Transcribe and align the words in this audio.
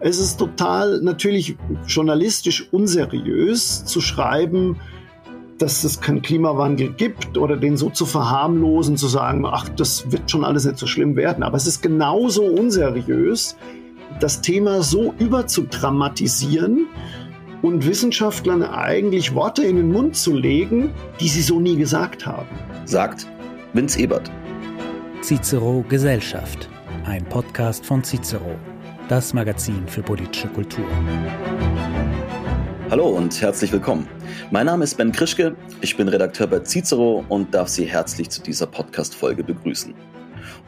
Es 0.00 0.18
ist 0.18 0.38
total 0.38 1.00
natürlich 1.02 1.56
journalistisch 1.86 2.68
unseriös 2.72 3.84
zu 3.84 4.00
schreiben, 4.00 4.76
dass 5.58 5.82
es 5.82 6.00
keinen 6.00 6.22
Klimawandel 6.22 6.92
gibt 6.92 7.36
oder 7.36 7.56
den 7.56 7.76
so 7.76 7.90
zu 7.90 8.06
verharmlosen, 8.06 8.96
zu 8.96 9.08
sagen, 9.08 9.44
ach, 9.44 9.68
das 9.70 10.10
wird 10.12 10.30
schon 10.30 10.44
alles 10.44 10.64
nicht 10.64 10.78
so 10.78 10.86
schlimm 10.86 11.16
werden. 11.16 11.42
Aber 11.42 11.56
es 11.56 11.66
ist 11.66 11.82
genauso 11.82 12.44
unseriös, 12.44 13.56
das 14.20 14.40
Thema 14.40 14.82
so 14.82 15.14
überzudramatisieren 15.18 16.86
und 17.62 17.86
Wissenschaftlern 17.86 18.62
eigentlich 18.62 19.34
Worte 19.34 19.64
in 19.64 19.76
den 19.76 19.92
Mund 19.92 20.16
zu 20.16 20.34
legen, 20.34 20.90
die 21.20 21.28
sie 21.28 21.42
so 21.42 21.58
nie 21.58 21.76
gesagt 21.76 22.24
haben. 22.24 22.48
Sagt 22.84 23.26
Vince 23.72 23.98
Ebert. 23.98 24.30
Cicero 25.22 25.84
Gesellschaft, 25.88 26.68
ein 27.04 27.24
Podcast 27.24 27.84
von 27.84 28.04
Cicero, 28.04 28.54
das 29.08 29.32
Magazin 29.32 29.88
für 29.88 30.02
politische 30.02 30.48
Kultur. 30.48 30.84
Hallo 32.90 33.08
und 33.08 33.40
herzlich 33.40 33.72
willkommen. 33.72 34.06
Mein 34.50 34.66
Name 34.66 34.84
ist 34.84 34.98
Ben 34.98 35.12
Krischke, 35.12 35.56
ich 35.80 35.96
bin 35.96 36.08
Redakteur 36.08 36.46
bei 36.46 36.60
Cicero 36.60 37.24
und 37.30 37.54
darf 37.54 37.68
Sie 37.68 37.86
herzlich 37.86 38.28
zu 38.28 38.42
dieser 38.42 38.66
Podcast-Folge 38.66 39.42
begrüßen. 39.42 39.94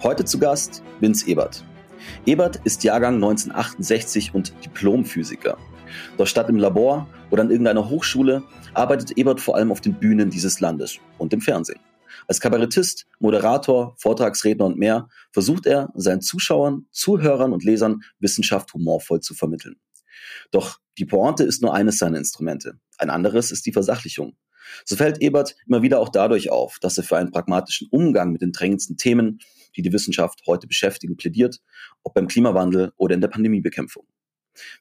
Heute 0.03 0.25
zu 0.25 0.39
Gast 0.39 0.83
Vince 1.01 1.29
Ebert. 1.29 1.63
Ebert 2.25 2.57
ist 2.65 2.83
Jahrgang 2.83 3.17
1968 3.17 4.35
und 4.35 4.55
Diplomphysiker. 4.65 5.59
Doch 6.17 6.27
statt 6.27 6.49
im 6.49 6.57
Labor 6.57 7.07
oder 7.31 7.43
an 7.43 7.51
irgendeiner 7.51 7.91
Hochschule 7.91 8.43
arbeitet 8.73 9.19
Ebert 9.19 9.41
vor 9.41 9.57
allem 9.57 9.71
auf 9.71 9.83
den 9.83 9.93
Bühnen 9.93 10.31
dieses 10.31 10.61
Landes 10.61 10.99
und 11.19 11.35
im 11.35 11.43
Fernsehen. 11.43 11.81
Als 12.27 12.41
Kabarettist, 12.41 13.07
Moderator, 13.19 13.95
Vortragsredner 13.99 14.67
und 14.67 14.79
mehr 14.79 15.09
versucht 15.33 15.67
er, 15.67 15.91
seinen 15.95 16.21
Zuschauern, 16.21 16.87
Zuhörern 16.91 17.53
und 17.53 17.65
Lesern 17.65 18.03
Wissenschaft 18.19 18.73
humorvoll 18.75 19.21
zu 19.21 19.35
vermitteln. 19.35 19.77
Doch 20.51 20.79
die 20.99 21.05
Pointe 21.05 21.45
ist 21.45 21.63
nur 21.63 21.75
eines 21.75 21.99
seiner 21.99 22.19
Instrumente. 22.19 22.79
Ein 22.99 23.11
anderes 23.11 23.51
ist 23.51 23.67
die 23.67 23.73
Versachlichung. 23.73 24.37
So 24.85 24.97
fällt 24.97 25.21
Ebert 25.21 25.57
immer 25.67 25.83
wieder 25.83 25.99
auch 25.99 26.11
dadurch 26.11 26.51
auf, 26.51 26.79
dass 26.81 26.99
er 26.99 27.05
für 27.05 27.17
einen 27.17 27.31
pragmatischen 27.31 27.89
Umgang 27.91 28.31
mit 28.31 28.43
den 28.43 28.53
drängendsten 28.53 28.97
Themen, 28.97 29.41
die 29.77 29.83
die 29.83 29.93
Wissenschaft 29.93 30.43
heute 30.47 30.67
beschäftigen, 30.67 31.17
plädiert, 31.17 31.61
ob 32.03 32.15
beim 32.15 32.29
Klimawandel 32.29 32.93
oder 32.97 33.15
in 33.15 33.21
der 33.21 33.29
Pandemiebekämpfung. 33.29 34.07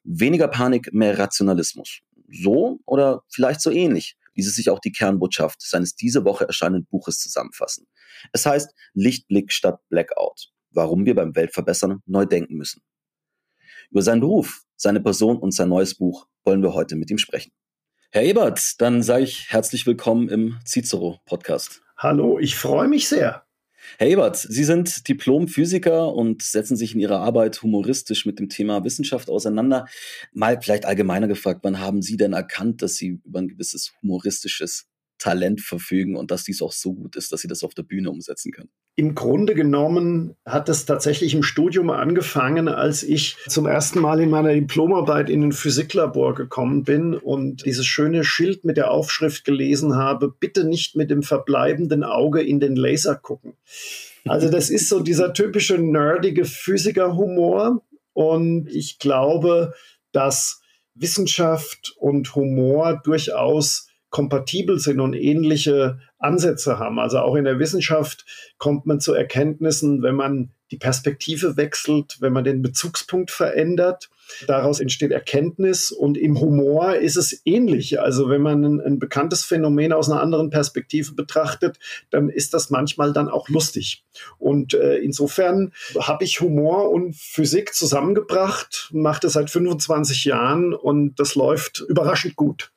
Weniger 0.03 0.47
Panik, 0.47 0.94
mehr 0.94 1.17
Rationalismus. 1.17 2.02
So 2.31 2.80
oder 2.85 3.23
vielleicht 3.30 3.61
so 3.61 3.72
ähnlich 3.72 4.17
ließe 4.39 4.51
sich 4.51 4.69
auch 4.69 4.79
die 4.79 4.91
Kernbotschaft 4.91 5.61
seines 5.61 5.95
diese 5.95 6.23
Woche 6.23 6.45
erscheinenden 6.45 6.85
Buches 6.85 7.19
zusammenfassen. 7.19 7.87
Es 8.31 8.45
heißt 8.45 8.73
Lichtblick 8.93 9.51
statt 9.51 9.81
Blackout. 9.89 10.51
Warum 10.71 11.05
wir 11.05 11.15
beim 11.15 11.35
Weltverbessern 11.35 12.01
neu 12.05 12.25
denken 12.25 12.55
müssen. 12.55 12.81
Über 13.91 14.01
seinen 14.01 14.21
Beruf, 14.21 14.63
seine 14.75 15.01
Person 15.01 15.37
und 15.37 15.53
sein 15.53 15.69
neues 15.69 15.95
Buch 15.95 16.27
wollen 16.45 16.61
wir 16.61 16.73
heute 16.73 16.95
mit 16.95 17.09
ihm 17.09 17.17
sprechen. 17.17 17.51
Herr 18.11 18.23
Ebert, 18.23 18.79
dann 18.79 19.03
sage 19.03 19.23
ich 19.23 19.51
herzlich 19.51 19.85
willkommen 19.85 20.29
im 20.29 20.59
Cicero-Podcast. 20.65 21.81
Hallo, 21.97 22.39
ich 22.39 22.55
freue 22.55 22.87
mich 22.87 23.09
sehr. 23.09 23.48
Herr 23.97 24.08
Ebert, 24.08 24.38
Sie 24.38 24.63
sind 24.63 25.08
Diplom-Physiker 25.08 26.13
und 26.13 26.41
setzen 26.41 26.75
sich 26.75 26.94
in 26.94 26.99
Ihrer 26.99 27.19
Arbeit 27.19 27.61
humoristisch 27.61 28.25
mit 28.25 28.39
dem 28.39 28.49
Thema 28.49 28.83
Wissenschaft 28.83 29.30
auseinander. 29.30 29.85
Mal 30.33 30.61
vielleicht 30.61 30.85
allgemeiner 30.85 31.27
gefragt, 31.27 31.61
wann 31.63 31.80
haben 31.80 32.02
Sie 32.02 32.17
denn 32.17 32.33
erkannt, 32.33 32.81
dass 32.81 32.95
Sie 32.95 33.19
über 33.23 33.39
ein 33.39 33.47
gewisses 33.47 33.94
humoristisches 34.02 34.88
Talent 35.20 35.62
verfügen 35.62 36.16
und 36.16 36.31
dass 36.31 36.44
dies 36.44 36.62
auch 36.62 36.72
so 36.72 36.94
gut 36.94 37.16
ist, 37.16 37.31
dass 37.31 37.42
sie 37.42 37.48
das 37.48 37.64
auf 37.64 37.73
der 37.73 37.84
Bühne 37.84 38.09
umsetzen 38.09 38.52
können? 38.52 38.70
Im 38.95 39.16
Grunde 39.16 39.53
genommen 39.53 40.36
hat 40.45 40.67
es 40.67 40.86
tatsächlich 40.86 41.34
im 41.34 41.44
Studium 41.44 41.89
angefangen, 41.89 42.67
als 42.67 43.03
ich 43.03 43.38
zum 43.47 43.66
ersten 43.66 44.00
Mal 44.00 44.20
in 44.20 44.30
meiner 44.30 44.53
Diplomarbeit 44.53 45.30
in 45.30 45.44
ein 45.44 45.52
Physiklabor 45.52 46.36
gekommen 46.36 46.84
bin 46.84 47.14
und 47.14 47.66
dieses 47.66 47.86
schöne 47.86 48.23
Schild 48.23 48.66
mit 48.66 48.78
der 48.78 48.92
Aufschrift 48.92 49.45
gelesen 49.45 49.95
habe, 49.95 50.34
bitte 50.38 50.64
nicht 50.64 50.95
mit 50.95 51.12
dem 51.12 51.23
verbleibenden 51.23 52.03
Auge 52.03 52.41
in 52.41 52.59
den 52.59 52.75
Laser 52.75 53.16
gucken. 53.16 53.53
Also 54.25 54.50
das 54.50 54.69
ist 54.69 54.90
so 54.90 55.00
dieser 55.00 55.34
typische 55.34 55.78
nerdige 55.78 56.46
Physikerhumor 56.46 57.84
und 58.13 58.68
ich 58.69 59.00
glaube, 59.00 59.74
dass 60.12 60.62
Wissenschaft 60.94 61.96
und 61.97 62.35
Humor 62.35 63.02
durchaus 63.03 63.88
kompatibel 64.09 64.80
sind 64.80 65.00
und 65.00 65.14
ähnliche 65.14 66.00
Ansätze 66.18 66.80
haben. 66.80 67.00
Also 67.00 67.20
auch 67.20 67.36
in 67.36 67.46
der 67.46 67.59
Wissenschaft 67.59 68.25
kommt 68.58 68.86
man 68.86 69.00
zu 69.00 69.14
Erkenntnissen, 69.14 70.02
wenn 70.02 70.16
man 70.16 70.52
die 70.72 70.78
Perspektive 70.78 71.58
wechselt, 71.58 72.18
wenn 72.20 72.34
man 72.34 72.44
den 72.44 72.62
Bezugspunkt 72.62 73.31
verändert. 73.31 74.09
Daraus 74.46 74.80
entsteht 74.80 75.12
Erkenntnis 75.12 75.92
und 75.92 76.16
im 76.16 76.40
Humor 76.40 76.96
ist 76.96 77.16
es 77.16 77.42
ähnlich. 77.46 78.00
Also 78.00 78.30
wenn 78.30 78.44
man 78.44 78.64
ein, 78.64 78.81
ein, 78.81 79.00
bekanntes 79.00 79.44
Phänomen 79.44 79.92
aus 79.92 80.09
einer 80.09 80.22
anderen 80.22 80.52
Perspektive 80.52 81.14
betrachtet, 81.14 81.80
dann 82.12 82.30
ist 82.30 82.53
das 82.53 82.70
manchmal 82.70 83.12
dann 83.12 83.30
auch 83.30 83.50
lustig. 83.50 84.03
Und 84.38 84.76
äh, 84.76 84.97
insofern 84.97 85.74
habe 86.00 86.26
ich 86.26 86.41
Humor 86.41 86.91
und 86.91 87.16
Physik 87.16 87.74
zusammengebracht, 87.74 88.90
mache 88.91 89.22
das 89.22 89.34
seit 89.34 89.50
25 89.50 90.26
Jahren 90.26 90.76
und 90.76 91.20
das 91.20 91.34
läuft 91.34 91.84
überraschend 91.88 92.36
gut. 92.36 92.72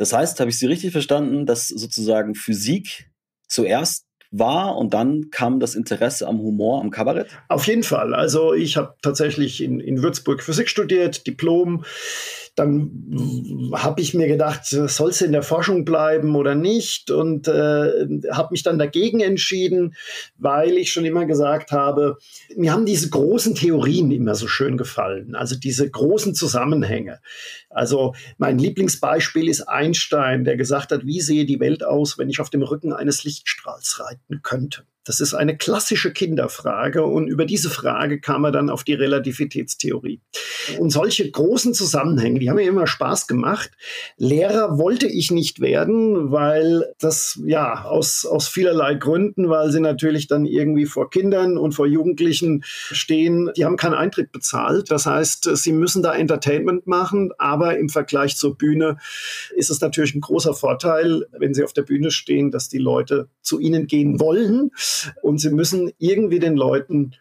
Das 0.00 0.14
heißt, 0.14 0.40
habe 0.40 0.48
ich 0.48 0.58
Sie 0.58 0.64
richtig 0.64 0.92
verstanden, 0.92 1.44
dass 1.44 1.68
sozusagen 1.68 2.34
Physik 2.34 3.10
zuerst 3.48 4.06
war 4.30 4.78
und 4.78 4.94
dann 4.94 5.28
kam 5.30 5.60
das 5.60 5.74
Interesse 5.74 6.26
am 6.26 6.38
Humor, 6.38 6.80
am 6.80 6.88
Kabarett? 6.88 7.28
Auf 7.48 7.66
jeden 7.66 7.82
Fall. 7.82 8.14
Also 8.14 8.54
ich 8.54 8.78
habe 8.78 8.94
tatsächlich 9.02 9.62
in, 9.62 9.78
in 9.78 10.02
Würzburg 10.02 10.42
Physik 10.42 10.70
studiert, 10.70 11.26
Diplom 11.26 11.84
dann 12.60 13.70
habe 13.72 14.02
ich 14.02 14.12
mir 14.12 14.28
gedacht, 14.28 14.66
soll 14.66 15.10
es 15.10 15.22
in 15.22 15.32
der 15.32 15.42
Forschung 15.42 15.86
bleiben 15.86 16.36
oder 16.36 16.54
nicht? 16.54 17.10
Und 17.10 17.48
äh, 17.48 18.20
habe 18.30 18.48
mich 18.50 18.62
dann 18.62 18.78
dagegen 18.78 19.20
entschieden, 19.20 19.94
weil 20.36 20.72
ich 20.72 20.92
schon 20.92 21.06
immer 21.06 21.24
gesagt 21.24 21.72
habe, 21.72 22.18
mir 22.56 22.72
haben 22.72 22.84
diese 22.84 23.08
großen 23.08 23.54
Theorien 23.54 24.10
immer 24.10 24.34
so 24.34 24.46
schön 24.46 24.76
gefallen, 24.76 25.34
also 25.34 25.56
diese 25.56 25.88
großen 25.88 26.34
Zusammenhänge. 26.34 27.20
Also 27.70 28.14
mein 28.36 28.58
Lieblingsbeispiel 28.58 29.48
ist 29.48 29.62
Einstein, 29.62 30.44
der 30.44 30.56
gesagt 30.56 30.92
hat, 30.92 31.06
wie 31.06 31.22
sehe 31.22 31.46
die 31.46 31.60
Welt 31.60 31.82
aus, 31.82 32.18
wenn 32.18 32.28
ich 32.28 32.40
auf 32.40 32.50
dem 32.50 32.62
Rücken 32.62 32.92
eines 32.92 33.24
Lichtstrahls 33.24 34.00
reiten 34.00 34.42
könnte? 34.42 34.82
Das 35.10 35.18
ist 35.18 35.34
eine 35.34 35.56
klassische 35.56 36.12
Kinderfrage 36.12 37.02
und 37.02 37.26
über 37.26 37.44
diese 37.44 37.68
Frage 37.68 38.20
kam 38.20 38.44
er 38.44 38.52
dann 38.52 38.70
auf 38.70 38.84
die 38.84 38.94
Relativitätstheorie. 38.94 40.20
Und 40.78 40.90
solche 40.90 41.28
großen 41.28 41.74
Zusammenhänge, 41.74 42.38
die 42.38 42.48
haben 42.48 42.54
mir 42.54 42.68
immer 42.68 42.86
Spaß 42.86 43.26
gemacht. 43.26 43.72
Lehrer 44.18 44.78
wollte 44.78 45.08
ich 45.08 45.32
nicht 45.32 45.60
werden, 45.60 46.30
weil 46.30 46.84
das 47.00 47.40
ja 47.44 47.86
aus, 47.86 48.24
aus 48.24 48.46
vielerlei 48.46 48.94
Gründen, 48.94 49.48
weil 49.48 49.72
sie 49.72 49.80
natürlich 49.80 50.28
dann 50.28 50.44
irgendwie 50.44 50.86
vor 50.86 51.10
Kindern 51.10 51.58
und 51.58 51.72
vor 51.72 51.88
Jugendlichen 51.88 52.62
stehen, 52.64 53.50
die 53.56 53.64
haben 53.64 53.76
keinen 53.76 53.94
Eintritt 53.94 54.30
bezahlt. 54.30 54.92
Das 54.92 55.06
heißt, 55.06 55.56
sie 55.56 55.72
müssen 55.72 56.04
da 56.04 56.14
Entertainment 56.14 56.86
machen, 56.86 57.32
aber 57.36 57.76
im 57.78 57.88
Vergleich 57.88 58.36
zur 58.36 58.56
Bühne 58.56 58.98
ist 59.56 59.70
es 59.70 59.80
natürlich 59.80 60.14
ein 60.14 60.20
großer 60.20 60.54
Vorteil, 60.54 61.26
wenn 61.36 61.52
sie 61.52 61.64
auf 61.64 61.72
der 61.72 61.82
Bühne 61.82 62.12
stehen, 62.12 62.52
dass 62.52 62.68
die 62.68 62.78
Leute 62.78 63.28
zu 63.42 63.58
ihnen 63.58 63.88
gehen 63.88 64.20
wollen 64.20 64.70
und 65.22 65.38
sie 65.38 65.50
müssen 65.50 65.92
irgendwie 65.98 66.38
den 66.38 66.56
Leuten 66.56 67.14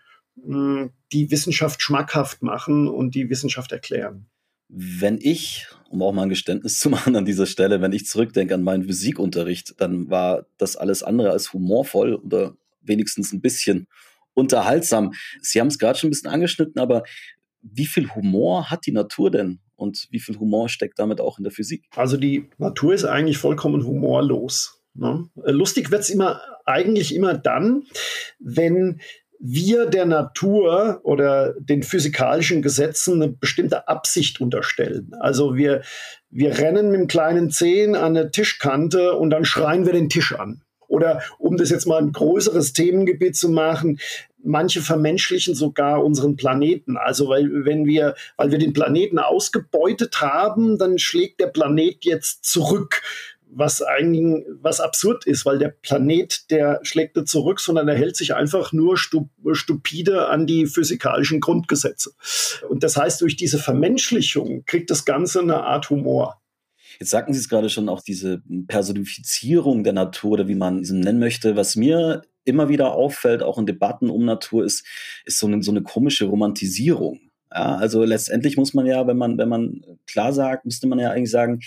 hm, 0.44 0.92
die 1.12 1.32
Wissenschaft 1.32 1.82
schmackhaft 1.82 2.42
machen 2.42 2.88
und 2.88 3.16
die 3.16 3.30
Wissenschaft 3.30 3.72
erklären. 3.72 4.28
Wenn 4.68 5.18
ich, 5.20 5.68
um 5.90 6.02
auch 6.04 6.14
mal 6.14 6.24
ein 6.24 6.30
Geständnis 6.30 6.80
zu 6.80 6.90
machen 6.92 7.16
an 7.16 7.26
dieser 7.26 7.46
Stelle, 7.46 7.82
wenn 7.82 7.92
ich 7.92 8.06
zurückdenke 8.06 8.54
an 8.54 8.64
meinen 8.64 8.84
Physikunterricht, 8.84 9.76
dann 9.80 10.10
war 10.10 10.46
das 10.58 10.76
alles 10.76 11.04
andere 11.04 11.32
als 11.32 11.54
humorvoll 11.54 12.16
oder 12.16 12.56
wenigstens 12.82 13.34
ein 13.34 13.42
bisschen 13.42 13.88
unterhaltsam. 14.34 15.14
Sie 15.42 15.60
haben 15.60 15.68
es 15.68 15.80
gerade 15.80 15.98
schon 15.98 16.08
ein 16.08 16.12
bisschen 16.12 16.32
angeschnitten, 16.32 16.80
aber 16.80 17.04
wie 17.62 17.86
viel 17.86 18.10
Humor 18.16 18.70
hat 18.70 18.86
die 18.86 18.92
Natur 18.92 19.32
denn? 19.32 19.60
Und 19.76 20.08
wie 20.12 20.20
viel 20.20 20.38
Humor 20.38 20.68
steckt 20.68 21.00
damit 21.00 21.22
auch 21.22 21.38
in 21.38 21.44
der 21.44 21.54
Physik? 21.54 21.86
Also 21.96 22.18
die 22.18 22.50
Natur 22.58 22.94
ist 22.94 23.06
eigentlich 23.06 23.38
vollkommen 23.38 23.86
humorlos. 23.86 24.82
Ne? 24.94 25.30
Lustig 25.36 25.92
wird 25.92 26.02
es 26.02 26.10
immer 26.10 26.42
eigentlich 26.70 27.14
immer 27.14 27.34
dann, 27.34 27.84
wenn 28.40 29.02
wir 29.40 29.86
der 29.86 30.06
Natur 30.06 31.00
oder 31.04 31.54
den 31.60 31.82
physikalischen 31.82 32.62
Gesetzen 32.62 33.22
eine 33.22 33.32
bestimmte 33.32 33.88
Absicht 33.88 34.42
unterstellen. 34.42 35.14
Also 35.20 35.56
wir, 35.56 35.82
wir 36.30 36.58
rennen 36.58 36.92
mit 36.92 37.00
dem 37.00 37.08
kleinen 37.08 37.50
Zehen 37.50 37.96
an 37.96 38.18
eine 38.18 38.32
Tischkante 38.32 39.14
und 39.14 39.30
dann 39.30 39.46
schreien 39.46 39.86
wir 39.86 39.94
den 39.94 40.10
Tisch 40.10 40.36
an. 40.36 40.62
Oder 40.90 41.22
um 41.38 41.56
das 41.56 41.70
jetzt 41.70 41.86
mal 41.86 42.02
ein 42.02 42.12
größeres 42.12 42.74
Themengebiet 42.74 43.38
zu 43.38 43.48
machen, 43.48 44.00
manche 44.44 44.82
vermenschlichen 44.82 45.56
sogar 45.56 46.04
unseren 46.04 46.36
Planeten. 46.36 46.98
Also 46.98 47.30
weil 47.30 47.66
wenn 47.66 47.86
wir, 47.86 48.16
weil 48.38 48.52
wir 48.52 48.58
den 48.58 48.74
Planeten 48.74 49.20
ausgebeutet 49.20 50.20
haben, 50.20 50.78
dann 50.78 50.98
schlägt 50.98 51.40
der 51.40 51.48
Planet 51.48 52.04
jetzt 52.04 52.44
zurück 52.44 53.02
was 53.52 53.82
eigentlich 53.82 54.46
was 54.62 54.80
absurd 54.80 55.26
ist, 55.26 55.46
weil 55.46 55.58
der 55.58 55.70
Planet, 55.70 56.50
der 56.52 56.80
schlägt 56.84 57.16
nicht 57.16 57.28
zurück, 57.28 57.60
sondern 57.60 57.88
er 57.88 57.96
hält 57.96 58.16
sich 58.16 58.36
einfach 58.36 58.72
nur 58.72 58.98
stupide 58.98 60.28
an 60.28 60.46
die 60.48 60.68
physikalischen 60.68 61.40
Grundgesetze. 61.40 62.12
Und 62.70 62.84
das 62.84 62.96
heißt, 62.96 63.22
durch 63.22 63.36
diese 63.36 63.58
Vermenschlichung 63.58 64.64
kriegt 64.66 64.90
das 64.90 65.06
Ganze 65.06 65.42
eine 65.42 65.64
Art 65.64 65.90
Humor. 65.90 66.42
Jetzt 67.00 67.12
sagten 67.12 67.34
Sie 67.34 67.40
es 67.40 67.50
gerade 67.50 67.70
schon, 67.70 67.90
auch 67.90 68.02
diese 68.02 68.42
Personifizierung 68.68 69.84
der 69.84 69.94
Natur 69.94 70.32
oder 70.32 70.48
wie 70.48 70.56
man 70.56 70.80
es 70.80 70.92
nennen 70.92 71.20
möchte. 71.20 71.56
Was 71.56 71.76
mir 71.76 72.24
immer 72.44 72.68
wieder 72.68 72.94
auffällt, 72.94 73.42
auch 73.42 73.58
in 73.58 73.66
Debatten 73.66 74.10
um 74.10 74.26
Natur, 74.26 74.66
ist, 74.66 74.86
ist 75.26 75.40
so 75.40 75.48
eine, 75.48 75.64
so 75.64 75.72
eine 75.72 75.82
komische 75.82 76.26
Romantisierung. 76.26 77.20
Ja, 77.52 77.78
also 77.78 78.04
letztendlich 78.04 78.58
muss 78.58 78.74
man 78.74 78.86
ja, 78.86 79.08
wenn 79.08 79.18
man, 79.18 79.38
wenn 79.38 79.50
man 79.50 79.82
klar 80.06 80.34
sagt, 80.34 80.66
müsste 80.66 80.88
man 80.88 81.00
ja 81.00 81.12
eigentlich 81.12 81.32
sagen, 81.32 81.62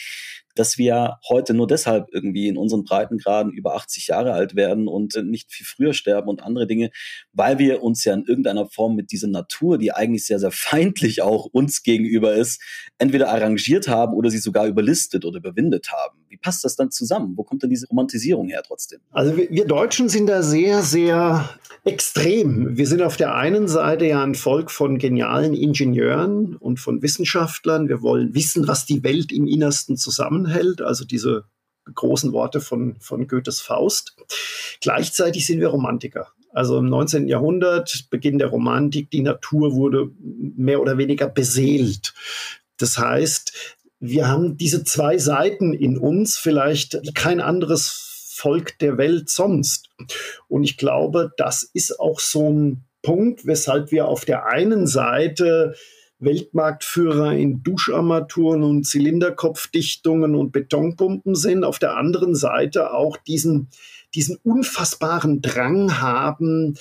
dass 0.54 0.78
wir 0.78 1.19
heute 1.28 1.54
nur 1.54 1.66
deshalb 1.66 2.08
irgendwie 2.12 2.49
in 2.49 2.56
unseren 2.56 2.84
Breitengraden 2.84 3.52
über 3.52 3.75
80 3.75 4.08
Jahre 4.08 4.32
alt 4.32 4.56
werden 4.56 4.88
und 4.88 5.14
nicht 5.25 5.52
viel 5.52 5.66
früher 5.66 5.94
sterben 5.94 6.28
und 6.28 6.43
andere 6.43 6.66
Dinge, 6.66 6.90
weil 7.32 7.58
wir 7.58 7.82
uns 7.82 8.04
ja 8.04 8.14
in 8.14 8.25
irgendeiner 8.25 8.66
Form 8.66 8.94
mit 8.94 9.12
dieser 9.12 9.28
Natur, 9.28 9.78
die 9.78 9.93
eigentlich 9.93 10.26
sehr, 10.26 10.38
sehr 10.38 10.52
feindlich 10.52 11.22
auch 11.22 11.46
uns 11.46 11.82
gegenüber 11.82 12.34
ist, 12.34 12.60
entweder 12.99 13.31
arrangiert 13.31 13.88
haben 13.88 14.14
oder 14.14 14.31
sie 14.31 14.38
sogar 14.38 14.66
überlistet 14.66 15.25
oder 15.25 15.38
überwindet 15.38 15.90
haben. 15.93 16.22
Wie 16.28 16.38
passt 16.38 16.64
das 16.64 16.76
dann 16.76 16.90
zusammen? 16.90 17.34
Wo 17.37 17.44
kommt 17.44 17.62
denn 17.62 17.70
diese 17.70 17.87
Romantisierung 17.88 18.49
her 18.49 18.62
trotzdem? 18.66 19.00
Also 19.10 19.37
wir, 19.37 19.66
Deutschen 19.66 20.08
sind 20.08 20.28
da 20.28 20.43
sehr, 20.43 20.82
sehr 20.82 21.49
extrem. 21.84 22.76
Wir 22.76 22.87
sind 22.87 23.02
auf 23.02 23.16
der 23.16 23.34
einen 23.34 23.69
Seite 23.69 24.06
ja 24.06 24.22
ein 24.22 24.34
Volk 24.34 24.70
von 24.70 24.99
genialen 24.99 25.52
Ingenieuren 25.52 26.56
und 26.56 26.78
von 26.81 27.02
Wissenschaftlern. 27.02 27.88
Wir 27.88 28.02
wollen 28.02 28.34
wissen, 28.34 28.66
was 28.66 28.87
die 28.87 29.02
Welt 29.02 29.32
im 29.32 29.46
Innersten 29.46 29.96
zusammenhält, 30.43 30.83
also 30.83 31.05
diese 31.05 31.44
großen 31.94 32.33
Worte 32.33 32.61
von, 32.61 32.97
von 33.00 33.27
Goethes 33.27 33.61
Faust. 33.61 34.17
Gleichzeitig 34.81 35.47
sind 35.47 35.61
wir 35.61 35.69
Romantiker. 35.69 36.29
Also 36.53 36.79
im 36.79 36.89
19. 36.89 37.29
Jahrhundert, 37.29 38.06
Beginn 38.11 38.39
der 38.39 38.49
Romantik, 38.49 39.11
die 39.11 39.23
Natur 39.23 39.75
wurde 39.75 40.11
mehr 40.21 40.81
oder 40.81 40.99
weniger 40.99 41.29
beseelt. 41.29 42.15
Das 42.77 42.99
heißt, 42.99 43.77
wir 44.00 44.29
haben 44.29 44.56
diese 44.56 44.85
zwei 44.85 45.19
Seiten 45.19 45.73
in 45.73 45.97
uns, 45.97 46.37
vielleicht 46.37 47.15
kein 47.15 47.41
anderes 47.41 48.33
Volk 48.35 48.79
der 48.81 48.99
Welt 48.99 49.31
sonst. 49.31 49.88
Und 50.49 50.65
ich 50.65 50.77
glaube, 50.77 51.33
das 51.37 51.62
ist 51.62 51.99
auch 51.99 52.21
so 52.21 52.50
ein 52.50 52.85
Punkt, 53.03 53.47
weshalb 53.47 53.91
wir 53.91 54.06
auf 54.06 54.25
der 54.25 54.47
einen 54.47 54.87
Seite 54.87 55.75
Weltmarktführer 56.23 57.33
in 57.33 57.63
Duscharmaturen 57.63 58.63
und 58.63 58.87
Zylinderkopfdichtungen 58.87 60.35
und 60.35 60.53
Betonpumpen 60.53 61.35
sind, 61.35 61.65
auf 61.65 61.79
der 61.79 61.97
anderen 61.97 62.35
Seite 62.35 62.93
auch 62.95 63.17
diesen, 63.17 63.69
diesen 64.15 64.39
unfassbaren 64.43 65.43
Drang 65.43 66.01
haben, 66.01 66.77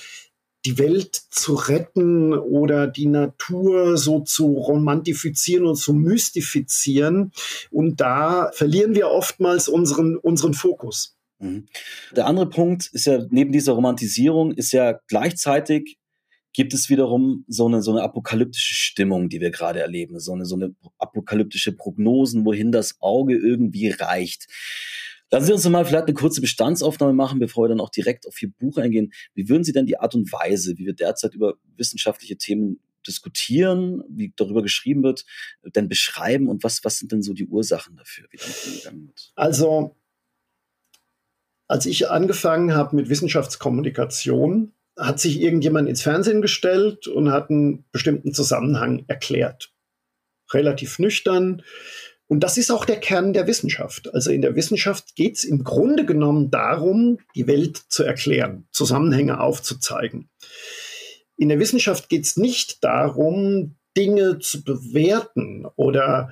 die 0.64 0.78
Welt 0.78 1.14
zu 1.14 1.54
retten 1.54 2.34
oder 2.34 2.86
die 2.86 3.06
Natur 3.06 3.96
so 3.96 4.20
zu 4.20 4.46
romantifizieren 4.46 5.66
und 5.66 5.76
zu 5.76 5.92
mystifizieren. 5.92 7.32
Und 7.70 8.00
da 8.00 8.50
verlieren 8.52 8.94
wir 8.94 9.08
oftmals 9.08 9.68
unseren, 9.68 10.16
unseren 10.16 10.54
Fokus. 10.54 11.16
Mhm. 11.40 11.66
Der 12.14 12.26
andere 12.26 12.48
Punkt 12.48 12.86
ist 12.92 13.06
ja, 13.06 13.24
neben 13.30 13.52
dieser 13.52 13.72
Romantisierung 13.72 14.52
ist 14.52 14.72
ja 14.72 15.00
gleichzeitig 15.08 15.98
gibt 16.52 16.74
es 16.74 16.88
wiederum 16.90 17.44
so 17.48 17.66
eine, 17.66 17.82
so 17.82 17.92
eine 17.92 18.02
apokalyptische 18.02 18.74
Stimmung, 18.74 19.28
die 19.28 19.40
wir 19.40 19.50
gerade 19.50 19.80
erleben, 19.80 20.20
so 20.20 20.32
eine, 20.32 20.44
so 20.44 20.56
eine 20.56 20.74
apokalyptische 20.98 21.72
Prognosen, 21.72 22.44
wohin 22.44 22.72
das 22.72 23.00
Auge 23.00 23.36
irgendwie 23.36 23.88
reicht. 23.88 24.46
Lassen 25.30 25.46
Sie 25.46 25.52
uns 25.54 25.68
mal 25.68 25.84
vielleicht 25.86 26.04
eine 26.04 26.14
kurze 26.14 26.42
Bestandsaufnahme 26.42 27.14
machen, 27.14 27.38
bevor 27.38 27.64
wir 27.64 27.68
dann 27.70 27.80
auch 27.80 27.88
direkt 27.88 28.28
auf 28.28 28.40
Ihr 28.42 28.50
Buch 28.50 28.76
eingehen. 28.76 29.12
Wie 29.34 29.48
würden 29.48 29.64
Sie 29.64 29.72
denn 29.72 29.86
die 29.86 29.98
Art 29.98 30.14
und 30.14 30.30
Weise, 30.30 30.76
wie 30.76 30.84
wir 30.84 30.92
derzeit 30.92 31.34
über 31.34 31.54
wissenschaftliche 31.76 32.36
Themen 32.36 32.80
diskutieren, 33.06 34.02
wie 34.10 34.32
darüber 34.36 34.62
geschrieben 34.62 35.02
wird, 35.02 35.24
denn 35.74 35.88
beschreiben 35.88 36.48
und 36.48 36.62
was, 36.64 36.84
was 36.84 36.98
sind 36.98 37.12
denn 37.12 37.22
so 37.22 37.32
die 37.32 37.46
Ursachen 37.46 37.96
dafür, 37.96 38.26
wie 38.30 38.38
wird? 39.08 39.32
Also 39.34 39.96
als 41.66 41.86
ich 41.86 42.10
angefangen 42.10 42.74
habe 42.74 42.94
mit 42.94 43.08
Wissenschaftskommunikation, 43.08 44.74
hat 44.96 45.20
sich 45.20 45.40
irgendjemand 45.40 45.88
ins 45.88 46.02
Fernsehen 46.02 46.42
gestellt 46.42 47.06
und 47.06 47.32
hat 47.32 47.50
einen 47.50 47.84
bestimmten 47.92 48.34
Zusammenhang 48.34 49.04
erklärt. 49.08 49.72
Relativ 50.52 50.98
nüchtern. 50.98 51.62
Und 52.26 52.40
das 52.40 52.56
ist 52.56 52.70
auch 52.70 52.84
der 52.84 53.00
Kern 53.00 53.32
der 53.32 53.46
Wissenschaft. 53.46 54.12
Also 54.14 54.30
in 54.30 54.42
der 54.42 54.54
Wissenschaft 54.54 55.16
geht 55.16 55.36
es 55.36 55.44
im 55.44 55.64
Grunde 55.64 56.04
genommen 56.04 56.50
darum, 56.50 57.18
die 57.34 57.46
Welt 57.46 57.76
zu 57.88 58.04
erklären, 58.04 58.66
Zusammenhänge 58.70 59.40
aufzuzeigen. 59.40 60.30
In 61.36 61.48
der 61.48 61.58
Wissenschaft 61.58 62.08
geht 62.08 62.24
es 62.24 62.36
nicht 62.36 62.84
darum, 62.84 63.76
Dinge 63.96 64.38
zu 64.38 64.64
bewerten 64.64 65.66
oder 65.76 66.30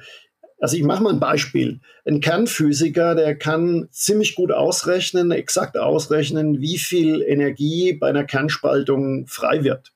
also 0.61 0.77
ich 0.77 0.83
mache 0.83 1.03
mal 1.03 1.13
ein 1.13 1.21
Beispiel. 1.21 1.81
Ein 2.05 2.21
Kernphysiker, 2.21 3.15
der 3.15 3.35
kann 3.37 3.89
ziemlich 3.91 4.35
gut 4.35 4.53
ausrechnen, 4.53 5.31
exakt 5.31 5.79
ausrechnen, 5.79 6.61
wie 6.61 6.79
viel 6.79 7.23
Energie 7.23 7.95
bei 7.95 8.09
einer 8.09 8.25
Kernspaltung 8.25 9.27
frei 9.27 9.65
wird. 9.65 9.93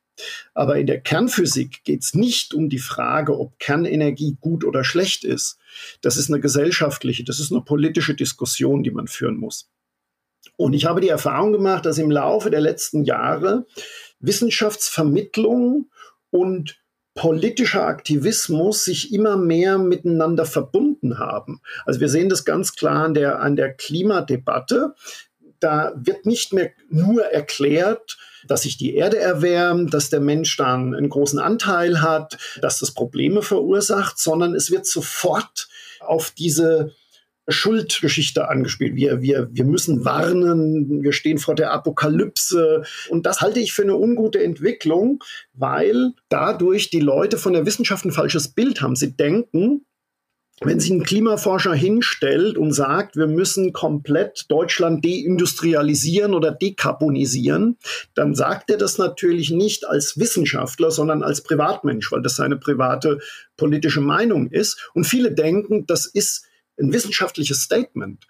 Aber 0.54 0.78
in 0.78 0.86
der 0.86 1.00
Kernphysik 1.00 1.84
geht 1.84 2.02
es 2.02 2.14
nicht 2.14 2.54
um 2.54 2.68
die 2.68 2.78
Frage, 2.78 3.38
ob 3.38 3.58
Kernenergie 3.58 4.36
gut 4.40 4.64
oder 4.64 4.84
schlecht 4.84 5.24
ist. 5.24 5.58
Das 6.00 6.16
ist 6.16 6.30
eine 6.30 6.40
gesellschaftliche, 6.40 7.24
das 7.24 7.40
ist 7.40 7.52
eine 7.52 7.62
politische 7.62 8.14
Diskussion, 8.14 8.82
die 8.82 8.92
man 8.92 9.08
führen 9.08 9.36
muss. 9.36 9.68
Und 10.56 10.72
ich 10.72 10.86
habe 10.86 11.00
die 11.00 11.08
Erfahrung 11.08 11.52
gemacht, 11.52 11.84
dass 11.84 11.98
im 11.98 12.10
Laufe 12.10 12.50
der 12.50 12.60
letzten 12.60 13.04
Jahre 13.04 13.66
Wissenschaftsvermittlung 14.20 15.90
und 16.30 16.83
politischer 17.14 17.86
Aktivismus 17.86 18.84
sich 18.84 19.12
immer 19.12 19.36
mehr 19.36 19.78
miteinander 19.78 20.46
verbunden 20.46 21.18
haben. 21.18 21.60
Also 21.86 22.00
wir 22.00 22.08
sehen 22.08 22.28
das 22.28 22.44
ganz 22.44 22.74
klar 22.74 23.04
an 23.04 23.14
der, 23.14 23.40
an 23.40 23.56
der 23.56 23.72
Klimadebatte. 23.72 24.94
Da 25.60 25.92
wird 25.96 26.26
nicht 26.26 26.52
mehr 26.52 26.72
nur 26.90 27.24
erklärt, 27.24 28.18
dass 28.46 28.62
sich 28.62 28.76
die 28.76 28.94
Erde 28.96 29.18
erwärmt, 29.18 29.94
dass 29.94 30.10
der 30.10 30.20
Mensch 30.20 30.56
dann 30.56 30.94
einen 30.94 31.08
großen 31.08 31.38
Anteil 31.38 32.02
hat, 32.02 32.36
dass 32.60 32.80
das 32.80 32.90
Probleme 32.90 33.42
verursacht, 33.42 34.18
sondern 34.18 34.54
es 34.54 34.70
wird 34.70 34.86
sofort 34.86 35.68
auf 36.00 36.30
diese 36.30 36.94
Schuldgeschichte 37.48 38.48
angespielt. 38.48 38.96
Wir, 38.96 39.20
wir, 39.20 39.48
wir 39.52 39.64
müssen 39.64 40.04
warnen, 40.04 41.02
wir 41.02 41.12
stehen 41.12 41.38
vor 41.38 41.54
der 41.54 41.72
Apokalypse. 41.72 42.82
Und 43.10 43.26
das 43.26 43.40
halte 43.40 43.60
ich 43.60 43.72
für 43.72 43.82
eine 43.82 43.96
ungute 43.96 44.42
Entwicklung, 44.42 45.22
weil 45.52 46.12
dadurch 46.28 46.90
die 46.90 47.00
Leute 47.00 47.36
von 47.36 47.52
der 47.52 47.66
Wissenschaft 47.66 48.04
ein 48.04 48.12
falsches 48.12 48.48
Bild 48.48 48.80
haben. 48.80 48.96
Sie 48.96 49.16
denken, 49.16 49.84
wenn 50.60 50.78
sich 50.78 50.90
ein 50.90 51.02
Klimaforscher 51.02 51.74
hinstellt 51.74 52.56
und 52.56 52.72
sagt, 52.72 53.16
wir 53.16 53.26
müssen 53.26 53.72
komplett 53.72 54.46
Deutschland 54.48 55.04
deindustrialisieren 55.04 56.32
oder 56.32 56.52
dekarbonisieren, 56.52 57.76
dann 58.14 58.34
sagt 58.34 58.70
er 58.70 58.78
das 58.78 58.96
natürlich 58.96 59.50
nicht 59.50 59.86
als 59.86 60.16
Wissenschaftler, 60.16 60.92
sondern 60.92 61.22
als 61.24 61.42
Privatmensch, 61.42 62.10
weil 62.12 62.22
das 62.22 62.36
seine 62.36 62.56
private 62.56 63.18
politische 63.56 64.00
Meinung 64.00 64.48
ist. 64.48 64.90
Und 64.94 65.04
viele 65.04 65.34
denken, 65.34 65.86
das 65.86 66.06
ist 66.06 66.46
ein 66.78 66.92
wissenschaftliches 66.92 67.62
Statement. 67.62 68.26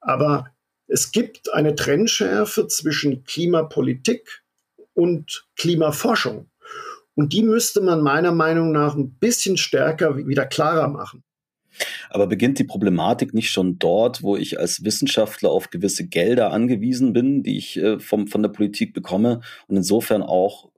Aber 0.00 0.48
es 0.86 1.12
gibt 1.12 1.52
eine 1.52 1.74
Trennschärfe 1.74 2.66
zwischen 2.68 3.24
Klimapolitik 3.24 4.42
und 4.92 5.46
Klimaforschung. 5.56 6.50
Und 7.14 7.32
die 7.32 7.42
müsste 7.42 7.80
man 7.80 8.02
meiner 8.02 8.32
Meinung 8.32 8.72
nach 8.72 8.96
ein 8.96 9.14
bisschen 9.14 9.56
stärker 9.56 10.16
wieder 10.16 10.46
klarer 10.46 10.88
machen. 10.88 11.22
Aber 12.10 12.26
beginnt 12.26 12.58
die 12.58 12.64
Problematik 12.64 13.34
nicht 13.34 13.50
schon 13.50 13.78
dort, 13.78 14.22
wo 14.22 14.36
ich 14.36 14.60
als 14.60 14.84
Wissenschaftler 14.84 15.50
auf 15.50 15.70
gewisse 15.70 16.06
Gelder 16.06 16.52
angewiesen 16.52 17.12
bin, 17.12 17.42
die 17.42 17.58
ich 17.58 17.76
äh, 17.76 17.98
vom, 17.98 18.28
von 18.28 18.42
der 18.42 18.50
Politik 18.50 18.94
bekomme 18.94 19.40
und 19.66 19.76
insofern 19.76 20.22
auch 20.22 20.70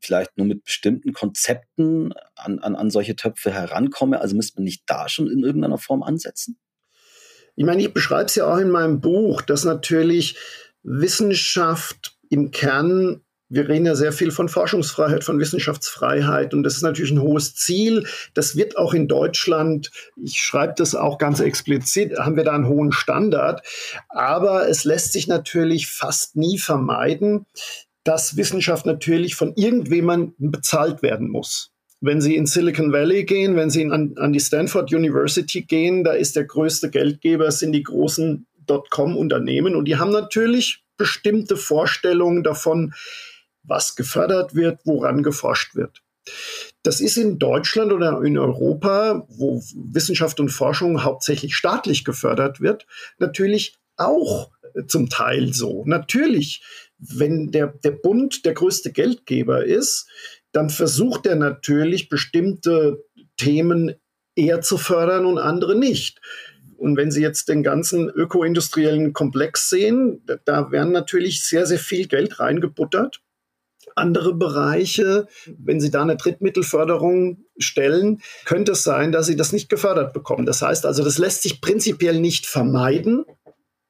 vielleicht 0.00 0.36
nur 0.36 0.46
mit 0.46 0.64
bestimmten 0.64 1.12
Konzepten 1.12 2.12
an, 2.36 2.58
an, 2.58 2.76
an 2.76 2.90
solche 2.90 3.16
Töpfe 3.16 3.52
herankomme? 3.52 4.20
Also 4.20 4.36
müsste 4.36 4.56
man 4.56 4.64
nicht 4.64 4.82
da 4.86 5.08
schon 5.08 5.28
in 5.28 5.44
irgendeiner 5.44 5.78
Form 5.78 6.02
ansetzen? 6.02 6.58
Ich 7.56 7.64
meine, 7.64 7.82
ich 7.82 7.92
beschreibe 7.92 8.26
es 8.26 8.34
ja 8.34 8.46
auch 8.46 8.58
in 8.58 8.70
meinem 8.70 9.00
Buch, 9.00 9.42
dass 9.42 9.64
natürlich 9.64 10.36
Wissenschaft 10.82 12.16
im 12.30 12.50
Kern 12.50 13.22
wir 13.50 13.68
reden 13.68 13.84
ja 13.84 13.96
sehr 13.96 14.12
viel 14.12 14.30
von 14.30 14.48
Forschungsfreiheit, 14.48 15.24
von 15.24 15.40
Wissenschaftsfreiheit 15.40 16.54
und 16.54 16.62
das 16.62 16.76
ist 16.76 16.82
natürlich 16.82 17.10
ein 17.10 17.20
hohes 17.20 17.56
Ziel. 17.56 18.06
Das 18.32 18.56
wird 18.56 18.78
auch 18.78 18.94
in 18.94 19.08
Deutschland, 19.08 19.90
ich 20.16 20.40
schreibe 20.40 20.74
das 20.76 20.94
auch 20.94 21.18
ganz 21.18 21.40
explizit, 21.40 22.16
haben 22.16 22.36
wir 22.36 22.44
da 22.44 22.52
einen 22.52 22.68
hohen 22.68 22.92
Standard. 22.92 23.66
Aber 24.08 24.68
es 24.68 24.84
lässt 24.84 25.12
sich 25.12 25.26
natürlich 25.26 25.88
fast 25.88 26.36
nie 26.36 26.58
vermeiden, 26.58 27.46
dass 28.04 28.36
Wissenschaft 28.36 28.86
natürlich 28.86 29.34
von 29.34 29.54
irgendjemandem 29.56 30.50
bezahlt 30.50 31.02
werden 31.02 31.28
muss. 31.28 31.70
Wenn 32.00 32.20
Sie 32.20 32.36
in 32.36 32.46
Silicon 32.46 32.92
Valley 32.92 33.24
gehen, 33.24 33.56
wenn 33.56 33.68
Sie 33.68 33.84
an, 33.84 34.14
an 34.16 34.32
die 34.32 34.40
Stanford 34.40 34.92
University 34.92 35.62
gehen, 35.62 36.02
da 36.02 36.12
ist 36.12 36.34
der 36.34 36.44
größte 36.44 36.90
Geldgeber, 36.90 37.50
sind 37.50 37.72
die 37.72 37.82
großen 37.82 38.46
Dotcom-Unternehmen 38.66 39.76
und 39.76 39.84
die 39.84 39.96
haben 39.96 40.10
natürlich 40.10 40.82
bestimmte 40.96 41.56
Vorstellungen 41.56 42.42
davon, 42.42 42.94
was 43.62 43.96
gefördert 43.96 44.54
wird, 44.54 44.80
woran 44.84 45.22
geforscht 45.22 45.74
wird. 45.74 46.02
Das 46.82 47.00
ist 47.00 47.18
in 47.18 47.38
Deutschland 47.38 47.92
oder 47.92 48.22
in 48.22 48.38
Europa, 48.38 49.26
wo 49.28 49.62
Wissenschaft 49.74 50.40
und 50.40 50.50
Forschung 50.50 51.02
hauptsächlich 51.02 51.54
staatlich 51.54 52.04
gefördert 52.04 52.60
wird, 52.60 52.86
natürlich 53.18 53.78
auch 53.96 54.50
zum 54.86 55.08
Teil 55.08 55.52
so. 55.52 55.84
Natürlich, 55.86 56.62
wenn 57.00 57.50
der, 57.50 57.68
der 57.68 57.92
Bund 57.92 58.44
der 58.44 58.54
größte 58.54 58.92
Geldgeber 58.92 59.64
ist, 59.64 60.08
dann 60.52 60.70
versucht 60.70 61.26
er 61.26 61.36
natürlich 61.36 62.08
bestimmte 62.08 63.04
Themen 63.36 63.94
eher 64.34 64.60
zu 64.60 64.78
fördern 64.78 65.26
und 65.26 65.38
andere 65.38 65.78
nicht. 65.78 66.20
Und 66.76 66.96
wenn 66.96 67.10
Sie 67.10 67.20
jetzt 67.20 67.48
den 67.48 67.62
ganzen 67.62 68.08
ökoindustriellen 68.08 69.12
Komplex 69.12 69.68
sehen, 69.68 70.24
da 70.44 70.70
werden 70.70 70.92
natürlich 70.92 71.44
sehr, 71.44 71.66
sehr 71.66 71.78
viel 71.78 72.08
Geld 72.08 72.40
reingebuttert 72.40 73.20
andere 73.96 74.34
Bereiche, 74.34 75.26
wenn 75.46 75.80
Sie 75.80 75.90
da 75.90 76.02
eine 76.02 76.16
Drittmittelförderung 76.16 77.44
stellen, 77.58 78.20
könnte 78.44 78.72
es 78.72 78.82
sein, 78.82 79.12
dass 79.12 79.26
Sie 79.26 79.36
das 79.36 79.52
nicht 79.52 79.68
gefördert 79.68 80.12
bekommen. 80.12 80.46
Das 80.46 80.62
heißt 80.62 80.86
also, 80.86 81.04
das 81.04 81.18
lässt 81.18 81.42
sich 81.42 81.60
prinzipiell 81.60 82.20
nicht 82.20 82.46
vermeiden, 82.46 83.24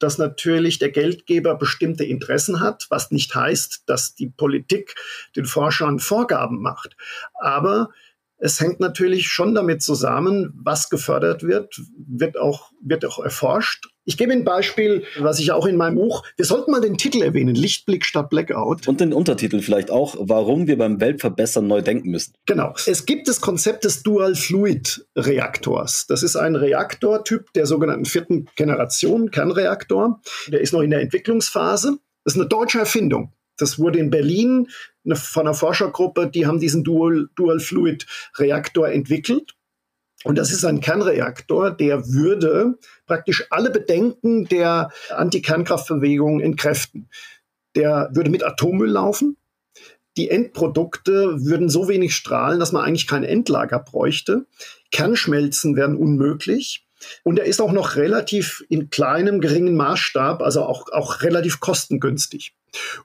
dass 0.01 0.17
natürlich 0.17 0.79
der 0.79 0.91
Geldgeber 0.91 1.55
bestimmte 1.55 2.03
Interessen 2.03 2.59
hat, 2.59 2.87
was 2.89 3.11
nicht 3.11 3.33
heißt, 3.35 3.83
dass 3.85 4.15
die 4.15 4.29
Politik 4.29 4.95
den 5.35 5.45
Forschern 5.45 5.99
Vorgaben 5.99 6.61
macht. 6.61 6.97
Aber 7.39 7.89
es 8.37 8.59
hängt 8.59 8.79
natürlich 8.79 9.27
schon 9.27 9.53
damit 9.53 9.83
zusammen, 9.83 10.51
was 10.55 10.89
gefördert 10.89 11.43
wird, 11.43 11.79
wird 11.95 12.37
auch, 12.37 12.71
wird 12.81 13.05
auch 13.05 13.19
erforscht. 13.19 13.89
Ich 14.03 14.17
gebe 14.17 14.33
ein 14.33 14.43
Beispiel, 14.43 15.03
was 15.19 15.39
ich 15.39 15.51
auch 15.51 15.67
in 15.67 15.77
meinem 15.77 15.95
Buch, 15.95 16.23
wir 16.35 16.45
sollten 16.45 16.71
mal 16.71 16.81
den 16.81 16.97
Titel 16.97 17.21
erwähnen, 17.21 17.53
Lichtblick 17.53 18.03
statt 18.03 18.31
Blackout. 18.31 18.87
Und 18.87 18.99
den 18.99 19.13
Untertitel 19.13 19.61
vielleicht 19.61 19.91
auch, 19.91 20.15
warum 20.19 20.65
wir 20.65 20.77
beim 20.77 20.99
Weltverbessern 20.99 21.67
neu 21.67 21.83
denken 21.83 22.09
müssen. 22.09 22.33
Genau. 22.47 22.73
Es 22.87 23.05
gibt 23.05 23.27
das 23.27 23.41
Konzept 23.41 23.83
des 23.83 24.01
Dual 24.01 24.35
Fluid 24.35 25.05
Reaktors. 25.15 26.07
Das 26.07 26.23
ist 26.23 26.35
ein 26.35 26.55
Reaktortyp 26.55 27.53
der 27.53 27.67
sogenannten 27.67 28.05
vierten 28.05 28.47
Generation, 28.55 29.29
Kernreaktor. 29.29 30.19
Der 30.47 30.61
ist 30.61 30.73
noch 30.73 30.81
in 30.81 30.89
der 30.89 31.01
Entwicklungsphase. 31.01 31.99
Das 32.23 32.33
ist 32.33 32.39
eine 32.39 32.49
deutsche 32.49 32.79
Erfindung. 32.79 33.33
Das 33.57 33.77
wurde 33.77 33.99
in 33.99 34.09
Berlin 34.09 34.67
von 35.13 35.45
einer 35.45 35.53
Forschergruppe, 35.53 36.27
die 36.27 36.47
haben 36.47 36.59
diesen 36.59 36.83
Dual, 36.83 37.29
Dual 37.35 37.59
Fluid 37.59 38.07
Reaktor 38.37 38.89
entwickelt. 38.89 39.53
Und 40.23 40.37
das 40.37 40.51
ist 40.51 40.63
ein 40.65 40.81
Kernreaktor, 40.81 41.71
der 41.71 42.07
würde 42.07 42.77
praktisch 43.07 43.45
alle 43.49 43.71
Bedenken 43.71 44.45
der 44.45 44.91
Anti-Kernkraftbewegung 45.09 46.39
entkräften. 46.39 47.09
Der 47.75 48.09
würde 48.13 48.29
mit 48.29 48.43
Atommüll 48.43 48.89
laufen. 48.89 49.37
Die 50.17 50.29
Endprodukte 50.29 51.45
würden 51.45 51.69
so 51.69 51.87
wenig 51.87 52.15
strahlen, 52.15 52.59
dass 52.59 52.71
man 52.71 52.83
eigentlich 52.83 53.07
kein 53.07 53.23
Endlager 53.23 53.79
bräuchte. 53.79 54.45
Kernschmelzen 54.91 55.75
wären 55.75 55.95
unmöglich. 55.95 56.85
Und 57.23 57.39
er 57.39 57.45
ist 57.45 57.61
auch 57.61 57.71
noch 57.71 57.95
relativ 57.95 58.63
in 58.69 58.89
kleinem, 58.89 59.41
geringen 59.41 59.75
Maßstab, 59.75 60.41
also 60.41 60.63
auch, 60.63 60.91
auch 60.91 61.21
relativ 61.21 61.59
kostengünstig. 61.59 62.53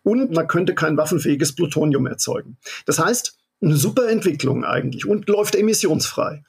Und 0.02 0.32
man 0.32 0.48
könnte 0.48 0.74
kein 0.74 0.96
waffenfähiges 0.96 1.54
Plutonium 1.54 2.06
erzeugen. 2.06 2.58
Das 2.84 2.98
heißt, 2.98 3.38
eine 3.62 3.76
super 3.76 4.08
Entwicklung 4.08 4.64
eigentlich 4.64 5.06
und 5.06 5.28
läuft 5.28 5.54
emissionsfrei. 5.54 6.42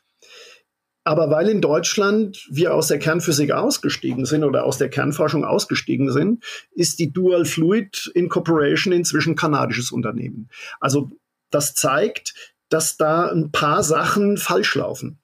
Aber 1.08 1.30
weil 1.30 1.48
in 1.48 1.62
Deutschland 1.62 2.46
wir 2.52 2.74
aus 2.74 2.90
der 2.90 3.00
Kernphysik 3.00 3.54
ausgestiegen 3.54 4.26
sind 4.26 4.44
oder 4.44 4.66
aus 4.66 4.78
der 4.78 4.90
Kernforschung 4.90 5.46
ausgestiegen 5.46 6.12
sind, 6.12 6.44
ist 6.76 7.00
die 7.00 7.14
Dual 7.14 7.46
Fluid 7.46 8.12
Incorporation 8.14 8.92
inzwischen 8.92 9.38
kanadisches 9.38 9.94
Unternehmen. 9.94 10.50
Also 10.82 11.10
das 11.50 11.76
zeigt, 11.76 12.34
dass 12.68 12.98
da 12.98 13.30
ein 13.30 13.54
paar 13.54 13.84
Sachen 13.84 14.36
falsch 14.36 14.76
laufen. 14.76 15.18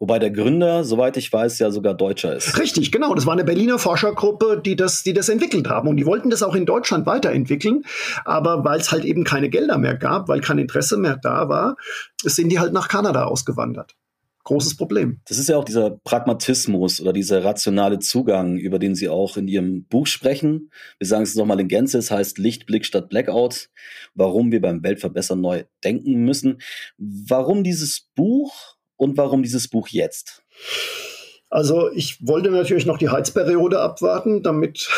Wobei 0.00 0.18
der 0.18 0.32
Gründer, 0.32 0.82
soweit 0.82 1.16
ich 1.16 1.32
weiß, 1.32 1.60
ja 1.60 1.70
sogar 1.70 1.94
Deutscher 1.94 2.34
ist. 2.34 2.58
Richtig, 2.58 2.90
genau. 2.90 3.14
Das 3.14 3.24
war 3.24 3.34
eine 3.34 3.44
Berliner 3.44 3.78
Forschergruppe, 3.78 4.60
die 4.64 4.74
das, 4.74 5.04
die 5.04 5.12
das 5.12 5.28
entwickelt 5.28 5.68
haben. 5.68 5.86
Und 5.86 5.96
die 5.96 6.06
wollten 6.06 6.30
das 6.30 6.42
auch 6.42 6.56
in 6.56 6.66
Deutschland 6.66 7.06
weiterentwickeln. 7.06 7.84
Aber 8.24 8.64
weil 8.64 8.80
es 8.80 8.90
halt 8.90 9.04
eben 9.04 9.22
keine 9.22 9.48
Gelder 9.48 9.78
mehr 9.78 9.94
gab, 9.94 10.26
weil 10.26 10.40
kein 10.40 10.58
Interesse 10.58 10.96
mehr 10.96 11.16
da 11.16 11.48
war, 11.48 11.76
sind 12.20 12.48
die 12.48 12.58
halt 12.58 12.72
nach 12.72 12.88
Kanada 12.88 13.26
ausgewandert. 13.26 13.94
Großes 14.44 14.76
Problem. 14.76 15.20
Das 15.26 15.38
ist 15.38 15.48
ja 15.48 15.56
auch 15.56 15.64
dieser 15.64 15.90
Pragmatismus 15.90 17.00
oder 17.00 17.14
dieser 17.14 17.42
rationale 17.42 17.98
Zugang, 17.98 18.58
über 18.58 18.78
den 18.78 18.94
Sie 18.94 19.08
auch 19.08 19.38
in 19.38 19.48
Ihrem 19.48 19.84
Buch 19.84 20.06
sprechen. 20.06 20.70
Wir 20.98 21.06
sagen 21.06 21.22
es 21.22 21.34
nochmal 21.34 21.60
in 21.60 21.68
Gänze, 21.68 21.96
es 21.96 22.10
heißt 22.10 22.36
Lichtblick 22.36 22.84
statt 22.84 23.08
Blackout, 23.08 23.70
warum 24.14 24.52
wir 24.52 24.60
beim 24.60 24.82
Weltverbessern 24.82 25.40
neu 25.40 25.64
denken 25.82 26.24
müssen. 26.24 26.60
Warum 26.98 27.64
dieses 27.64 28.10
Buch 28.14 28.76
und 28.96 29.16
warum 29.16 29.42
dieses 29.42 29.68
Buch 29.68 29.88
jetzt? 29.88 30.42
Also 31.48 31.90
ich 31.92 32.18
wollte 32.26 32.50
natürlich 32.50 32.84
noch 32.84 32.98
die 32.98 33.08
Heizperiode 33.08 33.80
abwarten, 33.80 34.42
damit, 34.42 34.88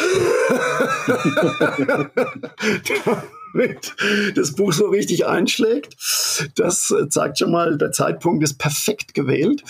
damit 3.57 3.95
das 4.37 4.55
Buch 4.55 4.73
so 4.73 4.87
richtig 4.89 5.27
einschlägt. 5.27 5.97
Das 6.57 6.93
zeigt 7.09 7.39
schon 7.39 7.51
mal, 7.51 7.79
der 7.79 7.93
Zeitpunkt 7.93 8.45
ist 8.45 8.59
perfekt 8.59 9.15
gewählt. 9.15 9.63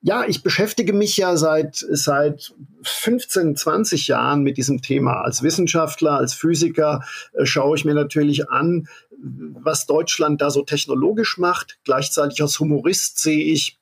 Ja, 0.00 0.24
ich 0.26 0.42
beschäftige 0.42 0.92
mich 0.92 1.16
ja 1.16 1.36
seit, 1.36 1.84
seit 1.90 2.54
15, 2.82 3.56
20 3.56 4.08
Jahren 4.08 4.42
mit 4.42 4.56
diesem 4.56 4.82
Thema. 4.82 5.22
Als 5.22 5.42
Wissenschaftler, 5.42 6.12
als 6.12 6.34
Physiker 6.34 7.02
äh, 7.32 7.44
schaue 7.46 7.76
ich 7.76 7.84
mir 7.84 7.94
natürlich 7.94 8.48
an, 8.50 8.88
was 9.16 9.86
Deutschland 9.86 10.40
da 10.40 10.50
so 10.50 10.62
technologisch 10.62 11.38
macht. 11.38 11.78
Gleichzeitig 11.84 12.42
als 12.42 12.60
Humorist 12.60 13.18
sehe 13.18 13.44
ich, 13.44 13.78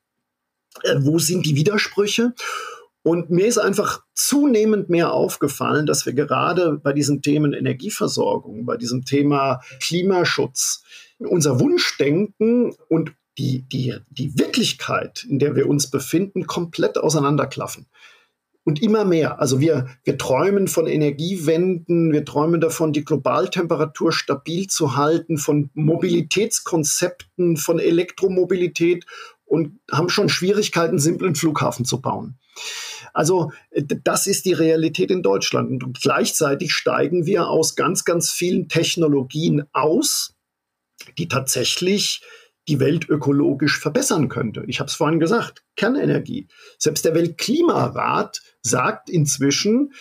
äh, 0.83 0.97
wo 0.99 1.19
sind 1.19 1.47
die 1.47 1.57
Widersprüche. 1.57 2.35
Und 3.03 3.31
mir 3.31 3.47
ist 3.47 3.59
einfach 3.59 4.03
zunehmend 4.15 4.89
mehr 4.89 5.13
aufgefallen, 5.13 5.87
dass 5.87 6.07
wir 6.07 6.13
gerade 6.13 6.79
bei 6.79 6.93
diesen 6.93 7.21
Themen 7.21 7.53
Energieversorgung, 7.53 8.65
bei 8.65 8.77
diesem 8.77 9.05
Thema 9.05 9.61
Klimaschutz, 9.81 10.85
unser 11.19 11.59
Wunschdenken 11.59 12.75
und 12.89 13.13
die, 13.39 13.63
die, 13.69 13.97
die 14.11 14.39
Wirklichkeit, 14.39 15.27
in 15.29 15.39
der 15.39 15.57
wir 15.57 15.69
uns 15.69 15.91
befinden, 15.91 16.47
komplett 16.47 16.99
auseinanderklaffen 16.99 17.87
und 18.65 18.83
immer 18.83 19.05
mehr. 19.05 19.41
Also 19.41 19.61
wir, 19.61 19.89
wir 20.05 20.19
träumen 20.19 20.69
von 20.69 20.87
Energiewenden, 20.87 22.13
wir 22.13 22.25
träumen 22.25 22.61
davon, 22.61 22.93
die 22.93 23.05
Globaltemperatur 23.05 24.13
stabil 24.13 24.69
zu 24.69 24.97
halten, 24.97 25.39
von 25.39 25.71
Mobilitätskonzepten, 25.75 27.57
von 27.57 27.79
Elektromobilität 27.79 29.07
und 29.45 29.81
haben 29.91 30.09
schon 30.09 30.29
Schwierigkeiten, 30.29 30.99
simplen 30.99 31.35
Flughafen 31.35 31.85
zu 31.85 32.01
bauen. 32.01 32.39
Also 33.13 33.53
das 34.05 34.27
ist 34.27 34.45
die 34.45 34.53
Realität 34.53 35.11
in 35.11 35.23
Deutschland. 35.23 35.83
Und 35.83 36.01
gleichzeitig 36.01 36.73
steigen 36.73 37.27
wir 37.27 37.49
aus 37.49 37.75
ganz, 37.77 38.05
ganz 38.05 38.31
vielen 38.31 38.69
Technologien 38.69 39.65
aus, 39.73 40.35
die 41.19 41.29
tatsächlich 41.29 42.23
die 42.69 42.81
Welt 42.81 43.09
ökologisch 43.09 43.79
verbessern 43.79 44.29
könnte. 44.29 44.65
Ich 44.69 44.79
habe 44.79 44.89
es 44.89 44.95
vorhin 44.95 45.21
gesagt, 45.21 45.65
Kernenergie. 45.77 46.47
Selbst 46.79 47.05
der 47.05 47.15
Weltklimarat 47.15 48.41
sagt 48.63 49.11
inzwischen, 49.11 49.93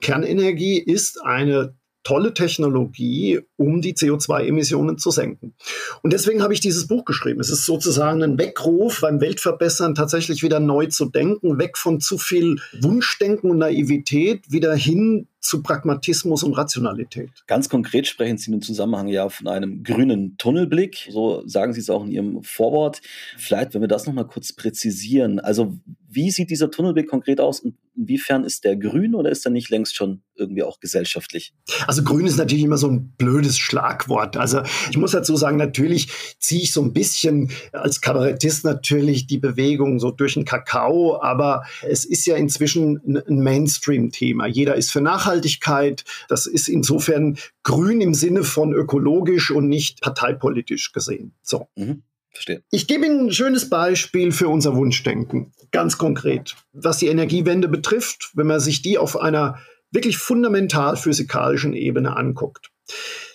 Kernenergie 0.00 0.78
ist 0.78 1.20
eine 1.22 1.76
tolle 2.04 2.32
Technologie, 2.32 3.40
um 3.56 3.80
die 3.80 3.94
CO2-Emissionen 3.94 4.98
zu 4.98 5.10
senken. 5.10 5.54
Und 6.02 6.12
deswegen 6.12 6.42
habe 6.42 6.52
ich 6.52 6.60
dieses 6.60 6.86
Buch 6.86 7.04
geschrieben. 7.04 7.40
Es 7.40 7.50
ist 7.50 7.64
sozusagen 7.64 8.22
ein 8.22 8.38
Weckruf 8.38 9.00
beim 9.00 9.20
Weltverbessern 9.20 9.94
tatsächlich 9.94 10.42
wieder 10.42 10.60
neu 10.60 10.86
zu 10.86 11.06
denken, 11.06 11.58
weg 11.58 11.78
von 11.78 12.00
zu 12.00 12.18
viel 12.18 12.56
Wunschdenken 12.80 13.50
und 13.50 13.58
Naivität, 13.58 14.50
wieder 14.50 14.74
hin 14.74 15.28
zu 15.46 15.62
Pragmatismus 15.62 16.42
und 16.42 16.54
Rationalität. 16.54 17.30
Ganz 17.46 17.68
konkret 17.68 18.06
sprechen 18.06 18.36
Sie 18.36 18.52
im 18.52 18.62
Zusammenhang 18.62 19.06
ja 19.06 19.28
von 19.28 19.46
einem 19.46 19.84
grünen 19.84 20.36
Tunnelblick. 20.38 21.08
So 21.10 21.46
sagen 21.46 21.72
Sie 21.72 21.80
es 21.80 21.88
auch 21.88 22.04
in 22.04 22.10
Ihrem 22.10 22.42
Vorwort. 22.42 23.00
Vielleicht, 23.38 23.74
wenn 23.74 23.80
wir 23.80 23.88
das 23.88 24.06
nochmal 24.06 24.26
kurz 24.26 24.52
präzisieren. 24.52 25.38
Also, 25.38 25.78
wie 26.08 26.30
sieht 26.30 26.50
dieser 26.50 26.70
Tunnelblick 26.70 27.08
konkret 27.08 27.40
aus 27.40 27.60
und 27.60 27.76
inwiefern 27.96 28.44
ist 28.44 28.64
der 28.64 28.76
grün 28.76 29.14
oder 29.14 29.30
ist 29.30 29.44
er 29.44 29.52
nicht 29.52 29.70
längst 29.70 29.94
schon 29.94 30.22
irgendwie 30.34 30.62
auch 30.62 30.80
gesellschaftlich? 30.80 31.54
Also, 31.86 32.02
grün 32.02 32.26
ist 32.26 32.38
natürlich 32.38 32.64
immer 32.64 32.78
so 32.78 32.88
ein 32.88 33.12
blödes 33.16 33.45
Schlagwort. 33.54 34.36
Also, 34.36 34.62
ich 34.90 34.96
muss 34.96 35.12
dazu 35.12 35.36
sagen, 35.36 35.56
natürlich 35.56 36.08
ziehe 36.38 36.62
ich 36.62 36.72
so 36.72 36.82
ein 36.82 36.92
bisschen 36.92 37.50
als 37.72 38.00
Kabarettist 38.00 38.64
natürlich 38.64 39.26
die 39.26 39.38
Bewegung 39.38 40.00
so 40.00 40.10
durch 40.10 40.34
den 40.34 40.44
Kakao, 40.44 41.20
aber 41.22 41.64
es 41.82 42.04
ist 42.04 42.26
ja 42.26 42.36
inzwischen 42.36 43.00
ein 43.06 43.42
Mainstream-Thema. 43.42 44.46
Jeder 44.46 44.74
ist 44.74 44.90
für 44.90 45.00
Nachhaltigkeit 45.00 45.36
Nachhaltigkeit. 45.36 46.04
Das 46.28 46.46
ist 46.46 46.68
insofern 46.68 47.38
grün 47.62 48.00
im 48.00 48.14
Sinne 48.14 48.44
von 48.44 48.72
ökologisch 48.72 49.50
und 49.50 49.68
nicht 49.68 50.00
parteipolitisch 50.00 50.92
gesehen. 50.92 51.32
So. 51.42 51.68
Mhm. 51.76 52.02
Verstehe. 52.30 52.62
Ich 52.70 52.86
gebe 52.86 53.06
Ihnen 53.06 53.26
ein 53.26 53.32
schönes 53.32 53.70
Beispiel 53.70 54.30
für 54.30 54.48
unser 54.48 54.76
Wunschdenken, 54.76 55.52
ganz 55.70 55.96
konkret. 55.96 56.54
Was 56.72 56.98
die 56.98 57.06
Energiewende 57.06 57.66
betrifft, 57.66 58.30
wenn 58.34 58.46
man 58.46 58.60
sich 58.60 58.82
die 58.82 58.98
auf 58.98 59.18
einer 59.18 59.58
wirklich 59.90 60.18
fundamental 60.18 60.98
physikalischen 60.98 61.72
Ebene 61.72 62.14
anguckt, 62.14 62.70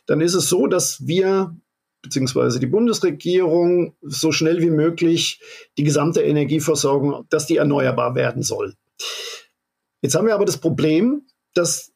dann 0.05 0.21
ist 0.21 0.33
es 0.33 0.49
so, 0.49 0.67
dass 0.67 1.05
wir 1.05 1.55
beziehungsweise 2.01 2.59
die 2.59 2.67
Bundesregierung 2.67 3.95
so 4.01 4.31
schnell 4.31 4.61
wie 4.61 4.71
möglich 4.71 5.39
die 5.77 5.83
gesamte 5.83 6.21
Energieversorgung, 6.21 7.25
dass 7.29 7.45
die 7.45 7.57
erneuerbar 7.57 8.15
werden 8.15 8.41
soll. 8.41 8.75
Jetzt 10.01 10.15
haben 10.15 10.25
wir 10.25 10.33
aber 10.33 10.45
das 10.45 10.57
Problem, 10.57 11.27
dass 11.53 11.93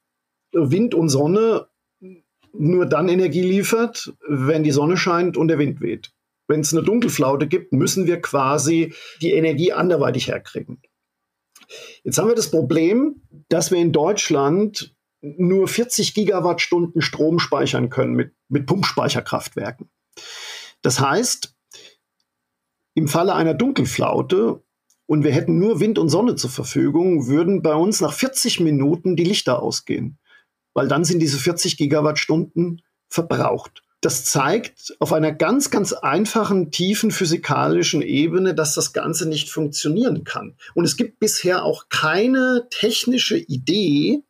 Wind 0.52 0.94
und 0.94 1.10
Sonne 1.10 1.68
nur 2.54 2.86
dann 2.86 3.10
Energie 3.10 3.42
liefert, 3.42 4.14
wenn 4.28 4.64
die 4.64 4.72
Sonne 4.72 4.96
scheint 4.96 5.38
und 5.38 5.48
der 5.48 5.60
Wind 5.60 5.82
weht. 5.82 6.14
Wenn 6.48 6.60
es 6.60 6.74
eine 6.74 6.84
Dunkelflaute 6.84 7.48
gibt, 7.48 7.74
müssen 7.74 8.06
wir 8.06 8.22
quasi 8.22 8.94
die 9.22 9.32
Energie 9.32 9.74
anderweitig 9.74 10.28
herkriegen. 10.28 10.82
Jetzt 12.04 12.20
haben 12.20 12.28
wir 12.28 12.36
das 12.36 12.52
Problem, 12.52 13.24
dass 13.50 13.72
wir 13.72 13.80
in 13.80 13.92
Deutschland 13.92 14.95
nur 15.38 15.68
40 15.68 16.14
Gigawattstunden 16.14 17.02
Strom 17.02 17.40
speichern 17.40 17.90
können 17.90 18.14
mit, 18.14 18.34
mit 18.48 18.66
Pumpspeicherkraftwerken. 18.66 19.90
Das 20.82 21.00
heißt, 21.00 21.56
im 22.94 23.08
Falle 23.08 23.34
einer 23.34 23.54
Dunkelflaute 23.54 24.64
und 25.08 25.24
wir 25.24 25.32
hätten 25.32 25.60
nur 25.60 25.80
Wind 25.80 26.00
und 26.00 26.10
Sonne 26.10 26.36
zur 26.36 26.50
Verfügung, 26.50 27.28
würden 27.28 27.62
bei 27.62 27.74
uns 27.74 28.02
nach 28.02 28.14
40 28.14 28.60
Minuten 28.60 29.16
die 29.16 29.24
Lichter 29.24 29.62
ausgehen, 29.62 30.18
weil 30.74 30.88
dann 30.88 31.04
sind 31.04 31.20
diese 31.20 31.38
40 31.38 31.78
Gigawattstunden 31.78 32.82
verbraucht. 33.10 33.82
Das 34.02 34.24
zeigt 34.24 34.96
auf 35.00 35.14
einer 35.14 35.32
ganz, 35.32 35.72
ganz 35.72 35.92
einfachen, 35.92 36.70
tiefen 36.70 37.10
physikalischen 37.10 38.02
Ebene, 38.04 38.54
dass 38.54 38.76
das 38.76 38.94
Ganze 38.94 39.28
nicht 39.28 39.50
funktionieren 39.50 40.24
kann. 40.24 40.56
Und 40.76 40.86
es 40.86 40.96
gibt 40.96 41.20
bisher 41.20 41.64
auch 41.64 41.90
keine 41.90 42.68
technische 42.70 43.38
Idee, 43.38 44.22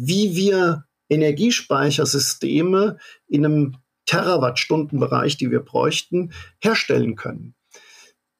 wie 0.00 0.34
wir 0.34 0.84
Energiespeichersysteme 1.08 2.98
in 3.26 3.44
einem 3.44 3.76
Terawattstundenbereich, 4.06 5.36
die 5.36 5.50
wir 5.50 5.60
bräuchten, 5.60 6.32
herstellen 6.60 7.16
können. 7.16 7.54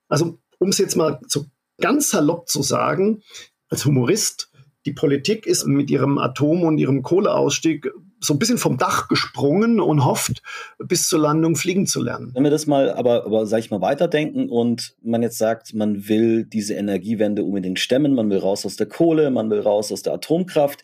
Also, 0.09 0.39
um 0.59 0.71
es 0.71 0.79
jetzt 0.79 0.97
mal 0.97 1.21
so 1.27 1.47
ganz 1.81 2.11
salopp 2.11 2.49
zu 2.49 2.63
sagen, 2.63 3.23
als 3.69 3.85
Humorist, 3.85 4.51
die 4.87 4.93
Politik 4.93 5.47
ist 5.47 5.67
mit 5.67 5.91
ihrem 5.91 6.19
Atom- 6.19 6.65
und 6.65 6.79
ihrem 6.79 7.03
Kohleausstieg 7.03 7.91
so 8.21 8.35
ein 8.35 8.39
bisschen 8.39 8.59
vom 8.59 8.77
Dach 8.77 9.09
gesprungen 9.09 9.81
und 9.81 10.05
hofft, 10.05 10.43
bis 10.79 11.09
zur 11.09 11.21
Landung 11.21 11.57
fliegen 11.57 11.87
zu 11.87 12.03
lernen. 12.03 12.33
Wenn 12.35 12.45
wir 12.45 12.51
das 12.51 12.67
mal 12.67 12.91
aber, 12.91 13.25
aber 13.25 13.47
sag 13.47 13.61
ich 13.61 13.71
mal, 13.71 13.81
weiterdenken 13.81 14.49
und 14.49 14.95
man 15.03 15.23
jetzt 15.23 15.39
sagt, 15.39 15.75
man 15.75 16.09
will 16.09 16.45
diese 16.45 16.75
Energiewende 16.75 17.43
unbedingt 17.43 17.79
stemmen, 17.79 18.15
man 18.15 18.29
will 18.29 18.39
raus 18.39 18.67
aus 18.67 18.77
der 18.77 18.89
Kohle, 18.89 19.31
man 19.31 19.51
will 19.51 19.61
raus 19.61 19.91
aus 19.91 20.03
der 20.03 20.15
Atomkraft. 20.15 20.83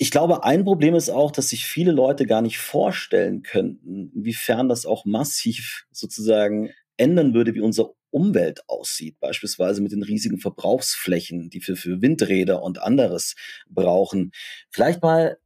Ich 0.00 0.12
glaube, 0.12 0.44
ein 0.44 0.64
Problem 0.64 0.94
ist 0.94 1.10
auch, 1.10 1.32
dass 1.32 1.48
sich 1.48 1.66
viele 1.66 1.90
Leute 1.90 2.24
gar 2.24 2.40
nicht 2.40 2.58
vorstellen 2.58 3.42
könnten, 3.42 4.12
inwiefern 4.14 4.68
das 4.68 4.86
auch 4.86 5.04
massiv 5.04 5.86
sozusagen 5.90 6.70
ändern 6.96 7.34
würde, 7.34 7.54
wie 7.54 7.60
unser 7.60 7.90
Umwelt 8.10 8.62
aussieht, 8.68 9.18
beispielsweise 9.20 9.82
mit 9.82 9.92
den 9.92 10.02
riesigen 10.02 10.38
Verbrauchsflächen, 10.38 11.50
die 11.50 11.60
wir 11.66 11.76
für 11.76 12.00
Windräder 12.00 12.62
und 12.62 12.80
anderes 12.80 13.34
brauchen. 13.68 14.30
Vielleicht 14.70 15.02
mal 15.02 15.36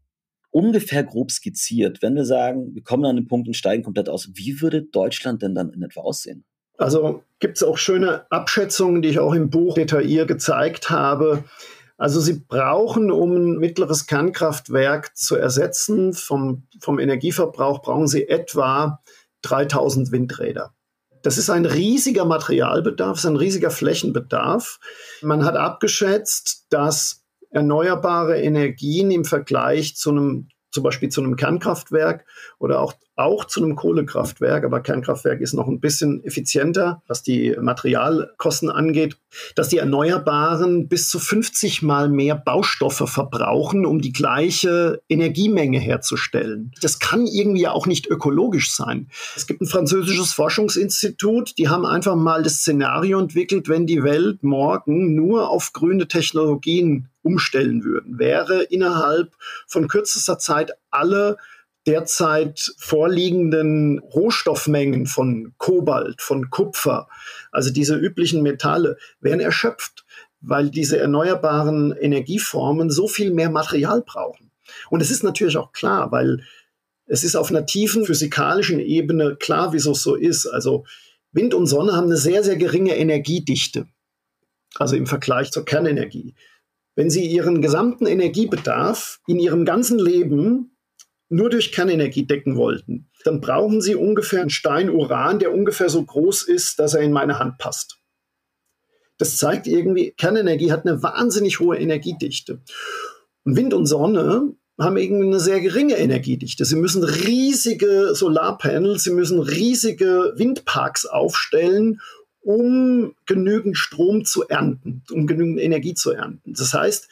ungefähr 0.50 1.02
grob 1.02 1.30
skizziert, 1.30 2.02
wenn 2.02 2.14
wir 2.14 2.26
sagen, 2.26 2.74
wir 2.74 2.82
kommen 2.82 3.06
an 3.06 3.16
den 3.16 3.26
Punkt 3.26 3.48
und 3.48 3.54
steigen 3.54 3.82
komplett 3.82 4.08
aus, 4.08 4.30
wie 4.34 4.60
würde 4.60 4.82
Deutschland 4.82 5.42
denn 5.42 5.54
dann 5.54 5.70
in 5.70 5.82
etwa 5.82 6.02
aussehen? 6.02 6.44
Also 6.76 7.22
gibt 7.38 7.56
es 7.56 7.62
auch 7.62 7.78
schöne 7.78 8.30
Abschätzungen, 8.30 9.02
die 9.02 9.08
ich 9.08 9.18
auch 9.18 9.34
im 9.34 9.50
Buch 9.50 9.74
detailliert 9.74 10.28
gezeigt 10.28 10.90
habe. 10.90 11.44
Also 11.96 12.20
Sie 12.20 12.40
brauchen, 12.40 13.10
um 13.10 13.32
ein 13.32 13.58
mittleres 13.58 14.06
Kernkraftwerk 14.06 15.16
zu 15.16 15.36
ersetzen, 15.36 16.12
vom, 16.12 16.66
vom 16.80 16.98
Energieverbrauch 16.98 17.82
brauchen 17.82 18.08
Sie 18.08 18.28
etwa 18.28 19.00
3000 19.42 20.12
Windräder. 20.12 20.74
Das 21.22 21.38
ist 21.38 21.50
ein 21.50 21.66
riesiger 21.66 22.24
Materialbedarf, 22.24 23.18
ist 23.18 23.26
ein 23.26 23.36
riesiger 23.36 23.70
Flächenbedarf. 23.70 24.80
Man 25.22 25.44
hat 25.44 25.56
abgeschätzt, 25.56 26.66
dass 26.70 27.22
erneuerbare 27.50 28.40
Energien 28.40 29.10
im 29.10 29.24
Vergleich 29.24 29.96
zu 29.96 30.10
einem 30.10 30.48
zum 30.72 30.82
Beispiel 30.82 31.10
zu 31.10 31.20
einem 31.20 31.36
Kernkraftwerk 31.36 32.24
oder 32.58 32.80
auch, 32.80 32.94
auch 33.14 33.44
zu 33.44 33.62
einem 33.62 33.76
Kohlekraftwerk, 33.76 34.64
aber 34.64 34.80
Kernkraftwerk 34.80 35.40
ist 35.40 35.52
noch 35.52 35.68
ein 35.68 35.80
bisschen 35.80 36.24
effizienter, 36.24 37.02
was 37.06 37.22
die 37.22 37.54
Materialkosten 37.60 38.70
angeht, 38.70 39.18
dass 39.54 39.68
die 39.68 39.78
Erneuerbaren 39.78 40.88
bis 40.88 41.08
zu 41.08 41.18
50 41.18 41.82
mal 41.82 42.08
mehr 42.08 42.34
Baustoffe 42.36 43.06
verbrauchen, 43.06 43.84
um 43.84 44.00
die 44.00 44.12
gleiche 44.12 45.02
Energiemenge 45.08 45.78
herzustellen. 45.78 46.72
Das 46.80 46.98
kann 46.98 47.26
irgendwie 47.26 47.68
auch 47.68 47.86
nicht 47.86 48.06
ökologisch 48.06 48.74
sein. 48.74 49.08
Es 49.36 49.46
gibt 49.46 49.60
ein 49.60 49.66
französisches 49.66 50.32
Forschungsinstitut, 50.32 51.58
die 51.58 51.68
haben 51.68 51.84
einfach 51.84 52.16
mal 52.16 52.42
das 52.42 52.58
Szenario 52.58 53.18
entwickelt, 53.20 53.68
wenn 53.68 53.86
die 53.86 54.02
Welt 54.02 54.42
morgen 54.42 55.14
nur 55.14 55.50
auf 55.50 55.72
grüne 55.72 56.08
Technologien 56.08 57.08
umstellen 57.22 57.84
würden, 57.84 58.18
wäre 58.18 58.62
innerhalb 58.62 59.32
von 59.66 59.88
kürzester 59.88 60.38
Zeit 60.38 60.72
alle 60.90 61.36
derzeit 61.86 62.72
vorliegenden 62.78 63.98
Rohstoffmengen 63.98 65.06
von 65.06 65.54
Kobalt, 65.58 66.22
von 66.22 66.50
Kupfer, 66.50 67.08
also 67.50 67.70
diese 67.70 67.96
üblichen 67.96 68.42
Metalle, 68.42 68.96
wären 69.20 69.40
erschöpft, 69.40 70.04
weil 70.40 70.70
diese 70.70 70.98
erneuerbaren 70.98 71.92
Energieformen 71.92 72.90
so 72.90 73.08
viel 73.08 73.32
mehr 73.32 73.50
Material 73.50 74.02
brauchen. 74.02 74.50
Und 74.90 75.02
es 75.02 75.10
ist 75.10 75.24
natürlich 75.24 75.56
auch 75.56 75.72
klar, 75.72 76.12
weil 76.12 76.44
es 77.06 77.24
ist 77.24 77.36
auf 77.36 77.50
einer 77.50 77.66
tiefen 77.66 78.06
physikalischen 78.06 78.80
Ebene 78.80 79.36
klar, 79.36 79.72
wieso 79.72 79.92
es 79.92 80.02
so 80.02 80.14
ist. 80.14 80.46
Also 80.46 80.84
Wind 81.32 81.54
und 81.54 81.66
Sonne 81.66 81.94
haben 81.94 82.06
eine 82.06 82.16
sehr, 82.16 82.44
sehr 82.44 82.56
geringe 82.56 82.96
Energiedichte, 82.96 83.86
also 84.76 84.96
im 84.96 85.06
Vergleich 85.06 85.50
zur 85.50 85.64
Kernenergie. 85.64 86.34
Wenn 86.94 87.10
Sie 87.10 87.26
Ihren 87.26 87.62
gesamten 87.62 88.06
Energiebedarf 88.06 89.20
in 89.26 89.38
Ihrem 89.38 89.64
ganzen 89.64 89.98
Leben 89.98 90.71
nur 91.32 91.48
durch 91.48 91.72
Kernenergie 91.72 92.26
decken 92.26 92.56
wollten, 92.56 93.08
dann 93.24 93.40
brauchen 93.40 93.80
Sie 93.80 93.94
ungefähr 93.94 94.42
einen 94.42 94.50
Stein 94.50 94.90
Uran, 94.90 95.38
der 95.38 95.54
ungefähr 95.54 95.88
so 95.88 96.04
groß 96.04 96.42
ist, 96.42 96.78
dass 96.78 96.94
er 96.94 97.00
in 97.00 97.12
meine 97.12 97.38
Hand 97.38 97.58
passt. 97.58 97.98
Das 99.16 99.38
zeigt 99.38 99.66
irgendwie, 99.66 100.12
Kernenergie 100.12 100.72
hat 100.72 100.86
eine 100.86 101.02
wahnsinnig 101.02 101.58
hohe 101.58 101.78
Energiedichte. 101.78 102.60
Und 103.44 103.56
Wind 103.56 103.72
und 103.72 103.86
Sonne 103.86 104.54
haben 104.78 104.96
irgendwie 104.96 105.26
eine 105.26 105.40
sehr 105.40 105.60
geringe 105.60 105.96
Energiedichte. 105.96 106.64
Sie 106.64 106.76
müssen 106.76 107.02
riesige 107.02 108.14
Solarpanels, 108.14 109.04
sie 109.04 109.12
müssen 109.12 109.40
riesige 109.40 110.34
Windparks 110.36 111.06
aufstellen, 111.06 112.00
um 112.40 113.14
genügend 113.24 113.78
Strom 113.78 114.24
zu 114.24 114.48
ernten, 114.48 115.02
um 115.10 115.26
genügend 115.26 115.60
Energie 115.60 115.94
zu 115.94 116.10
ernten. 116.10 116.52
Das 116.52 116.74
heißt, 116.74 117.08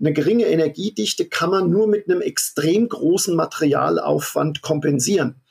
eine 0.00 0.12
geringe 0.12 0.46
Energiedichte 0.46 1.26
kann 1.28 1.50
man 1.50 1.70
nur 1.70 1.86
mit 1.86 2.08
einem 2.08 2.22
extrem 2.22 2.88
großen 2.88 3.36
Materialaufwand 3.36 4.62
kompensieren. 4.62 5.42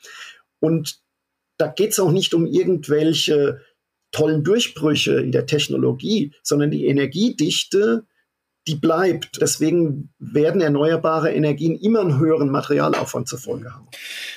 Und 0.58 1.00
da 1.56 1.68
geht 1.68 1.92
es 1.92 2.00
auch 2.00 2.10
nicht 2.10 2.34
um 2.34 2.46
irgendwelche 2.46 3.60
tollen 4.10 4.42
Durchbrüche 4.42 5.20
in 5.20 5.30
der 5.30 5.46
Technologie, 5.46 6.34
sondern 6.42 6.70
die 6.70 6.86
Energiedichte 6.86 8.06
die 8.70 8.76
bleibt. 8.76 9.40
Deswegen 9.40 10.10
werden 10.18 10.60
erneuerbare 10.60 11.32
Energien 11.32 11.76
immer 11.76 12.00
einen 12.00 12.18
höheren 12.18 12.50
Materialaufwand 12.50 13.28
zur 13.28 13.38
Folge 13.38 13.74
haben. 13.74 13.88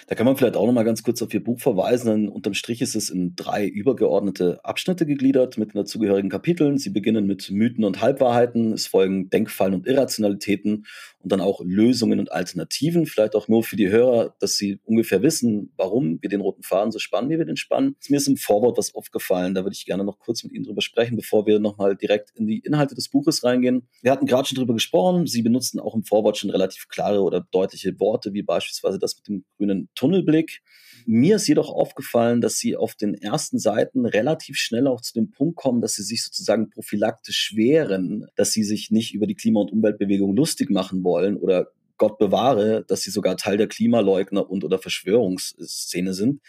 Da 0.07 0.15
kann 0.15 0.25
man 0.25 0.35
vielleicht 0.35 0.57
auch 0.57 0.65
noch 0.65 0.73
mal 0.73 0.83
ganz 0.83 1.03
kurz 1.03 1.21
auf 1.21 1.33
Ihr 1.33 1.43
Buch 1.43 1.59
verweisen. 1.59 2.09
Denn 2.09 2.29
unterm 2.29 2.53
Strich 2.53 2.81
ist 2.81 2.95
es 2.95 3.09
in 3.09 3.35
drei 3.35 3.65
übergeordnete 3.65 4.63
Abschnitte 4.63 5.05
gegliedert 5.05 5.57
mit 5.57 5.75
dazugehörigen 5.75 6.29
Kapiteln. 6.29 6.77
Sie 6.77 6.89
beginnen 6.89 7.25
mit 7.25 7.49
Mythen 7.51 7.83
und 7.83 8.01
Halbwahrheiten, 8.01 8.73
es 8.73 8.87
folgen 8.87 9.29
Denkfallen 9.29 9.73
und 9.73 9.87
Irrationalitäten 9.87 10.85
und 11.23 11.31
dann 11.31 11.41
auch 11.41 11.61
Lösungen 11.63 12.19
und 12.19 12.31
Alternativen. 12.31 13.05
Vielleicht 13.05 13.35
auch 13.35 13.47
nur 13.47 13.63
für 13.63 13.75
die 13.75 13.89
Hörer, 13.89 14.35
dass 14.39 14.57
sie 14.57 14.79
ungefähr 14.83 15.21
wissen, 15.21 15.71
warum 15.77 16.19
wir 16.21 16.29
den 16.29 16.41
roten 16.41 16.63
Faden 16.63 16.91
so 16.91 16.99
spannen, 16.99 17.29
wie 17.29 17.37
wir 17.37 17.45
den 17.45 17.57
spannen. 17.57 17.95
Mir 18.09 18.17
ist 18.17 18.27
im 18.27 18.37
Vorwort 18.37 18.77
was 18.77 18.93
aufgefallen. 18.93 19.53
Da 19.53 19.63
würde 19.63 19.73
ich 19.73 19.85
gerne 19.85 20.03
noch 20.03 20.19
kurz 20.19 20.43
mit 20.43 20.53
Ihnen 20.53 20.65
drüber 20.65 20.81
sprechen, 20.81 21.15
bevor 21.15 21.45
wir 21.45 21.59
noch 21.59 21.77
mal 21.77 21.95
direkt 21.95 22.31
in 22.35 22.45
die 22.45 22.59
Inhalte 22.59 22.95
des 22.95 23.09
Buches 23.09 23.43
reingehen. 23.43 23.87
Wir 24.01 24.11
hatten 24.11 24.22
gerade 24.25 24.47
schon 24.47 24.57
drüber 24.57 24.73
gesprochen. 24.73 25.27
Sie 25.27 25.41
benutzten 25.41 25.79
auch 25.79 25.95
im 25.95 26.03
Vorwort 26.03 26.37
schon 26.37 26.49
relativ 26.49 26.87
klare 26.87 27.21
oder 27.21 27.45
deutliche 27.51 27.99
Worte, 27.99 28.33
wie 28.33 28.43
beispielsweise 28.43 28.99
das 28.99 29.15
mit 29.15 29.27
dem 29.27 29.45
grünen 29.57 29.89
Tunnelblick. 29.95 30.61
Mir 31.05 31.35
ist 31.35 31.47
jedoch 31.47 31.69
aufgefallen, 31.69 32.41
dass 32.41 32.57
sie 32.57 32.75
auf 32.75 32.95
den 32.95 33.13
ersten 33.13 33.59
Seiten 33.59 34.05
relativ 34.05 34.57
schnell 34.57 34.87
auch 34.87 35.01
zu 35.01 35.13
dem 35.13 35.31
Punkt 35.31 35.57
kommen, 35.57 35.81
dass 35.81 35.95
sie 35.95 36.03
sich 36.03 36.23
sozusagen 36.23 36.69
prophylaktisch 36.69 37.53
wehren, 37.55 38.25
dass 38.35 38.51
sie 38.51 38.63
sich 38.63 38.91
nicht 38.91 39.13
über 39.13 39.27
die 39.27 39.35
Klima- 39.35 39.61
und 39.61 39.71
Umweltbewegung 39.71 40.35
lustig 40.35 40.69
machen 40.69 41.03
wollen 41.03 41.37
oder 41.37 41.67
Gott 41.97 42.17
bewahre, 42.17 42.85
dass 42.87 43.01
sie 43.01 43.11
sogar 43.11 43.37
Teil 43.37 43.57
der 43.57 43.67
Klimaleugner 43.67 44.49
und 44.49 44.63
oder 44.63 44.79
Verschwörungsszene 44.79 46.13
sind. 46.13 46.41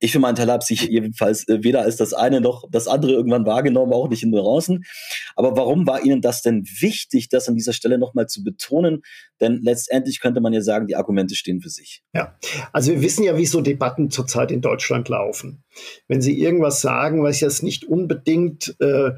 Ich 0.00 0.12
für 0.12 0.18
meinen 0.18 0.34
Teil 0.34 0.50
habe 0.50 0.64
sich 0.64 0.82
jedenfalls 0.88 1.46
äh, 1.48 1.62
weder 1.62 1.82
als 1.82 1.96
das 1.96 2.12
eine 2.12 2.40
noch 2.40 2.64
das 2.70 2.88
andere 2.88 3.12
irgendwann 3.12 3.46
wahrgenommen, 3.46 3.92
auch 3.92 4.08
nicht 4.08 4.22
in 4.22 4.30
Nuancen. 4.30 4.84
Aber 5.36 5.56
warum 5.56 5.86
war 5.86 6.02
Ihnen 6.02 6.20
das 6.22 6.42
denn 6.42 6.64
wichtig, 6.80 7.28
das 7.28 7.48
an 7.48 7.54
dieser 7.54 7.72
Stelle 7.72 7.98
nochmal 7.98 8.26
zu 8.26 8.42
betonen? 8.42 9.02
Denn 9.40 9.60
letztendlich 9.62 10.20
könnte 10.20 10.40
man 10.40 10.52
ja 10.52 10.62
sagen, 10.62 10.86
die 10.86 10.96
Argumente 10.96 11.34
stehen 11.34 11.60
für 11.60 11.70
sich. 11.70 12.02
Ja, 12.14 12.36
also 12.72 12.92
wir 12.92 13.02
wissen 13.02 13.24
ja, 13.24 13.36
wie 13.36 13.46
so 13.46 13.60
Debatten 13.60 14.10
zurzeit 14.10 14.50
in 14.50 14.60
Deutschland 14.60 15.08
laufen. 15.08 15.62
Wenn 16.08 16.20
Sie 16.22 16.40
irgendwas 16.40 16.80
sagen, 16.80 17.22
was 17.22 17.40
jetzt 17.40 17.62
nicht 17.62 17.84
unbedingt 17.84 18.74
äh, 18.80 19.12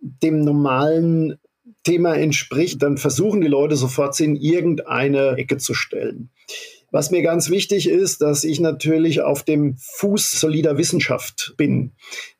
dem 0.00 0.40
normalen 0.40 1.38
Thema 1.84 2.14
entspricht, 2.14 2.82
dann 2.82 2.96
versuchen 2.96 3.40
die 3.40 3.48
Leute 3.48 3.76
sofort, 3.76 4.14
sie 4.14 4.24
in 4.24 4.36
irgendeine 4.36 5.36
Ecke 5.36 5.56
zu 5.56 5.74
stellen. 5.74 6.30
Was 6.92 7.10
mir 7.10 7.22
ganz 7.22 7.48
wichtig 7.48 7.88
ist, 7.88 8.20
dass 8.20 8.44
ich 8.44 8.60
natürlich 8.60 9.22
auf 9.22 9.44
dem 9.44 9.76
Fuß 9.78 10.32
solider 10.32 10.76
Wissenschaft 10.76 11.54
bin. 11.56 11.92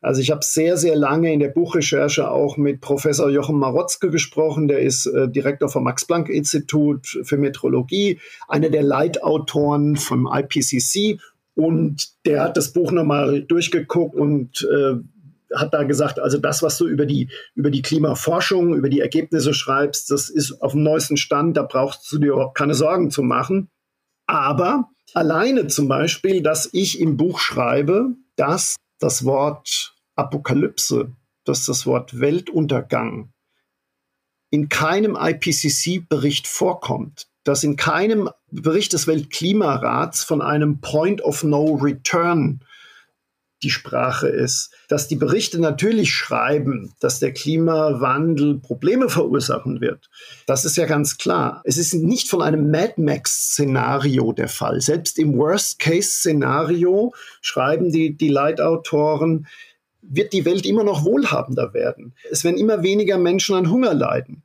Also 0.03 0.21
ich 0.21 0.31
habe 0.31 0.45
sehr, 0.45 0.77
sehr 0.77 0.95
lange 0.95 1.33
in 1.33 1.41
der 1.41 1.49
Buchrecherche 1.49 2.31
auch 2.31 2.59
mit 2.59 2.83
Professor 2.83 3.31
Jochen 3.31 3.59
Marotzke 3.59 4.11
gesprochen. 4.11 4.69
Der 4.69 4.81
ist 4.81 5.07
äh, 5.07 5.31
Direktor 5.31 5.71
vom 5.71 5.85
Max-Planck-Institut 5.85 7.21
für 7.23 7.39
Metrologie, 7.39 8.21
einer 8.47 8.69
der 8.69 8.83
Leitautoren 8.83 9.97
vom 9.97 10.29
IPCC. 10.31 11.19
Und 11.55 12.11
der 12.27 12.43
hat 12.43 12.59
das 12.59 12.75
Buch 12.75 12.93
nochmal 12.93 13.43
durchgeguckt 13.45 14.15
und 14.15 14.69
äh, 14.71 14.97
hat 15.57 15.73
da 15.73 15.85
gesagt, 15.85 16.19
also 16.19 16.37
das, 16.37 16.63
was 16.63 16.77
du 16.77 16.87
über 16.87 17.07
die, 17.07 17.31
über 17.55 17.71
die 17.71 17.83
Klimaforschung, 17.83 18.75
über 18.75 18.91
die 18.91 19.01
Ergebnisse 19.01 19.55
schreibst, 19.55 20.11
das 20.11 20.29
ist 20.29 20.61
auf 20.61 20.73
dem 20.73 20.83
neuesten 20.83 21.17
Stand, 21.17 21.57
da 21.57 21.63
brauchst 21.63 22.13
du 22.13 22.19
dir 22.19 22.33
überhaupt 22.33 22.59
keine 22.59 22.75
Sorgen 22.75 23.11
zu 23.11 23.23
machen. 23.23 23.71
Aber 24.33 24.89
alleine 25.13 25.67
zum 25.67 25.89
Beispiel, 25.89 26.43
dass 26.43 26.71
ich 26.73 26.99
im 26.99 27.19
Buch 27.19 27.39
schreibe, 27.39 28.17
dass 28.35 28.77
das 28.99 29.27
Wort 29.27 29.95
Apokalypse, 30.17 31.13
dass 31.45 31.67
das 31.67 31.85
Wort 31.85 32.19
Weltuntergang 32.19 33.31
in 34.49 34.71
keinem 34.71 35.19
IPCC-Bericht 35.21 36.47
vorkommt, 36.47 37.29
dass 37.45 37.63
in 37.63 37.77
keinem 37.77 38.31
Bericht 38.51 38.95
des 38.95 39.07
Weltklimarats 39.07 40.25
von 40.25 40.41
einem 40.41 40.81
Point 40.81 41.21
of 41.23 41.45
No 41.45 41.75
Return 41.75 42.61
die 43.63 43.71
Sprache 43.71 44.29
ist, 44.29 44.71
dass 44.89 45.09
die 45.09 45.17
Berichte 45.17 45.61
natürlich 45.61 46.13
schreiben, 46.13 46.95
dass 47.01 47.21
der 47.21 47.33
Klimawandel 47.33 48.59
Probleme 48.59 49.09
verursachen 49.09 49.81
wird. 49.81 50.11
Das 50.47 50.65
ist 50.65 50.77
ja 50.77 50.87
ganz 50.87 51.19
klar. 51.19 51.63
Es 51.65 51.79
ist 51.79 51.95
nicht 51.95 52.29
von 52.29 52.43
einem 52.43 52.71
Mad 52.71 52.95
Max-Szenario 52.97 54.33
der 54.33 54.49
Fall. 54.49 54.81
Selbst 54.81 55.19
im 55.19 55.37
Worst-Case-Szenario 55.37 57.15
schreiben 57.41 57.93
die, 57.93 58.17
die 58.17 58.29
Leitautoren, 58.29 59.47
wird 60.03 60.33
die 60.33 60.45
Welt 60.45 60.67
immer 60.67 60.85
noch 60.85 61.05
wohlhabender 61.05 61.75
werden. 61.75 62.15
Es 62.31 62.45
werden 62.45 62.59
immer 62.59 62.83
weniger 62.83 63.19
Menschen 63.19 63.55
an 63.55 63.71
Hunger 63.71 63.95
leiden. 63.95 64.43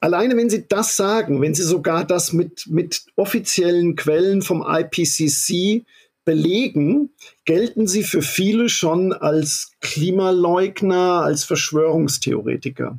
Alleine 0.00 0.36
wenn 0.36 0.50
Sie 0.50 0.66
das 0.68 0.96
sagen, 0.96 1.40
wenn 1.42 1.54
Sie 1.54 1.62
sogar 1.62 2.04
das 2.04 2.32
mit, 2.32 2.66
mit 2.68 3.04
offiziellen 3.16 3.96
Quellen 3.96 4.42
vom 4.42 4.64
IPCC 4.66 5.84
belegen, 6.24 7.10
gelten 7.44 7.86
sie 7.86 8.02
für 8.02 8.22
viele 8.22 8.68
schon 8.68 9.12
als 9.12 9.72
Klimaleugner, 9.80 11.22
als 11.22 11.44
Verschwörungstheoretiker. 11.44 12.98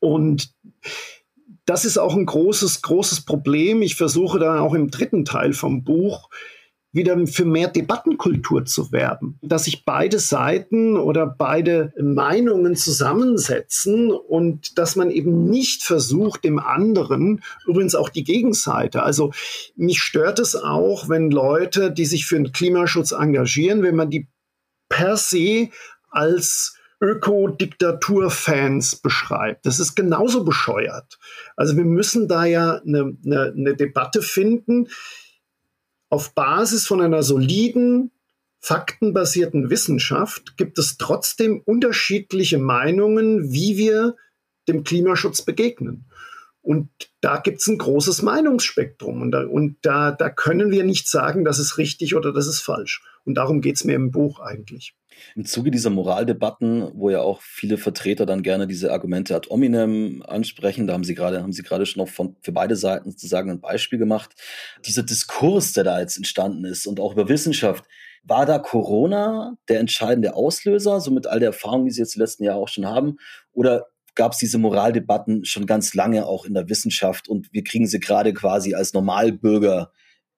Und 0.00 0.52
das 1.64 1.84
ist 1.84 1.98
auch 1.98 2.14
ein 2.14 2.26
großes, 2.26 2.82
großes 2.82 3.22
Problem. 3.22 3.82
Ich 3.82 3.96
versuche 3.96 4.38
dann 4.38 4.58
auch 4.58 4.74
im 4.74 4.90
dritten 4.90 5.24
Teil 5.24 5.52
vom 5.52 5.82
Buch 5.82 6.28
wieder 6.96 7.26
für 7.26 7.44
mehr 7.44 7.68
Debattenkultur 7.68 8.64
zu 8.64 8.90
werben, 8.90 9.38
dass 9.42 9.64
sich 9.64 9.84
beide 9.84 10.18
Seiten 10.18 10.96
oder 10.96 11.26
beide 11.26 11.92
Meinungen 12.00 12.74
zusammensetzen 12.74 14.10
und 14.10 14.78
dass 14.78 14.96
man 14.96 15.10
eben 15.10 15.44
nicht 15.44 15.82
versucht, 15.82 16.44
dem 16.44 16.58
anderen, 16.58 17.42
übrigens 17.66 17.94
auch 17.94 18.08
die 18.08 18.24
Gegenseite, 18.24 19.02
also 19.02 19.32
mich 19.76 20.00
stört 20.00 20.38
es 20.38 20.56
auch, 20.56 21.08
wenn 21.08 21.30
Leute, 21.30 21.92
die 21.92 22.06
sich 22.06 22.26
für 22.26 22.36
den 22.36 22.52
Klimaschutz 22.52 23.12
engagieren, 23.12 23.82
wenn 23.82 23.96
man 23.96 24.10
die 24.10 24.28
per 24.88 25.16
se 25.16 25.68
als 26.10 26.76
Ökodiktatur-Fans 27.00 28.96
beschreibt. 28.96 29.66
Das 29.66 29.80
ist 29.80 29.94
genauso 29.96 30.44
bescheuert. 30.44 31.18
Also 31.54 31.76
wir 31.76 31.84
müssen 31.84 32.26
da 32.26 32.46
ja 32.46 32.80
eine, 32.86 33.16
eine, 33.24 33.52
eine 33.56 33.76
Debatte 33.76 34.22
finden, 34.22 34.88
auf 36.16 36.32
Basis 36.32 36.86
von 36.86 37.02
einer 37.02 37.22
soliden, 37.22 38.10
faktenbasierten 38.60 39.68
Wissenschaft 39.68 40.56
gibt 40.56 40.78
es 40.78 40.96
trotzdem 40.96 41.60
unterschiedliche 41.62 42.56
Meinungen, 42.56 43.52
wie 43.52 43.76
wir 43.76 44.16
dem 44.66 44.82
Klimaschutz 44.82 45.42
begegnen. 45.42 46.06
Und 46.62 46.88
da 47.20 47.36
gibt 47.36 47.60
es 47.60 47.66
ein 47.66 47.76
großes 47.76 48.22
Meinungsspektrum. 48.22 49.20
Und, 49.20 49.32
da, 49.32 49.44
und 49.44 49.76
da, 49.82 50.10
da 50.10 50.30
können 50.30 50.70
wir 50.70 50.84
nicht 50.84 51.06
sagen, 51.06 51.44
das 51.44 51.58
ist 51.58 51.76
richtig 51.76 52.14
oder 52.16 52.32
das 52.32 52.46
ist 52.46 52.62
falsch. 52.62 53.04
Und 53.26 53.34
darum 53.34 53.60
geht 53.60 53.76
es 53.76 53.84
mir 53.84 53.94
im 53.94 54.10
Buch 54.10 54.40
eigentlich. 54.40 54.94
Im 55.34 55.44
Zuge 55.44 55.70
dieser 55.70 55.90
Moraldebatten, 55.90 56.90
wo 56.94 57.10
ja 57.10 57.20
auch 57.20 57.40
viele 57.42 57.78
Vertreter 57.78 58.26
dann 58.26 58.42
gerne 58.42 58.66
diese 58.66 58.92
Argumente 58.92 59.34
ad 59.34 59.48
hominem 59.48 60.22
ansprechen, 60.26 60.86
da 60.86 60.94
haben 60.94 61.04
Sie 61.04 61.14
gerade, 61.14 61.42
haben 61.42 61.52
Sie 61.52 61.62
gerade 61.62 61.86
schon 61.86 62.02
auch 62.02 62.08
von, 62.08 62.36
für 62.42 62.52
beide 62.52 62.76
Seiten 62.76 63.10
sozusagen 63.10 63.50
ein 63.50 63.60
Beispiel 63.60 63.98
gemacht. 63.98 64.30
Dieser 64.84 65.02
Diskurs, 65.02 65.72
der 65.72 65.84
da 65.84 66.00
jetzt 66.00 66.16
entstanden 66.16 66.64
ist 66.64 66.86
und 66.86 67.00
auch 67.00 67.12
über 67.12 67.28
Wissenschaft, 67.28 67.84
war 68.22 68.46
da 68.46 68.58
Corona 68.58 69.56
der 69.68 69.80
entscheidende 69.80 70.34
Auslöser, 70.34 71.00
so 71.00 71.10
mit 71.10 71.26
all 71.26 71.38
der 71.38 71.48
Erfahrung, 71.48 71.84
die 71.84 71.92
Sie 71.92 72.00
jetzt 72.00 72.14
die 72.14 72.20
letzten 72.20 72.44
Jahre 72.44 72.58
auch 72.58 72.68
schon 72.68 72.86
haben? 72.86 73.18
Oder 73.52 73.86
gab 74.16 74.32
es 74.32 74.38
diese 74.38 74.58
Moraldebatten 74.58 75.44
schon 75.44 75.66
ganz 75.66 75.94
lange 75.94 76.26
auch 76.26 76.44
in 76.44 76.54
der 76.54 76.68
Wissenschaft 76.68 77.28
und 77.28 77.52
wir 77.52 77.62
kriegen 77.62 77.86
sie 77.86 78.00
gerade 78.00 78.32
quasi 78.32 78.74
als 78.74 78.92
Normalbürger 78.94 79.92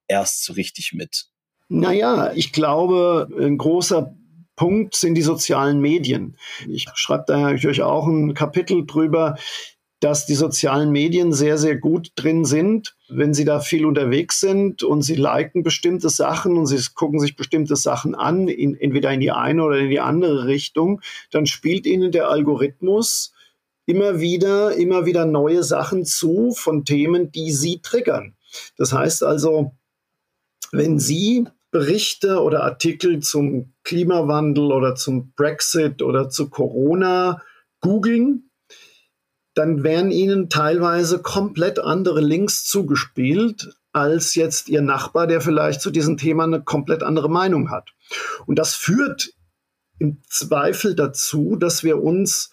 erst 0.07 0.45
so 0.45 0.53
richtig 0.53 0.93
mit? 0.93 1.29
Naja, 1.69 2.33
ich 2.35 2.53
glaube, 2.53 3.29
ein 3.39 3.57
großer 3.57 4.15
Punkt 4.59 4.97
sind 4.97 5.15
die 5.15 5.23
sozialen 5.23 5.81
Medien. 5.81 6.37
Ich 6.67 6.87
schreibe 6.95 7.25
da 7.29 7.39
natürlich 7.39 7.83
auch 7.83 8.09
ein 8.09 8.35
Kapitel 8.35 8.85
drüber, 8.85 9.37
dass 10.01 10.27
die 10.27 10.35
sozialen 10.35 10.91
Medien 10.91 11.33
sehr, 11.33 11.59
sehr 11.59 11.77
gut 11.77 12.11
drin 12.17 12.45
sind. 12.45 12.97
Wenn 13.09 13.35
Sie 13.35 13.45
da 13.45 13.61
viel 13.61 13.87
unterwegs 13.87 14.41
sind 14.41 14.83
und 14.83 15.03
Sie 15.03 15.15
liken 15.15 15.63
bestimmte 15.63 16.11
Sachen 16.11 16.57
und 16.57 16.67
Sie 16.67 16.79
gucken 16.93 17.21
sich 17.21 17.37
bestimmte 17.37 17.77
Sachen 17.77 18.17
an, 18.17 18.49
in, 18.49 18.75
entweder 18.75 19.13
in 19.13 19.21
die 19.21 19.31
eine 19.31 19.63
oder 19.63 19.79
in 19.79 19.91
die 19.91 20.01
andere 20.01 20.47
Richtung, 20.47 21.03
dann 21.31 21.47
spielt 21.47 21.87
Ihnen 21.87 22.11
der 22.11 22.29
Algorithmus 22.29 23.33
immer 23.87 24.19
wieder, 24.19 24.75
immer 24.75 25.07
wieder 25.07 25.25
neue 25.25 25.63
Sachen 25.63 26.05
zu 26.05 26.51
von 26.51 26.85
Themen, 26.85 27.31
die 27.31 27.53
Sie 27.53 27.81
triggern. 27.81 28.35
Das 28.77 28.93
heißt 28.93 29.23
also, 29.23 29.73
wenn 30.73 30.99
Sie 30.99 31.47
Berichte 31.71 32.41
oder 32.43 32.65
Artikel 32.65 33.21
zum 33.21 33.75
Klimawandel 33.85 34.73
oder 34.73 34.95
zum 34.95 35.33
Brexit 35.33 36.03
oder 36.03 36.31
zu 36.31 36.49
Corona 36.49 37.43
googeln, 37.81 38.51
dann 39.55 39.83
werden 39.83 40.11
Ihnen 40.11 40.49
teilweise 40.49 41.21
komplett 41.21 41.79
andere 41.79 42.21
Links 42.21 42.65
zugespielt 42.65 43.75
als 43.93 44.35
jetzt 44.35 44.69
Ihr 44.69 44.83
Nachbar, 44.83 45.27
der 45.27 45.41
vielleicht 45.41 45.81
zu 45.81 45.91
diesem 45.91 46.17
Thema 46.17 46.45
eine 46.45 46.63
komplett 46.63 47.03
andere 47.03 47.29
Meinung 47.29 47.71
hat. 47.71 47.91
Und 48.47 48.59
das 48.59 48.75
führt 48.75 49.33
im 49.99 50.23
Zweifel 50.29 50.95
dazu, 50.95 51.57
dass 51.57 51.83
wir 51.83 52.01
uns 52.03 52.53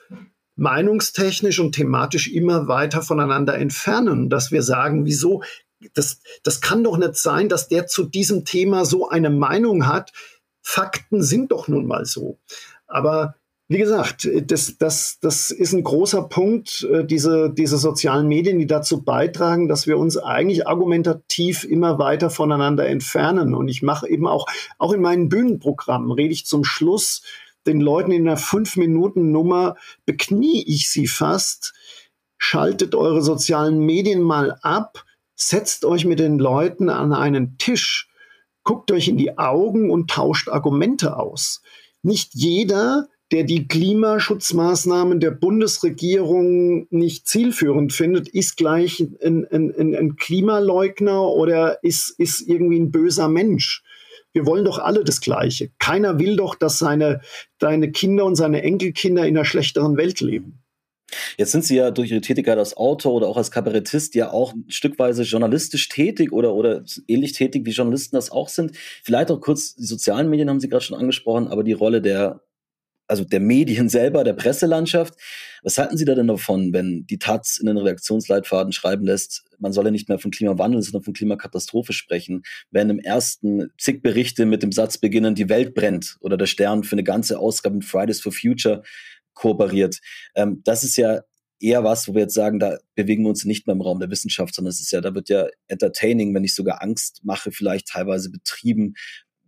meinungstechnisch 0.56 1.60
und 1.60 1.74
thematisch 1.74 2.32
immer 2.32 2.68
weiter 2.68 3.02
voneinander 3.02 3.56
entfernen, 3.56 4.30
dass 4.30 4.52
wir 4.52 4.64
sagen, 4.64 5.06
wieso 5.06 5.44
das, 5.94 6.22
das 6.44 6.62
kann 6.62 6.84
doch 6.84 6.98
nicht 6.98 7.16
sein, 7.16 7.50
dass 7.50 7.68
der 7.68 7.88
zu 7.88 8.06
diesem 8.06 8.46
Thema 8.46 8.86
so 8.86 9.10
eine 9.10 9.30
Meinung 9.30 9.88
hat. 9.88 10.12
Fakten 10.62 11.22
sind 11.22 11.52
doch 11.52 11.68
nun 11.68 11.86
mal 11.86 12.06
so. 12.06 12.40
Aber 12.88 13.36
wie 13.68 13.80
gesagt, 13.80 14.30
das, 14.46 14.78
das, 14.78 15.18
das 15.22 15.50
ist 15.50 15.74
ein 15.74 15.84
großer 15.84 16.24
Punkt, 16.24 16.84
äh, 16.84 17.04
diese, 17.04 17.52
diese 17.52 17.80
sozialen 17.80 18.28
Medien, 18.28 18.60
die 18.60 18.68
dazu 18.68 19.04
beitragen, 19.04 19.68
dass 19.68 19.88
wir 19.88 19.98
uns 19.98 20.18
eigentlich 20.18 20.68
argumentativ 20.68 21.64
immer 21.64 21.98
weiter 21.98 22.30
voneinander 22.30 22.88
entfernen. 22.88 23.56
Und 23.56 23.68
ich 23.68 23.82
mache 23.82 24.08
eben 24.08 24.28
auch, 24.28 24.46
auch 24.78 24.94
in 24.94 25.02
meinen 25.02 25.30
Bühnenprogrammen, 25.30 26.12
rede 26.12 26.34
ich 26.34 26.46
zum 26.46 26.64
Schluss 26.64 27.24
den 27.66 27.82
Leuten 27.82 28.12
in 28.12 28.28
einer 28.28 28.38
Fünf-Minuten-Nummer, 28.38 29.76
beknie 30.06 30.64
ich 30.68 30.92
sie 30.92 31.08
fast, 31.08 31.74
schaltet 32.38 32.94
eure 32.94 33.24
sozialen 33.24 33.80
Medien 33.80 34.22
mal 34.22 34.60
ab, 34.62 35.06
setzt 35.36 35.86
euch 35.86 36.06
mit 36.06 36.20
den 36.20 36.40
Leuten 36.40 36.90
an 36.90 37.14
einen 37.14 37.58
Tisch, 37.58 38.10
guckt 38.64 38.92
euch 38.92 39.08
in 39.08 39.18
die 39.18 39.38
Augen 39.38 39.92
und 39.92 40.10
tauscht 40.10 40.50
Argumente 40.50 41.18
aus. 41.18 41.62
Nicht 42.02 42.34
jeder, 42.34 43.08
der 43.32 43.44
die 43.44 43.68
Klimaschutzmaßnahmen 43.68 45.20
der 45.20 45.32
Bundesregierung 45.32 46.88
nicht 46.90 47.28
zielführend 47.28 47.92
findet, 47.92 48.28
ist 48.30 48.56
gleich 48.56 49.04
ein, 49.24 49.46
ein, 49.50 49.96
ein 49.96 50.16
Klimaleugner 50.16 51.24
oder 51.24 51.84
ist, 51.84 52.12
ist 52.20 52.42
irgendwie 52.42 52.80
ein 52.80 52.92
böser 52.92 53.28
Mensch. 53.28 53.84
wir 54.34 54.46
wollen 54.46 54.66
doch 54.66 54.80
alle 54.80 55.04
das 55.04 55.22
Gleiche. 55.22 55.72
Keiner 55.80 56.20
will 56.20 56.36
doch, 56.36 56.56
dass 56.56 56.78
seine, 56.78 57.22
seine 57.60 57.92
Kinder 57.92 58.26
und 58.26 58.36
seine 58.36 58.62
Enkelkinder 58.64 59.26
in 59.26 59.38
einer 59.38 59.46
schlechteren 59.46 59.98
Welt 59.98 60.20
leben. 60.20 60.65
Jetzt 61.38 61.52
sind 61.52 61.64
Sie 61.64 61.76
ja 61.76 61.92
durch 61.92 62.12
Ihre 62.12 62.22
Tätigkeit 62.22 62.58
als 62.58 62.78
Autor 62.78 63.14
oder 63.14 63.28
auch 63.28 63.38
als 63.38 63.52
Kabarettist 63.52 64.16
ja 64.16 64.32
auch 64.32 64.54
Stückweise 64.68 65.24
journalistisch 65.24 65.88
tätig 65.90 66.32
oder, 66.32 66.54
oder 66.54 66.84
ähnlich 67.08 67.34
tätig, 67.34 67.66
wie 67.66 67.72
Journalisten 67.72 68.16
das 68.16 68.32
auch 68.32 68.50
sind. 68.50 68.76
Vielleicht 69.04 69.32
auch 69.32 69.40
kurz, 69.40 69.76
die 69.76 69.86
sozialen 69.86 70.30
Medien 70.30 70.50
haben 70.50 70.60
Sie 70.60 70.70
gerade 70.70 70.84
schon 70.84 70.98
angesprochen, 70.98 71.48
aber 71.48 71.64
die 71.64 71.74
Rolle 71.74 72.02
der, 72.02 72.42
also 73.08 73.24
der 73.24 73.40
Medien 73.40 73.90
selber, 73.90 74.24
der 74.24 74.34
Presselandschaft. 74.34 75.16
Was 75.64 75.78
halten 75.78 75.98
Sie 75.98 76.06
da 76.06 76.16
denn 76.16 76.28
davon, 76.28 76.74
wenn 76.74 77.06
die 77.08 77.18
Taz 77.18 77.58
in 77.58 77.66
den 77.66 77.78
Redaktionsleitfaden 77.78 78.72
schreiben 78.72 79.06
lässt, 79.06 79.44
man 79.60 79.74
solle 79.74 79.92
nicht 79.92 80.10
mehr 80.10 80.20
von 80.20 80.32
Klimawandel, 80.32 80.82
sondern 80.82 81.04
von 81.04 81.14
Klimakatastrophe 81.14 81.94
sprechen, 81.94 82.44
wenn 82.72 82.90
im 82.90 83.00
ersten 83.00 83.72
zig 83.78 84.02
Berichte 84.02 84.46
mit 84.46 84.64
dem 84.64 84.72
Satz 84.72 84.98
beginnen, 84.98 85.34
die 85.34 85.50
Welt 85.50 85.74
brennt 85.74 86.18
oder 86.20 86.38
der 86.38 86.46
Stern 86.46 86.84
für 86.84 86.94
eine 86.94 87.04
ganze 87.04 87.40
Ausgabe 87.40 87.76
mit 87.76 87.86
Fridays 87.86 88.22
for 88.22 88.32
Future 88.32 88.84
kooperiert. 89.36 90.00
Ähm, 90.34 90.62
das 90.64 90.84
ist 90.84 90.98
ja 90.98 91.22
eher 91.60 91.84
was, 91.84 92.08
wo 92.08 92.14
wir 92.14 92.22
jetzt 92.22 92.34
sagen, 92.34 92.60
da 92.60 92.78
bewegen 92.96 93.24
wir 93.24 93.30
uns 93.30 93.46
nicht 93.46 93.68
mehr 93.68 93.76
im 93.76 93.82
Raum 93.82 94.00
der 94.00 94.10
Wissenschaft, 94.10 94.56
sondern 94.56 94.72
es 94.72 94.82
ist 94.82 94.92
ja, 94.92 95.02
da 95.02 95.14
wird 95.16 95.30
ja 95.30 95.48
entertaining, 95.68 96.34
wenn 96.34 96.42
nicht 96.42 96.56
sogar 96.56 96.82
Angst 96.82 97.22
mache, 97.24 97.52
vielleicht 97.52 97.88
teilweise 97.88 98.30
betrieben. 98.30 98.96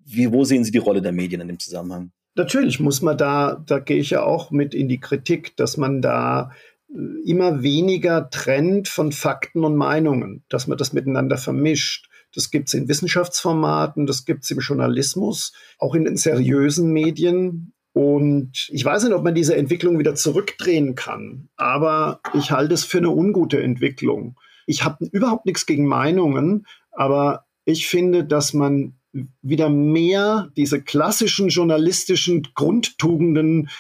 Wie, 0.06 0.32
wo 0.32 0.44
sehen 0.44 0.64
Sie 0.64 0.72
die 0.72 0.78
Rolle 0.78 1.02
der 1.02 1.12
Medien 1.12 1.42
in 1.42 1.48
dem 1.48 1.60
Zusammenhang? 1.60 2.12
Natürlich 2.36 2.80
muss 2.80 3.02
man 3.02 3.18
da, 3.18 3.64
da 3.66 3.80
gehe 3.80 3.98
ich 3.98 4.12
ja 4.12 4.24
auch 4.24 4.52
mit 4.52 4.74
in 4.74 4.88
die 4.88 5.00
Kritik, 5.00 5.58
dass 5.58 5.76
man 5.76 6.02
da 6.02 6.52
äh, 6.90 7.30
immer 7.30 7.64
weniger 7.64 8.30
trennt 8.30 8.88
von 8.88 9.12
Fakten 9.12 9.64
und 9.64 9.76
Meinungen, 9.76 10.44
dass 10.48 10.68
man 10.68 10.78
das 10.78 10.94
miteinander 10.94 11.38
vermischt. 11.38 12.10
Das 12.34 12.52
gibt 12.52 12.68
es 12.68 12.74
in 12.76 12.88
Wissenschaftsformaten, 12.88 14.06
das 14.06 14.26
gibt 14.26 14.44
es 14.44 14.52
im 14.52 14.60
Journalismus, 14.60 15.54
auch 15.80 15.96
in 15.96 16.06
den 16.06 16.18
seriösen 16.18 16.92
Medien. 16.94 17.74
Und 17.98 18.70
ich 18.70 18.86
weiß 18.86 19.06
nicht, 19.06 19.14
ob 19.14 19.24
man 19.24 19.34
diese 19.34 19.56
Entwicklung 19.56 19.98
wieder 19.98 20.14
zurückdrehen 20.14 20.94
kann, 20.94 21.50
aber 21.56 22.20
ich 22.36 22.52
halte 22.52 22.76
es 22.76 22.84
für 22.84 23.00
eine 23.00 23.10
ungute 23.10 23.60
Entwicklung. 23.60 24.40
Ich 24.68 24.84
habe 24.84 25.06
überhaupt 25.06 25.48
nichts 25.48 25.66
gegen 25.66 25.88
Meinungen, 25.88 26.68
aber 26.92 27.48
ich 27.66 27.88
finde, 27.88 28.24
dass 28.24 28.54
man 28.54 28.94
wieder 29.42 29.70
mehr 29.70 30.52
diese 30.56 30.80
klassischen 30.80 31.50
journalistischen 31.50 32.48
Grundtugenden, 32.54 33.72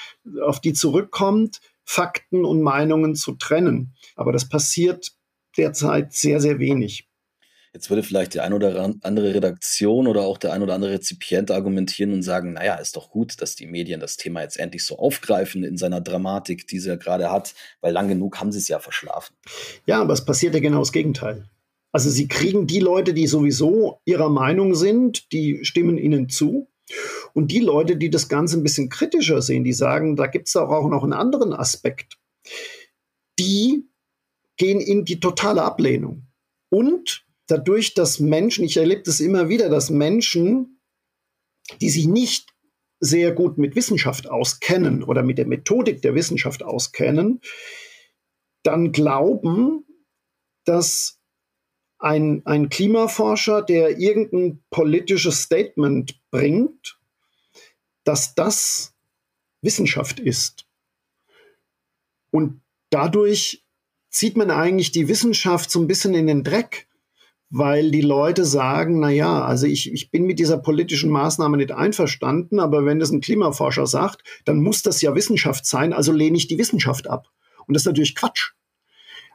auf 0.43 0.61
die 0.61 0.73
zurückkommt, 0.73 1.61
Fakten 1.85 2.43
und 2.43 2.63
Meinungen 2.63 3.13
zu 3.13 3.33
trennen. 3.33 3.93
Aber 4.15 4.31
das 4.31 4.49
passiert 4.49 5.11
derzeit 5.57 6.13
sehr, 6.13 6.39
sehr 6.41 6.57
wenig. 6.57 7.06
Jetzt 7.73 7.89
würde 7.89 8.03
vielleicht 8.03 8.33
die 8.33 8.39
ein 8.39 8.53
oder 8.53 8.93
andere 9.01 9.33
Redaktion 9.33 10.07
oder 10.07 10.21
auch 10.21 10.37
der 10.37 10.53
ein 10.53 10.63
oder 10.63 10.73
andere 10.73 10.91
Rezipient 10.91 11.51
argumentieren 11.51 12.13
und 12.13 12.23
sagen, 12.23 12.53
naja, 12.53 12.75
ist 12.75 12.95
doch 12.95 13.09
gut, 13.09 13.41
dass 13.41 13.55
die 13.55 13.67
Medien 13.67 13.99
das 13.99 14.17
Thema 14.17 14.41
jetzt 14.41 14.59
endlich 14.59 14.83
so 14.83 14.97
aufgreifen 14.97 15.63
in 15.63 15.77
seiner 15.77 16.01
Dramatik, 16.01 16.67
die 16.67 16.79
sie 16.79 16.89
ja 16.89 16.95
gerade 16.95 17.31
hat, 17.31 17.53
weil 17.81 17.93
lang 17.93 18.07
genug 18.07 18.39
haben 18.39 18.51
sie 18.51 18.59
es 18.59 18.67
ja 18.67 18.79
verschlafen. 18.79 19.35
Ja, 19.85 20.01
aber 20.01 20.13
es 20.13 20.25
passiert 20.25 20.53
ja 20.53 20.59
genau 20.59 20.79
das 20.79 20.91
Gegenteil. 20.91 21.45
Also 21.91 22.09
sie 22.09 22.27
kriegen 22.27 22.67
die 22.67 22.79
Leute, 22.79 23.13
die 23.13 23.27
sowieso 23.27 24.01
ihrer 24.05 24.29
Meinung 24.29 24.75
sind, 24.75 25.31
die 25.31 25.63
stimmen 25.63 25.97
ihnen 25.97 26.29
zu. 26.29 26.69
Und 27.33 27.51
die 27.51 27.59
Leute, 27.59 27.97
die 27.97 28.09
das 28.09 28.29
Ganze 28.29 28.57
ein 28.57 28.63
bisschen 28.63 28.89
kritischer 28.89 29.41
sehen, 29.41 29.63
die 29.63 29.73
sagen, 29.73 30.15
da 30.15 30.27
gibt 30.27 30.47
es 30.47 30.55
auch 30.55 30.89
noch 30.89 31.03
einen 31.03 31.13
anderen 31.13 31.53
Aspekt, 31.53 32.17
die 33.39 33.89
gehen 34.57 34.79
in 34.79 35.05
die 35.05 35.19
totale 35.19 35.63
Ablehnung. 35.63 36.27
Und 36.69 37.26
dadurch, 37.47 37.93
dass 37.93 38.19
Menschen, 38.19 38.65
ich 38.65 38.77
erlebe 38.77 39.03
das 39.03 39.19
immer 39.19 39.49
wieder, 39.49 39.69
dass 39.69 39.89
Menschen, 39.89 40.79
die 41.81 41.89
sich 41.89 42.07
nicht 42.07 42.53
sehr 42.99 43.31
gut 43.31 43.57
mit 43.57 43.75
Wissenschaft 43.75 44.29
auskennen 44.29 45.03
oder 45.03 45.23
mit 45.23 45.37
der 45.37 45.47
Methodik 45.47 46.01
der 46.01 46.15
Wissenschaft 46.15 46.63
auskennen, 46.63 47.41
dann 48.63 48.91
glauben, 48.91 49.85
dass 50.65 51.19
ein, 51.99 52.45
ein 52.45 52.69
Klimaforscher, 52.69 53.61
der 53.61 53.97
irgendein 53.97 54.63
politisches 54.69 55.43
Statement 55.43 56.19
bringt, 56.31 56.99
dass 58.03 58.35
das 58.35 58.93
Wissenschaft 59.61 60.19
ist. 60.19 60.67
Und 62.31 62.61
dadurch 62.89 63.65
zieht 64.09 64.37
man 64.37 64.51
eigentlich 64.51 64.91
die 64.91 65.07
Wissenschaft 65.07 65.71
so 65.71 65.79
ein 65.79 65.87
bisschen 65.87 66.13
in 66.13 66.27
den 66.27 66.43
Dreck 66.43 66.86
weil 67.49 67.91
die 67.91 68.01
Leute 68.01 68.45
sagen, 68.45 68.99
na 68.99 69.09
ja, 69.09 69.43
also 69.43 69.67
ich, 69.67 69.91
ich 69.93 70.11
bin 70.11 70.25
mit 70.25 70.39
dieser 70.39 70.57
politischen 70.57 71.09
Maßnahme 71.09 71.57
nicht 71.57 71.71
einverstanden, 71.71 72.59
aber 72.59 72.85
wenn 72.85 72.99
das 72.99 73.11
ein 73.11 73.21
Klimaforscher 73.21 73.87
sagt, 73.87 74.23
dann 74.45 74.61
muss 74.61 74.81
das 74.83 75.01
ja 75.01 75.15
Wissenschaft 75.15 75.65
sein, 75.65 75.93
also 75.93 76.11
lehne 76.11 76.37
ich 76.37 76.47
die 76.47 76.57
Wissenschaft 76.57 77.07
ab. 77.07 77.29
Und 77.65 77.73
das 77.73 77.83
ist 77.83 77.87
natürlich 77.87 78.15
Quatsch. 78.15 78.51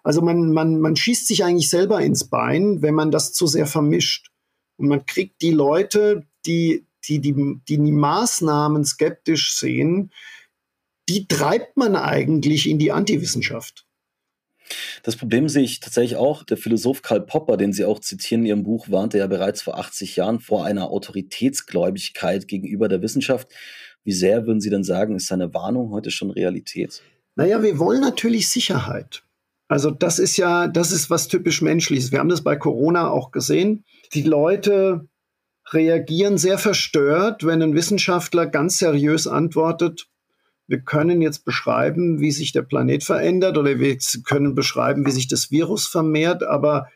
Also 0.02 0.20
man, 0.20 0.52
man, 0.52 0.80
man 0.80 0.96
schießt 0.96 1.26
sich 1.26 1.44
eigentlich 1.44 1.70
selber 1.70 2.00
ins 2.00 2.24
Bein, 2.24 2.82
wenn 2.82 2.94
man 2.94 3.10
das 3.10 3.32
zu 3.32 3.46
sehr 3.46 3.66
vermischt. 3.66 4.30
Und 4.76 4.88
man 4.88 5.06
kriegt 5.06 5.40
die 5.42 5.52
Leute, 5.52 6.26
die 6.44 6.86
die, 7.08 7.20
die, 7.20 7.32
die, 7.68 7.78
die 7.78 7.92
Maßnahmen 7.92 8.84
skeptisch 8.84 9.54
sehen, 9.54 10.12
die 11.08 11.26
treibt 11.26 11.76
man 11.76 11.96
eigentlich 11.96 12.68
in 12.68 12.78
die 12.78 12.92
Antiwissenschaft. 12.92 13.86
Das 15.02 15.16
Problem 15.16 15.48
sehe 15.48 15.62
ich 15.62 15.80
tatsächlich 15.80 16.16
auch. 16.16 16.42
Der 16.44 16.56
Philosoph 16.56 17.02
Karl 17.02 17.20
Popper, 17.20 17.56
den 17.56 17.72
Sie 17.72 17.84
auch 17.84 18.00
zitieren 18.00 18.42
in 18.42 18.46
Ihrem 18.46 18.62
Buch, 18.62 18.88
warnte 18.90 19.18
ja 19.18 19.26
bereits 19.26 19.62
vor 19.62 19.78
80 19.78 20.16
Jahren 20.16 20.40
vor 20.40 20.64
einer 20.64 20.90
Autoritätsgläubigkeit 20.90 22.48
gegenüber 22.48 22.88
der 22.88 23.02
Wissenschaft. 23.02 23.48
Wie 24.04 24.12
sehr 24.12 24.46
würden 24.46 24.60
Sie 24.60 24.70
denn 24.70 24.84
sagen, 24.84 25.16
ist 25.16 25.28
seine 25.28 25.54
Warnung 25.54 25.90
heute 25.90 26.10
schon 26.10 26.30
Realität? 26.30 27.02
Naja, 27.36 27.62
wir 27.62 27.78
wollen 27.78 28.00
natürlich 28.00 28.48
Sicherheit. 28.48 29.22
Also 29.68 29.90
das 29.90 30.18
ist 30.18 30.36
ja, 30.36 30.68
das 30.68 30.92
ist 30.92 31.08
was 31.08 31.28
typisch 31.28 31.62
menschliches. 31.62 32.12
Wir 32.12 32.18
haben 32.18 32.28
das 32.28 32.42
bei 32.42 32.56
Corona 32.56 33.08
auch 33.08 33.30
gesehen. 33.30 33.84
Die 34.12 34.22
Leute 34.22 35.08
reagieren 35.72 36.36
sehr 36.36 36.58
verstört, 36.58 37.46
wenn 37.46 37.62
ein 37.62 37.74
Wissenschaftler 37.74 38.46
ganz 38.46 38.78
seriös 38.78 39.26
antwortet, 39.26 40.08
wir 40.72 40.80
können 40.80 41.20
jetzt 41.20 41.44
beschreiben, 41.44 42.18
wie 42.20 42.32
sich 42.32 42.52
der 42.52 42.62
Planet 42.62 43.04
verändert 43.04 43.58
oder 43.58 43.78
wir 43.78 43.98
können 44.24 44.54
beschreiben, 44.54 45.06
wie 45.06 45.10
sich 45.10 45.28
das 45.28 45.50
Virus 45.50 45.86
vermehrt, 45.86 46.42
aber 46.42 46.88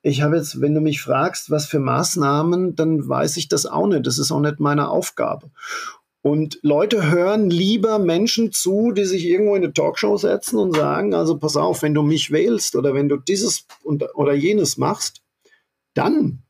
ich 0.00 0.22
habe 0.22 0.36
jetzt, 0.36 0.62
wenn 0.62 0.74
du 0.74 0.80
mich 0.80 1.02
fragst, 1.02 1.50
was 1.50 1.66
für 1.66 1.80
Maßnahmen, 1.80 2.76
dann 2.76 3.06
weiß 3.06 3.36
ich 3.36 3.48
das 3.48 3.66
auch 3.66 3.86
nicht. 3.86 4.06
Das 4.06 4.16
ist 4.16 4.32
auch 4.32 4.40
nicht 4.40 4.58
meine 4.58 4.88
Aufgabe. 4.88 5.50
Und 6.22 6.58
Leute 6.62 7.10
hören 7.10 7.50
lieber 7.50 7.98
Menschen 7.98 8.52
zu, 8.52 8.92
die 8.92 9.04
sich 9.04 9.26
irgendwo 9.26 9.54
in 9.54 9.64
eine 9.64 9.72
Talkshow 9.74 10.16
setzen 10.16 10.58
und 10.58 10.74
sagen, 10.74 11.14
also 11.14 11.36
pass 11.36 11.56
auf, 11.56 11.82
wenn 11.82 11.94
du 11.94 12.02
mich 12.02 12.30
wählst 12.30 12.74
oder 12.74 12.94
wenn 12.94 13.10
du 13.10 13.18
dieses 13.18 13.66
oder 14.14 14.32
jenes 14.32 14.78
machst, 14.78 15.20
dann 15.92 16.42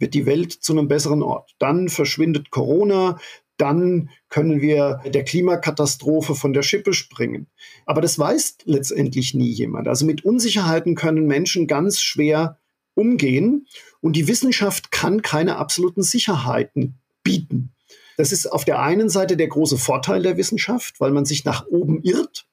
wird 0.00 0.14
die 0.14 0.26
Welt 0.26 0.52
zu 0.52 0.72
einem 0.72 0.88
besseren 0.88 1.22
Ort. 1.22 1.54
Dann 1.58 1.88
verschwindet 1.88 2.50
Corona, 2.50 3.18
dann 3.60 4.10
können 4.28 4.60
wir 4.60 5.00
der 5.06 5.24
Klimakatastrophe 5.24 6.34
von 6.34 6.52
der 6.52 6.62
Schippe 6.62 6.92
springen. 6.92 7.46
Aber 7.86 8.00
das 8.00 8.18
weiß 8.18 8.58
letztendlich 8.64 9.34
nie 9.34 9.50
jemand. 9.50 9.88
Also 9.88 10.06
mit 10.06 10.24
Unsicherheiten 10.24 10.94
können 10.94 11.26
Menschen 11.26 11.66
ganz 11.66 12.00
schwer 12.00 12.58
umgehen 12.94 13.66
und 14.00 14.16
die 14.16 14.28
Wissenschaft 14.28 14.90
kann 14.90 15.22
keine 15.22 15.56
absoluten 15.56 16.02
Sicherheiten 16.02 16.98
bieten. 17.22 17.72
Das 18.16 18.32
ist 18.32 18.46
auf 18.46 18.64
der 18.64 18.80
einen 18.80 19.08
Seite 19.08 19.36
der 19.36 19.48
große 19.48 19.78
Vorteil 19.78 20.22
der 20.22 20.36
Wissenschaft, 20.36 21.00
weil 21.00 21.10
man 21.10 21.24
sich 21.24 21.44
nach 21.44 21.66
oben 21.66 22.02
irrt. 22.02 22.46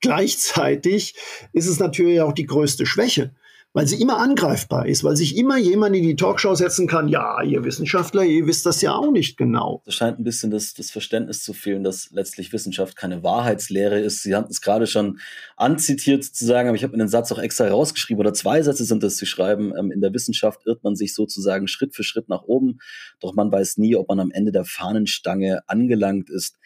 Gleichzeitig 0.00 1.14
ist 1.52 1.66
es 1.66 1.78
natürlich 1.78 2.20
auch 2.20 2.32
die 2.32 2.46
größte 2.46 2.86
Schwäche, 2.86 3.34
weil 3.74 3.86
sie 3.86 4.00
immer 4.00 4.18
angreifbar 4.18 4.86
ist, 4.86 5.02
weil 5.02 5.16
sich 5.16 5.36
immer 5.36 5.56
jemand 5.56 5.96
in 5.96 6.02
die 6.02 6.16
Talkshow 6.16 6.54
setzen 6.54 6.86
kann, 6.86 7.08
ja, 7.08 7.42
ihr 7.42 7.64
Wissenschaftler, 7.64 8.22
ihr 8.22 8.46
wisst 8.46 8.66
das 8.66 8.82
ja 8.82 8.94
auch 8.94 9.10
nicht 9.10 9.38
genau. 9.38 9.82
Es 9.86 9.94
scheint 9.94 10.18
ein 10.18 10.24
bisschen 10.24 10.50
das, 10.50 10.74
das 10.74 10.90
Verständnis 10.90 11.42
zu 11.42 11.54
fehlen, 11.54 11.82
dass 11.82 12.10
letztlich 12.10 12.52
Wissenschaft 12.52 12.96
keine 12.96 13.22
Wahrheitslehre 13.22 13.98
ist. 13.98 14.22
Sie 14.22 14.34
haben 14.34 14.46
es 14.50 14.60
gerade 14.60 14.86
schon 14.86 15.20
anzitiert 15.56 16.22
sozusagen, 16.22 16.68
aber 16.68 16.76
ich 16.76 16.82
habe 16.82 16.92
mir 16.92 17.02
den 17.02 17.08
Satz 17.08 17.32
auch 17.32 17.38
extra 17.38 17.66
rausgeschrieben, 17.68 18.20
oder 18.20 18.34
zwei 18.34 18.62
Sätze 18.62 18.84
sind 18.84 19.02
das 19.02 19.16
zu 19.16 19.24
schreiben. 19.24 19.72
Ähm, 19.78 19.90
in 19.90 20.02
der 20.02 20.12
Wissenschaft 20.12 20.66
irrt 20.66 20.84
man 20.84 20.94
sich 20.94 21.14
sozusagen 21.14 21.66
Schritt 21.66 21.94
für 21.94 22.04
Schritt 22.04 22.28
nach 22.28 22.42
oben, 22.42 22.78
doch 23.20 23.34
man 23.34 23.50
weiß 23.50 23.78
nie, 23.78 23.96
ob 23.96 24.08
man 24.08 24.20
am 24.20 24.30
Ende 24.30 24.52
der 24.52 24.66
Fahnenstange 24.66 25.60
angelangt 25.66 26.28
ist. 26.28 26.58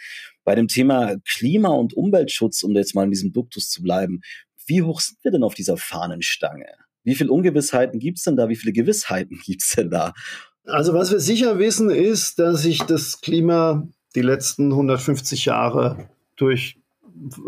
Bei 0.43 0.57
dem 0.57 0.67
Thema 0.67 1.17
Klima- 1.25 1.75
und 1.75 1.95
Umweltschutz, 1.95 2.65
um 2.65 2.75
jetzt 2.75 2.97
mal 2.97 3.05
in 3.05 3.11
diesem 3.11 3.33
Duktus 3.33 3.71
zu 3.71 3.83
bleiben, 3.83 4.23
wie 4.67 4.83
hoch 4.83 5.01
sind 5.01 5.23
wir 5.23 5.31
denn 5.31 5.45
auf 5.45 5.55
dieser 5.55 5.77
Fahnenstange? 5.77 6.67
Wie 7.07 7.15
viele 7.15 7.31
Ungewissheiten 7.31 8.01
gibt 8.01 8.19
es 8.19 8.25
denn 8.25 8.37
da? 8.37 8.49
Wie 8.49 8.57
viele 8.57 8.73
Gewissheiten 8.73 9.39
gibt 9.45 9.63
es 9.63 9.71
denn 9.71 9.91
da? 9.91 10.13
Also 10.65 10.93
was 10.93 11.13
wir 11.13 11.21
sicher 11.21 11.59
wissen 11.59 11.89
ist, 11.89 12.41
dass 12.41 12.63
sich 12.63 12.83
das 12.83 13.21
Klima 13.21 13.89
die 14.17 14.23
letzten 14.23 14.73
150 14.73 15.45
Jahre 15.45 16.11
durch 16.35 16.81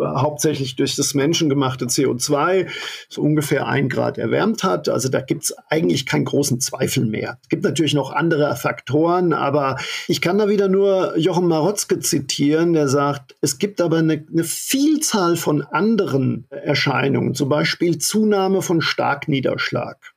hauptsächlich 0.01 0.77
durch 0.77 0.97
das 0.97 1.15
menschengemachte 1.15 1.87
CO2 1.87 2.69
so 3.09 3.23
ungefähr 3.23 3.67
ein 3.67 3.89
Grad 3.89 4.19
erwärmt 4.19 4.65
hat. 4.65 4.89
Also 4.89 5.09
da 5.09 5.21
gibt 5.21 5.45
es 5.45 5.55
eigentlich 5.69 6.07
keinen 6.07 6.25
großen 6.25 6.61
Zweifel 6.61 7.05
mehr. 7.05 7.39
Es 7.43 7.49
gibt 7.49 7.65
natürlich 7.65 7.95
noch 7.95 8.13
andere 8.13 8.55
Faktoren, 8.57 9.33
aber 9.33 9.77
ich 10.07 10.21
kann 10.21 10.39
da 10.39 10.49
wieder 10.49 10.69
nur 10.69 11.17
Jochen 11.19 11.47
Marotzke 11.47 12.01
zitieren, 12.01 12.73
der 12.73 12.89
sagt, 12.89 13.37
es 13.41 13.59
gibt 13.59 13.81
aber 13.81 13.99
eine, 13.99 14.25
eine 14.31 14.45
Vielzahl 14.45 15.37
von 15.37 15.63
anderen 15.63 16.47
Erscheinungen, 16.51 17.35
zum 17.35 17.49
Beispiel 17.49 17.99
Zunahme 17.99 18.63
von 18.63 18.81
Starkniederschlag, 18.81 20.15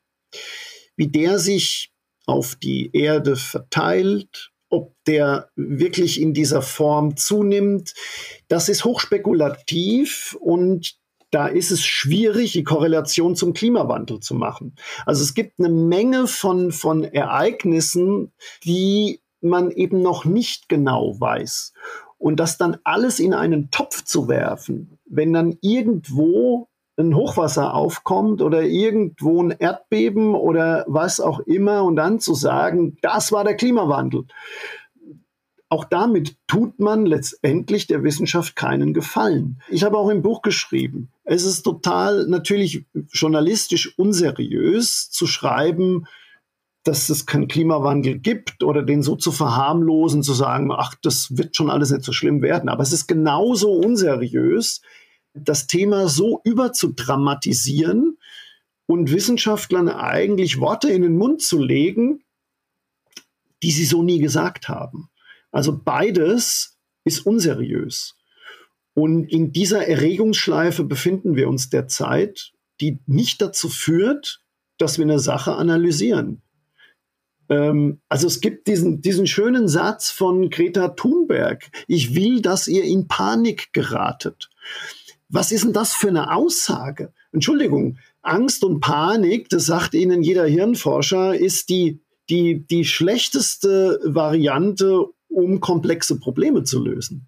wie 0.95 1.07
der 1.07 1.39
sich 1.39 1.91
auf 2.25 2.55
die 2.55 2.91
Erde 2.93 3.35
verteilt, 3.35 4.51
ob 4.71 4.95
der 5.05 5.49
wirklich 5.55 6.19
in 6.19 6.33
dieser 6.33 6.61
Form 6.61 7.17
zunimmt, 7.17 7.93
das 8.47 8.69
ist 8.69 8.85
hochspekulativ 8.85 10.35
und 10.39 10.95
da 11.29 11.47
ist 11.47 11.71
es 11.71 11.85
schwierig, 11.85 12.53
die 12.53 12.63
Korrelation 12.63 13.35
zum 13.35 13.53
Klimawandel 13.53 14.19
zu 14.19 14.35
machen. 14.35 14.75
Also 15.05 15.23
es 15.23 15.33
gibt 15.33 15.59
eine 15.59 15.69
Menge 15.69 16.27
von, 16.27 16.71
von 16.71 17.03
Ereignissen, 17.03 18.33
die 18.65 19.21
man 19.39 19.71
eben 19.71 20.01
noch 20.01 20.25
nicht 20.25 20.67
genau 20.67 21.19
weiß. 21.19 21.73
Und 22.17 22.39
das 22.39 22.57
dann 22.57 22.77
alles 22.83 23.19
in 23.19 23.33
einen 23.33 23.71
Topf 23.71 24.03
zu 24.03 24.27
werfen, 24.27 24.99
wenn 25.05 25.33
dann 25.33 25.57
irgendwo 25.61 26.67
ein 27.01 27.15
Hochwasser 27.15 27.73
aufkommt 27.73 28.41
oder 28.41 28.63
irgendwo 28.63 29.41
ein 29.41 29.51
Erdbeben 29.51 30.35
oder 30.35 30.85
was 30.87 31.19
auch 31.19 31.39
immer 31.41 31.83
und 31.83 31.95
dann 31.95 32.19
zu 32.19 32.33
sagen, 32.33 32.97
das 33.01 33.31
war 33.31 33.43
der 33.43 33.55
Klimawandel. 33.55 34.25
Auch 35.69 35.85
damit 35.85 36.35
tut 36.47 36.79
man 36.79 37.05
letztendlich 37.05 37.87
der 37.87 38.03
Wissenschaft 38.03 38.57
keinen 38.57 38.93
Gefallen. 38.93 39.61
Ich 39.69 39.83
habe 39.83 39.97
auch 39.97 40.09
im 40.09 40.21
Buch 40.21 40.41
geschrieben, 40.41 41.09
es 41.23 41.45
ist 41.45 41.63
total 41.63 42.27
natürlich 42.27 42.85
journalistisch 43.11 43.97
unseriös 43.97 45.09
zu 45.09 45.27
schreiben, 45.27 46.05
dass 46.83 47.09
es 47.09 47.25
keinen 47.25 47.47
Klimawandel 47.47 48.19
gibt 48.19 48.63
oder 48.63 48.83
den 48.83 49.03
so 49.03 49.15
zu 49.15 49.31
verharmlosen, 49.31 50.23
zu 50.23 50.33
sagen, 50.33 50.71
ach, 50.71 50.95
das 51.01 51.37
wird 51.37 51.55
schon 51.55 51.69
alles 51.69 51.91
nicht 51.91 52.03
so 52.03 52.11
schlimm 52.11 52.41
werden. 52.41 52.69
Aber 52.69 52.81
es 52.81 52.91
ist 52.91 53.07
genauso 53.07 53.71
unseriös, 53.71 54.81
das 55.33 55.67
Thema 55.67 56.07
so 56.07 56.41
überzudramatisieren 56.43 58.17
und 58.85 59.11
Wissenschaftlern 59.11 59.89
eigentlich 59.89 60.59
Worte 60.59 60.89
in 60.89 61.01
den 61.01 61.17
Mund 61.17 61.41
zu 61.41 61.59
legen, 61.59 62.23
die 63.63 63.71
sie 63.71 63.85
so 63.85 64.03
nie 64.03 64.19
gesagt 64.19 64.67
haben. 64.67 65.09
Also 65.51 65.77
beides 65.77 66.77
ist 67.03 67.25
unseriös. 67.25 68.15
Und 68.93 69.25
in 69.31 69.51
dieser 69.53 69.87
Erregungsschleife 69.87 70.83
befinden 70.83 71.35
wir 71.35 71.47
uns 71.47 71.69
derzeit, 71.69 72.51
die 72.81 72.99
nicht 73.05 73.41
dazu 73.41 73.69
führt, 73.69 74.41
dass 74.77 74.97
wir 74.97 75.05
eine 75.05 75.19
Sache 75.19 75.53
analysieren. 75.53 76.41
Ähm, 77.49 78.01
also 78.09 78.27
es 78.27 78.41
gibt 78.41 78.67
diesen, 78.67 79.01
diesen 79.01 79.27
schönen 79.27 79.67
Satz 79.67 80.09
von 80.09 80.49
Greta 80.49 80.89
Thunberg. 80.89 81.69
Ich 81.87 82.15
will, 82.15 82.41
dass 82.41 82.67
ihr 82.67 82.83
in 82.83 83.07
Panik 83.07 83.71
geratet. 83.73 84.49
Was 85.31 85.53
ist 85.53 85.63
denn 85.63 85.73
das 85.73 85.93
für 85.93 86.09
eine 86.09 86.35
Aussage? 86.35 87.13
Entschuldigung, 87.31 87.97
Angst 88.21 88.65
und 88.65 88.81
Panik, 88.81 89.47
das 89.49 89.65
sagt 89.65 89.93
Ihnen 89.93 90.23
jeder 90.23 90.45
Hirnforscher, 90.45 91.35
ist 91.35 91.69
die, 91.69 92.01
die, 92.29 92.67
die 92.67 92.83
schlechteste 92.83 93.99
Variante, 94.03 95.05
um 95.29 95.61
komplexe 95.61 96.19
Probleme 96.19 96.63
zu 96.63 96.83
lösen. 96.83 97.27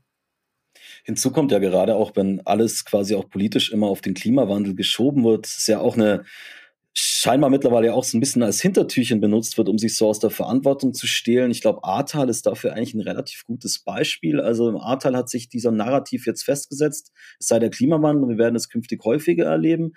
Hinzu 1.05 1.31
kommt 1.31 1.51
ja 1.53 1.59
gerade 1.59 1.95
auch, 1.95 2.15
wenn 2.15 2.41
alles 2.45 2.83
quasi 2.83 3.15
auch 3.15 3.29
politisch 3.29 3.71
immer 3.71 3.87
auf 3.87 4.01
den 4.01 4.13
Klimawandel 4.13 4.75
geschoben 4.75 5.23
wird, 5.23 5.47
ist 5.47 5.67
ja 5.67 5.79
auch 5.79 5.95
eine 5.95 6.25
scheinbar 6.93 7.49
mittlerweile 7.49 7.93
auch 7.93 8.03
so 8.03 8.17
ein 8.17 8.19
bisschen 8.19 8.43
als 8.43 8.61
Hintertürchen 8.61 9.19
benutzt 9.19 9.57
wird, 9.57 9.69
um 9.69 9.77
sich 9.77 9.95
so 9.95 10.07
aus 10.07 10.19
der 10.19 10.29
Verantwortung 10.29 10.93
zu 10.93 11.07
stehlen. 11.07 11.51
Ich 11.51 11.61
glaube, 11.61 11.83
Ahrtal 11.83 12.29
ist 12.29 12.45
dafür 12.45 12.73
eigentlich 12.73 12.93
ein 12.93 13.01
relativ 13.01 13.45
gutes 13.45 13.79
Beispiel. 13.79 14.39
Also 14.39 14.69
im 14.69 14.77
Ahrtal 14.77 15.15
hat 15.15 15.29
sich 15.29 15.49
dieser 15.49 15.71
Narrativ 15.71 16.27
jetzt 16.27 16.43
festgesetzt, 16.43 17.11
es 17.39 17.47
sei 17.47 17.59
der 17.59 17.69
Klimawandel 17.69 18.23
und 18.23 18.29
wir 18.29 18.37
werden 18.37 18.55
es 18.55 18.69
künftig 18.69 19.03
häufiger 19.03 19.45
erleben. 19.45 19.93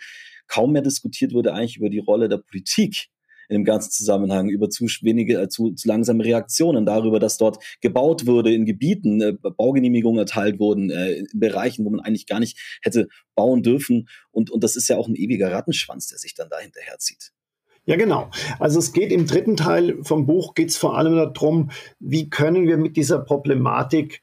Kaum 0.47 0.73
mehr 0.73 0.83
diskutiert 0.83 1.33
wurde 1.35 1.53
eigentlich 1.53 1.77
über 1.77 1.91
die 1.91 1.99
Rolle 1.99 2.29
der 2.29 2.39
Politik 2.39 3.09
in 3.49 3.55
dem 3.59 3.65
ganzen 3.65 3.91
Zusammenhang, 3.91 4.49
über 4.49 4.71
zu 4.71 4.87
wenige, 5.03 5.41
äh, 5.41 5.49
zu, 5.49 5.73
zu 5.73 5.89
langsame 5.89 6.25
Reaktionen, 6.25 6.87
darüber, 6.87 7.19
dass 7.21 7.39
dort 7.39 7.59
gebaut 7.81 8.27
wurde 8.27 8.53
in 8.53 8.67
Gebieten, 8.67 9.21
äh, 9.21 9.33
Baugenehmigungen 9.33 10.19
erteilt 10.19 10.59
wurden, 10.59 10.91
äh, 10.91 11.13
in 11.13 11.27
Bereichen, 11.35 11.85
wo 11.85 11.91
man 11.91 12.01
eigentlich 12.01 12.27
gar 12.27 12.41
nicht 12.41 12.59
hätte 12.83 13.09
bauen 13.35 13.63
dürfen. 13.63 14.09
Und, 14.31 14.51
und 14.51 14.65
das 14.65 14.77
ist 14.77 14.89
ja 14.89 14.97
auch 14.97 15.09
ein 15.09 15.17
ewiger 15.17 15.53
Rattenschwanz, 15.53 16.09
der 16.09 16.19
sich 16.19 16.35
dann 16.35 16.49
da 16.49 16.59
hinterherzieht. 16.59 17.33
Ja, 17.85 17.95
genau. 17.95 18.31
Also 18.59 18.81
es 18.81 18.93
geht 18.93 19.13
im 19.13 19.27
dritten 19.27 19.57
Teil 19.57 20.03
vom 20.03 20.27
Buch 20.27 20.55
geht 20.55 20.71
es 20.71 20.77
vor 20.77 20.99
allem 20.99 21.15
darum, 21.15 21.71
wie 22.01 22.29
können 22.29 22.67
wir 22.67 22.79
mit 22.79 22.97
dieser 22.97 23.21
Problematik 23.21 24.23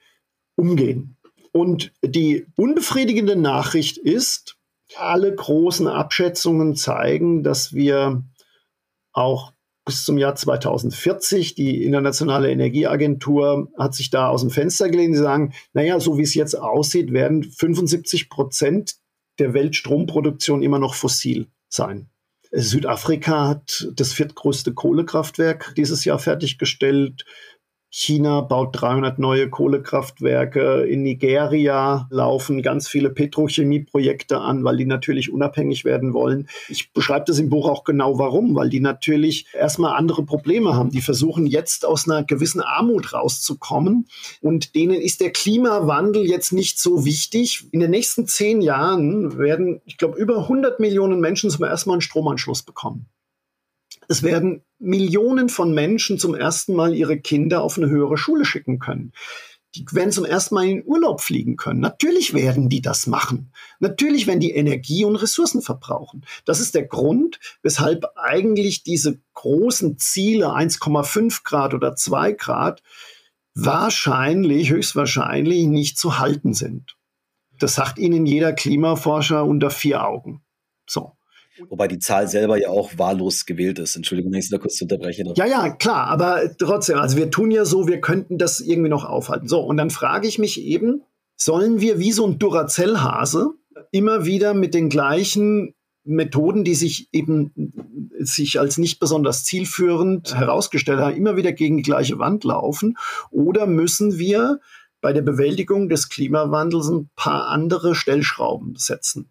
umgehen. 0.56 1.16
Und 1.54 1.94
die 2.04 2.46
unbefriedigende 2.58 3.38
Nachricht 3.38 3.98
ist, 3.98 4.58
alle 4.98 5.34
großen 5.34 5.88
Abschätzungen 5.88 6.76
zeigen, 6.76 7.44
dass 7.44 7.74
wir 7.74 8.24
auch 9.14 9.54
bis 9.86 10.06
zum 10.06 10.18
Jahr 10.18 10.36
2040. 10.36 11.56
Die 11.56 11.84
Internationale 11.84 12.52
Energieagentur 12.52 13.70
hat 13.78 13.96
sich 13.96 14.10
da 14.10 14.30
aus 14.30 14.42
dem 14.42 14.50
Fenster 14.50 14.90
gelehnt. 14.90 15.16
Sie 15.16 15.22
sagen, 15.22 15.54
naja, 15.74 16.00
so 16.00 16.18
wie 16.18 16.24
es 16.24 16.34
jetzt 16.34 16.56
aussieht, 16.56 17.12
werden 17.14 17.44
75 17.44 18.30
Prozent 18.30 18.96
der 19.40 19.54
Weltstromproduktion 19.54 20.62
immer 20.62 20.80
noch 20.80 20.94
fossil 20.94 21.48
sein. 21.70 22.10
Südafrika 22.56 23.48
hat 23.48 23.88
das 23.96 24.14
viertgrößte 24.14 24.74
Kohlekraftwerk 24.74 25.74
dieses 25.76 26.06
Jahr 26.06 26.20
fertiggestellt. 26.20 27.26
China 27.96 28.42
baut 28.42 28.70
300 28.82 29.20
neue 29.20 29.52
Kohlekraftwerke. 29.52 30.82
In 30.82 31.04
Nigeria 31.04 32.08
laufen 32.10 32.64
ganz 32.64 32.88
viele 32.88 33.12
Petrochemieprojekte 33.12 34.40
an, 34.40 34.64
weil 34.64 34.78
die 34.78 34.88
natürlich 34.88 35.32
unabhängig 35.32 35.86
werden 35.86 36.12
wollen. 36.12 36.48
Ich 36.70 36.92
beschreibe 36.92 37.26
das 37.28 37.38
im 37.38 37.50
Buch 37.50 37.70
auch 37.70 37.84
genau 37.84 38.18
warum, 38.18 38.56
weil 38.56 38.70
die 38.70 38.80
natürlich 38.80 39.46
erstmal 39.54 39.96
andere 39.96 40.24
Probleme 40.24 40.74
haben. 40.76 40.90
Die 40.90 41.02
versuchen 41.02 41.46
jetzt 41.46 41.86
aus 41.86 42.10
einer 42.10 42.24
gewissen 42.24 42.62
Armut 42.62 43.14
rauszukommen 43.14 44.08
und 44.42 44.74
denen 44.74 45.00
ist 45.00 45.22
der 45.22 45.30
Klimawandel 45.32 46.26
jetzt 46.26 46.52
nicht 46.52 46.80
so 46.80 47.06
wichtig. 47.06 47.68
In 47.70 47.80
den 47.80 47.92
nächsten 47.92 48.26
zehn 48.26 48.62
Jahren 48.64 49.38
werden, 49.38 49.82
ich 49.86 50.00
glaube, 50.00 50.18
über 50.18 50.40
100 50.40 50.80
Millionen 50.80 51.20
Menschen 51.20 51.52
zum 51.52 51.64
ersten 51.64 51.92
Mal 51.92 51.94
einen 51.94 52.02
Stromanschluss 52.02 52.64
bekommen. 52.64 53.06
Es 54.08 54.24
werden 54.24 54.64
Millionen 54.84 55.50
von 55.50 55.74
Menschen 55.74 56.20
zum 56.20 56.36
ersten 56.36 56.76
Mal 56.76 56.94
ihre 56.94 57.20
Kinder 57.20 57.64
auf 57.64 57.78
eine 57.78 57.90
höhere 57.90 58.18
Schule 58.18 58.46
schicken 58.46 58.80
können. 58.80 59.14
Die 59.76 59.86
werden 59.92 60.12
zum 60.12 60.26
ersten 60.26 60.54
Mal 60.54 60.68
in 60.68 60.86
Urlaub 60.86 61.22
fliegen 61.22 61.56
können. 61.56 61.80
Natürlich 61.80 62.36
werden 62.36 62.70
die 62.70 62.82
das 62.82 63.08
machen. 63.08 63.52
Natürlich 63.80 64.28
werden 64.28 64.40
die 64.40 64.52
Energie 64.52 65.04
und 65.04 65.16
Ressourcen 65.16 65.64
verbrauchen. 65.64 66.26
Das 66.46 66.60
ist 66.60 66.76
der 66.76 66.86
Grund, 66.86 67.40
weshalb 67.64 68.06
eigentlich 68.16 68.84
diese 68.84 69.20
großen 69.34 69.98
Ziele 69.98 70.50
1,5 70.50 71.44
Grad 71.44 71.74
oder 71.74 71.96
2 71.96 72.34
Grad 72.34 72.84
wahrscheinlich, 73.56 74.70
höchstwahrscheinlich 74.70 75.66
nicht 75.66 75.98
zu 75.98 76.20
halten 76.20 76.54
sind. 76.54 76.96
Das 77.60 77.76
sagt 77.76 77.98
Ihnen 77.98 78.26
jeder 78.26 78.54
Klimaforscher 78.54 79.46
unter 79.46 79.70
vier 79.70 80.06
Augen. 80.06 80.44
So. 80.88 81.14
Wobei 81.70 81.88
die 81.88 82.00
Zahl 82.00 82.28
selber 82.28 82.58
ja 82.58 82.70
auch 82.70 82.98
wahllos 82.98 83.46
gewählt 83.46 83.80
ist. 83.80 83.96
Entschuldigung, 83.96 84.32
wenn 84.32 84.40
ich 84.40 84.46
Sie 84.46 84.52
da 84.52 84.58
kurz 84.58 84.82
unterbreche. 84.82 85.24
Ja, 85.36 85.46
ja, 85.46 85.70
klar, 85.70 86.08
aber 86.08 86.42
trotzdem, 86.58 86.98
also 86.98 87.18
wir 87.18 87.32
tun 87.32 87.52
ja 87.52 87.66
so, 87.66 87.88
wir 87.88 88.02
könnten 88.02 88.38
das 88.38 88.60
irgendwie 88.60 88.90
noch 88.90 89.06
aufhalten. 89.06 89.48
So, 89.48 89.62
und 89.62 89.78
dann 89.78 89.90
frage 89.90 90.28
ich 90.28 90.40
mich 90.40 90.62
eben, 90.62 91.04
sollen 91.36 91.82
wir 91.82 92.00
wie 92.00 92.12
so 92.12 92.26
ein 92.26 92.40
Duracell-Hase 92.40 93.52
immer 93.92 94.26
wieder 94.26 94.54
mit 94.54 94.74
den 94.74 94.90
gleichen 94.90 95.76
Methoden, 96.04 96.64
die 96.64 96.76
sich 96.76 97.08
eben 97.12 97.52
sich 98.20 98.60
als 98.60 98.78
nicht 98.78 99.00
besonders 99.00 99.44
zielführend 99.46 100.36
herausgestellt 100.36 101.00
haben, 101.00 101.16
immer 101.16 101.36
wieder 101.38 101.54
gegen 101.54 101.78
die 101.78 101.84
gleiche 101.84 102.20
Wand 102.20 102.44
laufen? 102.44 102.98
Oder 103.32 103.68
müssen 103.68 104.18
wir 104.18 104.60
bei 105.02 105.14
der 105.14 105.22
Bewältigung 105.22 105.90
des 105.90 106.10
Klimawandels 106.10 106.90
ein 106.90 107.10
paar 107.16 107.48
andere 107.48 107.96
Stellschrauben 107.96 108.76
setzen? 108.76 109.30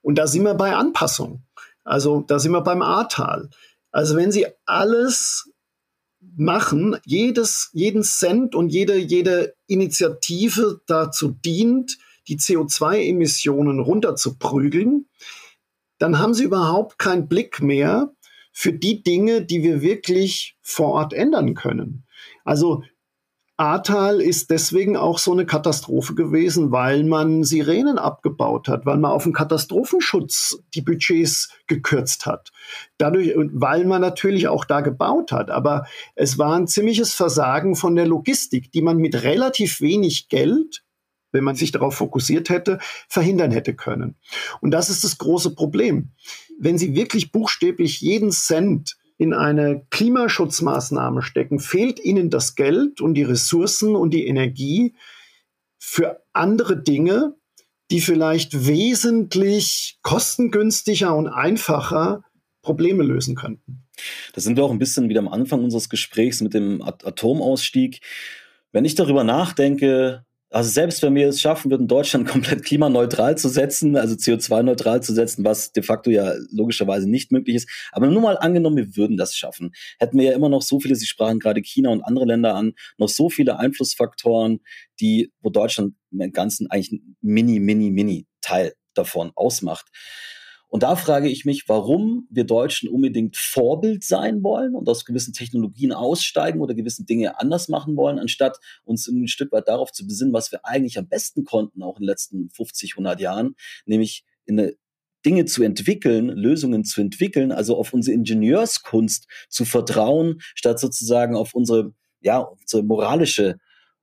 Und 0.00 0.16
da 0.18 0.26
sind 0.26 0.44
wir 0.44 0.54
bei 0.54 0.74
Anpassung. 0.74 1.42
Also 1.88 2.20
da 2.20 2.38
sind 2.38 2.52
wir 2.52 2.60
beim 2.60 2.82
Ahrtal. 2.82 3.48
Also 3.90 4.14
wenn 4.14 4.30
Sie 4.30 4.46
alles 4.66 5.50
machen, 6.36 6.96
jedes, 7.06 7.70
jeden 7.72 8.02
Cent 8.02 8.54
und 8.54 8.68
jede, 8.68 8.96
jede 8.98 9.54
Initiative 9.66 10.82
dazu 10.86 11.30
dient, 11.30 11.96
die 12.28 12.38
CO2-Emissionen 12.38 13.80
runterzuprügeln, 13.80 15.08
dann 15.98 16.18
haben 16.18 16.34
Sie 16.34 16.44
überhaupt 16.44 16.98
keinen 16.98 17.26
Blick 17.26 17.62
mehr 17.62 18.12
für 18.52 18.74
die 18.74 19.02
Dinge, 19.02 19.42
die 19.42 19.62
wir 19.62 19.80
wirklich 19.80 20.58
vor 20.60 20.88
Ort 20.88 21.14
ändern 21.14 21.54
können. 21.54 22.04
Also 22.44 22.84
Ahrtal 23.58 24.20
ist 24.20 24.50
deswegen 24.50 24.96
auch 24.96 25.18
so 25.18 25.32
eine 25.32 25.44
Katastrophe 25.44 26.14
gewesen, 26.14 26.70
weil 26.70 27.02
man 27.02 27.42
Sirenen 27.42 27.98
abgebaut 27.98 28.68
hat, 28.68 28.86
weil 28.86 28.98
man 28.98 29.10
auf 29.10 29.24
den 29.24 29.32
Katastrophenschutz 29.32 30.62
die 30.74 30.80
Budgets 30.80 31.50
gekürzt 31.66 32.24
hat. 32.24 32.52
Dadurch, 32.98 33.34
weil 33.36 33.84
man 33.84 34.00
natürlich 34.00 34.46
auch 34.46 34.64
da 34.64 34.80
gebaut 34.80 35.32
hat. 35.32 35.50
Aber 35.50 35.86
es 36.14 36.38
war 36.38 36.54
ein 36.54 36.68
ziemliches 36.68 37.12
Versagen 37.14 37.74
von 37.74 37.96
der 37.96 38.06
Logistik, 38.06 38.70
die 38.70 38.80
man 38.80 38.98
mit 38.98 39.24
relativ 39.24 39.80
wenig 39.80 40.28
Geld 40.28 40.84
wenn 41.30 41.44
man 41.44 41.56
sich 41.56 41.72
darauf 41.72 41.94
fokussiert 41.94 42.48
hätte, 42.48 42.78
verhindern 43.06 43.50
hätte 43.50 43.74
können. 43.74 44.16
Und 44.62 44.70
das 44.70 44.88
ist 44.88 45.04
das 45.04 45.18
große 45.18 45.54
Problem. 45.54 46.10
Wenn 46.58 46.78
Sie 46.78 46.94
wirklich 46.94 47.32
buchstäblich 47.32 48.00
jeden 48.00 48.32
Cent 48.32 48.96
in 49.18 49.34
eine 49.34 49.84
Klimaschutzmaßnahme 49.90 51.22
stecken, 51.22 51.58
fehlt 51.58 51.98
ihnen 52.00 52.30
das 52.30 52.54
Geld 52.54 53.00
und 53.00 53.14
die 53.14 53.24
Ressourcen 53.24 53.96
und 53.96 54.14
die 54.14 54.26
Energie 54.26 54.94
für 55.78 56.22
andere 56.32 56.80
Dinge, 56.80 57.34
die 57.90 58.00
vielleicht 58.00 58.66
wesentlich 58.66 59.98
kostengünstiger 60.02 61.14
und 61.16 61.26
einfacher 61.28 62.22
Probleme 62.62 63.02
lösen 63.02 63.34
könnten. 63.34 63.84
Da 64.34 64.40
sind 64.40 64.56
wir 64.56 64.64
auch 64.64 64.70
ein 64.70 64.78
bisschen 64.78 65.08
wieder 65.08 65.20
am 65.20 65.28
Anfang 65.28 65.64
unseres 65.64 65.88
Gesprächs 65.88 66.40
mit 66.40 66.54
dem 66.54 66.80
Atomausstieg. 66.82 68.00
Wenn 68.70 68.84
ich 68.84 68.94
darüber 68.94 69.24
nachdenke, 69.24 70.24
also 70.50 70.70
selbst 70.70 71.02
wenn 71.02 71.14
wir 71.14 71.28
es 71.28 71.40
schaffen 71.40 71.70
würden, 71.70 71.88
Deutschland 71.88 72.26
komplett 72.28 72.64
klimaneutral 72.64 73.36
zu 73.36 73.48
setzen, 73.48 73.96
also 73.96 74.14
CO2-neutral 74.14 75.02
zu 75.02 75.12
setzen, 75.12 75.44
was 75.44 75.72
de 75.72 75.82
facto 75.82 76.10
ja 76.10 76.34
logischerweise 76.50 77.08
nicht 77.08 77.32
möglich 77.32 77.56
ist, 77.56 77.68
aber 77.92 78.06
nur 78.06 78.22
mal 78.22 78.38
angenommen, 78.38 78.76
wir 78.76 78.96
würden 78.96 79.16
das 79.16 79.34
schaffen, 79.34 79.72
hätten 79.98 80.18
wir 80.18 80.26
ja 80.26 80.32
immer 80.32 80.48
noch 80.48 80.62
so 80.62 80.80
viele, 80.80 80.96
Sie 80.96 81.06
sprachen 81.06 81.38
gerade 81.38 81.60
China 81.60 81.90
und 81.90 82.02
andere 82.02 82.24
Länder 82.24 82.54
an, 82.54 82.74
noch 82.96 83.08
so 83.08 83.28
viele 83.28 83.58
Einflussfaktoren, 83.58 84.60
die, 85.00 85.32
wo 85.40 85.50
Deutschland 85.50 85.94
im 86.10 86.32
Ganzen 86.32 86.70
eigentlich 86.70 86.92
ein 86.92 87.16
mini, 87.20 87.60
mini, 87.60 87.90
mini 87.90 88.26
Teil 88.40 88.74
davon 88.94 89.32
ausmacht. 89.34 89.86
Und 90.68 90.82
da 90.82 90.96
frage 90.96 91.28
ich 91.28 91.44
mich, 91.46 91.68
warum 91.68 92.28
wir 92.30 92.44
Deutschen 92.44 92.90
unbedingt 92.90 93.36
Vorbild 93.36 94.04
sein 94.04 94.42
wollen 94.42 94.74
und 94.74 94.88
aus 94.88 95.06
gewissen 95.06 95.32
Technologien 95.32 95.92
aussteigen 95.92 96.60
oder 96.60 96.74
gewissen 96.74 97.06
Dinge 97.06 97.40
anders 97.40 97.68
machen 97.68 97.96
wollen, 97.96 98.18
anstatt 98.18 98.58
uns 98.84 99.08
ein 99.08 99.28
Stück 99.28 99.50
weit 99.52 99.66
darauf 99.66 99.92
zu 99.92 100.06
besinnen, 100.06 100.34
was 100.34 100.52
wir 100.52 100.64
eigentlich 100.66 100.98
am 100.98 101.08
besten 101.08 101.44
konnten, 101.44 101.82
auch 101.82 101.96
in 101.96 102.02
den 102.02 102.08
letzten 102.08 102.50
50, 102.50 102.92
100 102.92 103.20
Jahren, 103.20 103.54
nämlich 103.86 104.24
in 104.44 104.60
eine 104.60 104.74
Dinge 105.24 105.46
zu 105.46 105.62
entwickeln, 105.62 106.28
Lösungen 106.28 106.84
zu 106.84 107.00
entwickeln, 107.00 107.50
also 107.50 107.76
auf 107.76 107.92
unsere 107.92 108.14
Ingenieurskunst 108.14 109.26
zu 109.48 109.64
vertrauen, 109.64 110.36
statt 110.54 110.78
sozusagen 110.78 111.34
auf 111.34 111.54
unsere, 111.54 111.92
ja, 112.20 112.38
unsere 112.40 112.82
moralische 112.82 113.58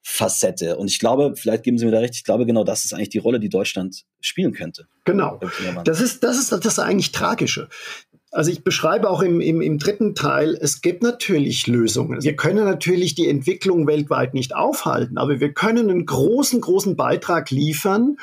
Facette. 0.07 0.77
Und 0.77 0.87
ich 0.87 0.99
glaube, 0.99 1.33
vielleicht 1.35 1.63
geben 1.63 1.79
Sie 1.79 1.85
mir 1.85 1.91
da 1.91 1.97
recht, 1.97 2.13
ich 2.13 2.23
glaube, 2.23 2.45
genau 2.45 2.63
das 2.63 2.85
ist 2.85 2.93
eigentlich 2.93 3.09
die 3.09 3.17
Rolle, 3.17 3.39
die 3.39 3.49
Deutschland 3.49 4.03
spielen 4.21 4.53
könnte. 4.53 4.85
Genau. 5.03 5.39
Das 5.83 5.99
ist, 5.99 6.23
das 6.23 6.37
ist 6.37 6.51
das 6.51 6.77
eigentlich 6.77 7.11
Tragische. 7.11 7.69
Also 8.31 8.51
ich 8.51 8.63
beschreibe 8.63 9.09
auch 9.09 9.23
im, 9.23 9.41
im, 9.41 9.61
im 9.61 9.79
dritten 9.79 10.13
Teil, 10.13 10.55
es 10.61 10.81
gibt 10.81 11.01
natürlich 11.01 11.65
Lösungen. 11.65 12.21
Wir 12.21 12.35
können 12.35 12.65
natürlich 12.65 13.15
die 13.15 13.27
Entwicklung 13.27 13.87
weltweit 13.87 14.35
nicht 14.35 14.55
aufhalten, 14.55 15.17
aber 15.17 15.39
wir 15.39 15.53
können 15.53 15.89
einen 15.89 16.05
großen, 16.05 16.61
großen 16.61 16.95
Beitrag 16.95 17.49
liefern, 17.49 18.17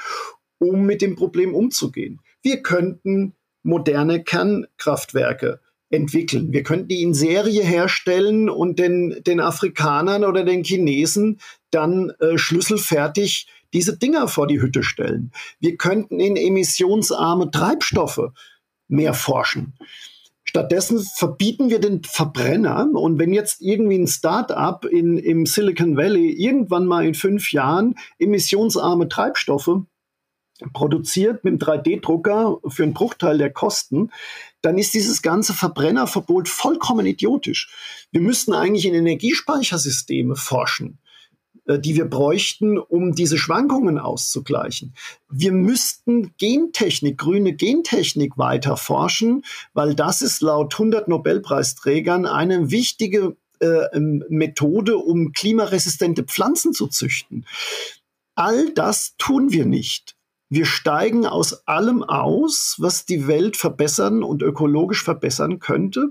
um 0.58 0.84
mit 0.84 1.02
dem 1.02 1.16
Problem 1.16 1.52
umzugehen. 1.52 2.20
Wir 2.42 2.62
könnten 2.62 3.34
moderne 3.64 4.22
Kernkraftwerke 4.22 5.60
entwickeln. 5.92 6.52
Wir 6.52 6.62
könnten 6.62 6.88
die 6.88 7.02
in 7.02 7.14
Serie 7.14 7.62
herstellen 7.62 8.48
und 8.48 8.78
den, 8.78 9.22
den 9.26 9.40
Afrikanern 9.40 10.24
oder 10.24 10.44
den 10.44 10.64
Chinesen 10.64 11.38
dann 11.70 12.10
äh, 12.20 12.38
schlüsselfertig 12.38 13.46
diese 13.72 13.96
Dinger 13.96 14.28
vor 14.28 14.46
die 14.46 14.60
Hütte 14.60 14.82
stellen. 14.82 15.32
Wir 15.60 15.76
könnten 15.76 16.20
in 16.20 16.36
emissionsarme 16.36 17.50
Treibstoffe 17.50 18.32
mehr 18.88 19.14
forschen. 19.14 19.74
Stattdessen 20.44 21.00
verbieten 21.00 21.70
wir 21.70 21.78
den 21.78 22.02
Verbrenner. 22.02 22.88
Und 22.92 23.18
wenn 23.18 23.32
jetzt 23.32 23.62
irgendwie 23.62 23.98
ein 23.98 24.06
Start-up 24.06 24.84
in, 24.84 25.16
im 25.16 25.46
Silicon 25.46 25.96
Valley 25.96 26.30
irgendwann 26.30 26.86
mal 26.86 27.06
in 27.06 27.14
fünf 27.14 27.52
Jahren 27.52 27.94
emissionsarme 28.18 29.08
Treibstoffe 29.08 29.82
produziert 30.72 31.44
mit 31.44 31.62
einem 31.62 31.80
3D-Drucker 31.80 32.58
für 32.68 32.82
einen 32.82 32.94
Bruchteil 32.94 33.38
der 33.38 33.50
Kosten, 33.50 34.10
dann 34.62 34.78
ist 34.78 34.94
dieses 34.94 35.22
ganze 35.22 35.54
Verbrennerverbot 35.54 36.48
vollkommen 36.48 37.06
idiotisch. 37.06 37.72
Wir 38.12 38.20
müssten 38.20 38.52
eigentlich 38.52 38.86
in 38.86 38.94
Energiespeichersysteme 38.94 40.36
forschen 40.36 40.98
äh, 41.66 41.78
die 41.78 41.96
wir 41.96 42.06
bräuchten, 42.06 42.78
um 42.78 43.14
diese 43.14 43.38
Schwankungen 43.38 43.98
auszugleichen. 43.98 44.94
Wir 45.30 45.52
müssten 45.52 46.34
Gentechnik, 46.38 47.18
grüne 47.18 47.54
Gentechnik 47.54 48.36
weiter 48.38 48.76
forschen, 48.76 49.44
weil 49.72 49.94
das 49.94 50.22
ist 50.22 50.42
laut 50.42 50.74
100 50.74 51.08
Nobelpreisträgern 51.08 52.26
eine 52.26 52.70
wichtige 52.70 53.36
äh, 53.60 53.98
Methode, 54.28 54.98
um 54.98 55.32
klimaresistente 55.32 56.24
Pflanzen 56.24 56.72
zu 56.72 56.88
züchten. 56.88 57.46
All 58.34 58.70
das 58.70 59.14
tun 59.18 59.52
wir 59.52 59.66
nicht. 59.66 60.16
Wir 60.54 60.66
steigen 60.66 61.24
aus 61.24 61.66
allem 61.66 62.02
aus, 62.02 62.76
was 62.78 63.06
die 63.06 63.26
Welt 63.26 63.56
verbessern 63.56 64.22
und 64.22 64.42
ökologisch 64.42 65.02
verbessern 65.02 65.60
könnte 65.60 66.10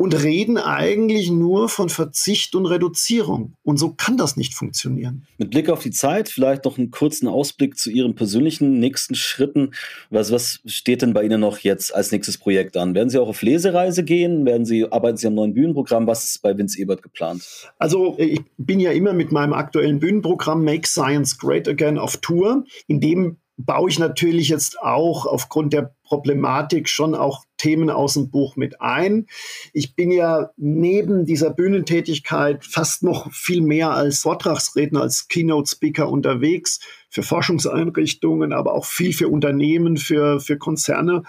und 0.00 0.14
reden 0.22 0.56
eigentlich 0.56 1.30
nur 1.30 1.68
von 1.68 1.90
Verzicht 1.90 2.54
und 2.54 2.64
Reduzierung. 2.64 3.52
Und 3.62 3.76
so 3.76 3.92
kann 3.92 4.16
das 4.16 4.34
nicht 4.34 4.54
funktionieren. 4.54 5.26
Mit 5.36 5.50
Blick 5.50 5.68
auf 5.68 5.82
die 5.82 5.90
Zeit, 5.90 6.30
vielleicht 6.30 6.64
noch 6.64 6.78
einen 6.78 6.90
kurzen 6.90 7.28
Ausblick 7.28 7.76
zu 7.76 7.90
Ihren 7.90 8.14
persönlichen 8.14 8.80
nächsten 8.80 9.14
Schritten. 9.14 9.72
Was, 10.08 10.32
was 10.32 10.60
steht 10.64 11.02
denn 11.02 11.12
bei 11.12 11.22
Ihnen 11.22 11.42
noch 11.42 11.58
jetzt 11.58 11.94
als 11.94 12.12
nächstes 12.12 12.38
Projekt 12.38 12.78
an? 12.78 12.94
Werden 12.94 13.10
Sie 13.10 13.18
auch 13.18 13.28
auf 13.28 13.42
Lesereise 13.42 14.02
gehen? 14.02 14.46
Werden 14.46 14.64
Sie, 14.64 14.90
arbeiten 14.90 15.18
Sie 15.18 15.26
am 15.26 15.34
neuen 15.34 15.52
Bühnenprogramm? 15.52 16.06
Was 16.06 16.24
ist 16.24 16.40
bei 16.40 16.56
Vince 16.56 16.80
Ebert 16.80 17.02
geplant? 17.02 17.70
Also 17.78 18.14
ich 18.16 18.40
bin 18.56 18.80
ja 18.80 18.92
immer 18.92 19.12
mit 19.12 19.32
meinem 19.32 19.52
aktuellen 19.52 19.98
Bühnenprogramm 19.98 20.64
Make 20.64 20.88
Science 20.88 21.36
Great 21.36 21.68
Again 21.68 21.98
auf 21.98 22.16
Tour, 22.16 22.64
in 22.86 23.00
dem 23.00 23.36
baue 23.64 23.90
ich 23.90 23.98
natürlich 23.98 24.48
jetzt 24.48 24.80
auch 24.80 25.26
aufgrund 25.26 25.72
der 25.72 25.94
Problematik 26.04 26.88
schon 26.88 27.14
auch 27.14 27.44
Themen 27.56 27.90
aus 27.90 28.14
dem 28.14 28.30
Buch 28.30 28.56
mit 28.56 28.80
ein. 28.80 29.26
Ich 29.72 29.94
bin 29.94 30.10
ja 30.10 30.50
neben 30.56 31.26
dieser 31.26 31.50
Bühnentätigkeit 31.50 32.64
fast 32.64 33.02
noch 33.02 33.30
viel 33.32 33.60
mehr 33.60 33.90
als 33.90 34.20
Vortragsredner, 34.20 35.02
als 35.02 35.28
Keynote-Speaker 35.28 36.08
unterwegs 36.08 36.80
für 37.10 37.22
Forschungseinrichtungen, 37.22 38.52
aber 38.52 38.74
auch 38.74 38.86
viel 38.86 39.12
für 39.12 39.28
Unternehmen, 39.28 39.96
für, 39.98 40.40
für 40.40 40.58
Konzerne. 40.58 41.22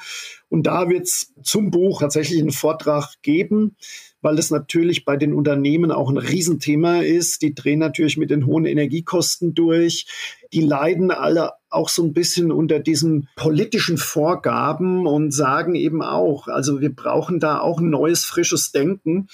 Und 0.50 0.68
da 0.68 0.90
wird 0.90 1.04
es 1.04 1.34
zum 1.44 1.70
Buch 1.70 2.02
tatsächlich 2.02 2.40
einen 2.42 2.52
Vortrag 2.52 3.22
geben 3.22 3.76
weil 4.22 4.38
es 4.38 4.52
natürlich 4.52 5.06
bei 5.06 5.18
den 5.18 5.34
Unternehmen 5.34 5.92
auch 5.92 6.10
ein 6.10 6.18
Riesenthema 6.18 7.02
ist. 7.02 7.42
Die 7.42 7.56
drehen 7.56 7.80
natürlich 7.80 8.18
mit 8.18 8.30
den 8.30 8.46
hohen 8.46 8.66
Energiekosten 8.66 9.54
durch. 9.54 10.08
Die 10.54 10.62
leiden 10.62 11.12
alle 11.12 11.54
auch 11.70 11.90
so 11.90 12.04
ein 12.04 12.14
bisschen 12.14 12.52
unter 12.52 12.80
diesen 12.80 13.30
politischen 13.36 13.98
Vorgaben 13.98 15.08
und 15.08 15.32
sagen 15.32 15.76
eben 15.76 16.02
auch, 16.02 16.48
also 16.48 16.82
wir 16.82 16.94
brauchen 16.94 17.40
da 17.40 17.60
auch 17.60 17.80
ein 17.80 17.90
neues, 17.90 18.26
frisches 18.26 18.72
Denken. 18.72 19.28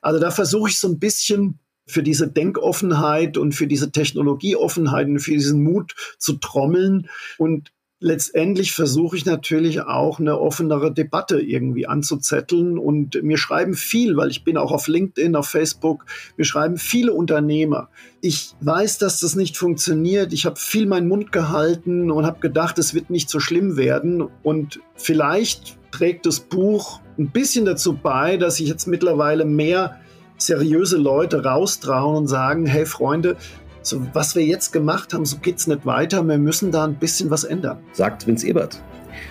Also 0.00 0.20
da 0.20 0.30
versuche 0.30 0.70
ich 0.70 0.78
so 0.78 0.88
ein 0.88 0.98
bisschen 0.98 1.58
für 1.86 2.02
diese 2.02 2.28
Denkoffenheit 2.28 3.36
und 3.36 3.52
für 3.52 3.66
diese 3.66 3.90
Technologieoffenheit 3.90 5.08
und 5.08 5.18
für 5.18 5.32
diesen 5.32 5.62
Mut 5.62 5.94
zu 6.18 6.34
trommeln 6.34 7.08
und 7.36 7.72
letztendlich 8.00 8.72
versuche 8.72 9.14
ich 9.14 9.26
natürlich 9.26 9.82
auch 9.82 10.18
eine 10.18 10.40
offenere 10.40 10.92
Debatte 10.92 11.38
irgendwie 11.38 11.86
anzuzetteln. 11.86 12.78
Und 12.78 13.22
mir 13.22 13.36
schreiben 13.36 13.74
viel, 13.74 14.16
weil 14.16 14.30
ich 14.30 14.42
bin 14.42 14.56
auch 14.56 14.72
auf 14.72 14.88
LinkedIn, 14.88 15.36
auf 15.36 15.48
Facebook, 15.48 16.06
mir 16.36 16.44
schreiben 16.44 16.78
viele 16.78 17.12
Unternehmer. 17.12 17.88
Ich 18.22 18.54
weiß, 18.60 18.98
dass 18.98 19.20
das 19.20 19.36
nicht 19.36 19.56
funktioniert. 19.56 20.32
Ich 20.32 20.46
habe 20.46 20.56
viel 20.56 20.86
meinen 20.86 21.08
Mund 21.08 21.30
gehalten 21.30 22.10
und 22.10 22.26
habe 22.26 22.40
gedacht, 22.40 22.78
es 22.78 22.94
wird 22.94 23.10
nicht 23.10 23.28
so 23.28 23.38
schlimm 23.38 23.76
werden. 23.76 24.26
Und 24.42 24.80
vielleicht 24.94 25.78
trägt 25.92 26.24
das 26.24 26.40
Buch 26.40 27.00
ein 27.18 27.30
bisschen 27.30 27.66
dazu 27.66 27.94
bei, 27.94 28.38
dass 28.38 28.56
sich 28.56 28.68
jetzt 28.68 28.86
mittlerweile 28.86 29.44
mehr 29.44 30.00
seriöse 30.38 30.96
Leute 30.96 31.44
raustrauen 31.44 32.16
und 32.16 32.28
sagen, 32.28 32.64
hey 32.64 32.86
Freunde, 32.86 33.36
so 33.82 34.00
was 34.12 34.34
wir 34.34 34.44
jetzt 34.44 34.72
gemacht 34.72 35.12
haben, 35.12 35.24
so 35.24 35.38
geht 35.38 35.58
es 35.58 35.66
nicht 35.66 35.86
weiter. 35.86 36.22
Wir 36.22 36.38
müssen 36.38 36.70
da 36.70 36.84
ein 36.84 36.96
bisschen 36.96 37.30
was 37.30 37.44
ändern. 37.44 37.78
Sagt 37.92 38.26
Vince 38.26 38.46
Ebert. 38.46 38.82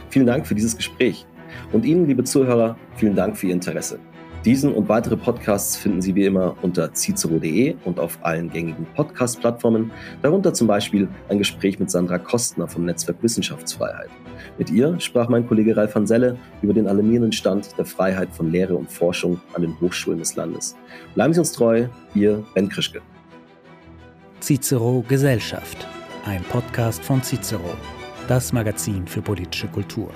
Vielen 0.10 0.26
Dank 0.26 0.48
für 0.48 0.56
dieses 0.56 0.76
Gespräch. 0.76 1.26
Und 1.72 1.86
Ihnen, 1.86 2.08
liebe 2.08 2.24
Zuhörer, 2.24 2.78
vielen 2.96 3.16
Dank 3.16 3.38
für 3.38 3.48
Ihr 3.48 3.54
Interesse. 3.54 4.00
Diesen 4.46 4.72
und 4.72 4.88
weitere 4.88 5.18
Podcasts 5.18 5.76
finden 5.76 6.02
Sie 6.02 6.16
wie 6.16 6.26
immer 6.26 6.56
unter 6.62 6.94
cicero.de 6.94 7.76
und 7.84 8.00
auf 8.00 8.18
allen 8.22 8.50
gängigen 8.50 8.88
Podcast-Plattformen, 8.96 9.92
darunter 10.22 10.54
zum 10.54 10.66
Beispiel 10.66 11.10
ein 11.28 11.40
Gespräch 11.40 11.78
mit 11.78 11.92
Sandra 11.92 12.18
Kostner 12.18 12.66
vom 12.66 12.86
Netzwerk 12.86 13.22
Wissenschaftsfreiheit. 13.22 14.10
Mit 14.58 14.70
ihr 14.70 14.98
sprach 15.00 15.28
mein 15.28 15.46
Kollege 15.46 15.76
Ralf 15.76 15.94
van 15.94 16.08
Selle 16.08 16.38
über 16.62 16.74
den 16.74 16.88
alarmierenden 16.88 17.34
Stand 17.34 17.78
der 17.78 17.86
Freiheit 17.86 18.30
von 18.32 18.50
Lehre 18.50 18.76
und 18.76 18.90
Forschung 18.90 19.42
an 19.54 19.62
den 19.62 19.80
Hochschulen 19.82 20.20
des 20.20 20.38
Landes. 20.38 20.78
Bleiben 21.16 21.34
Sie 21.34 21.40
uns 21.40 21.52
treu, 21.52 21.88
Ihr 22.16 22.44
Ben 22.56 22.70
Krischke. 22.70 23.02
Cicero 24.42 25.04
Gesellschaft, 25.08 25.86
ein 26.26 26.44
Podcast 26.44 27.04
von 27.04 27.22
Cicero, 27.22 27.76
das 28.28 28.54
Magazin 28.54 29.06
für 29.06 29.22
politische 29.22 29.68
Kultur. 29.68 30.12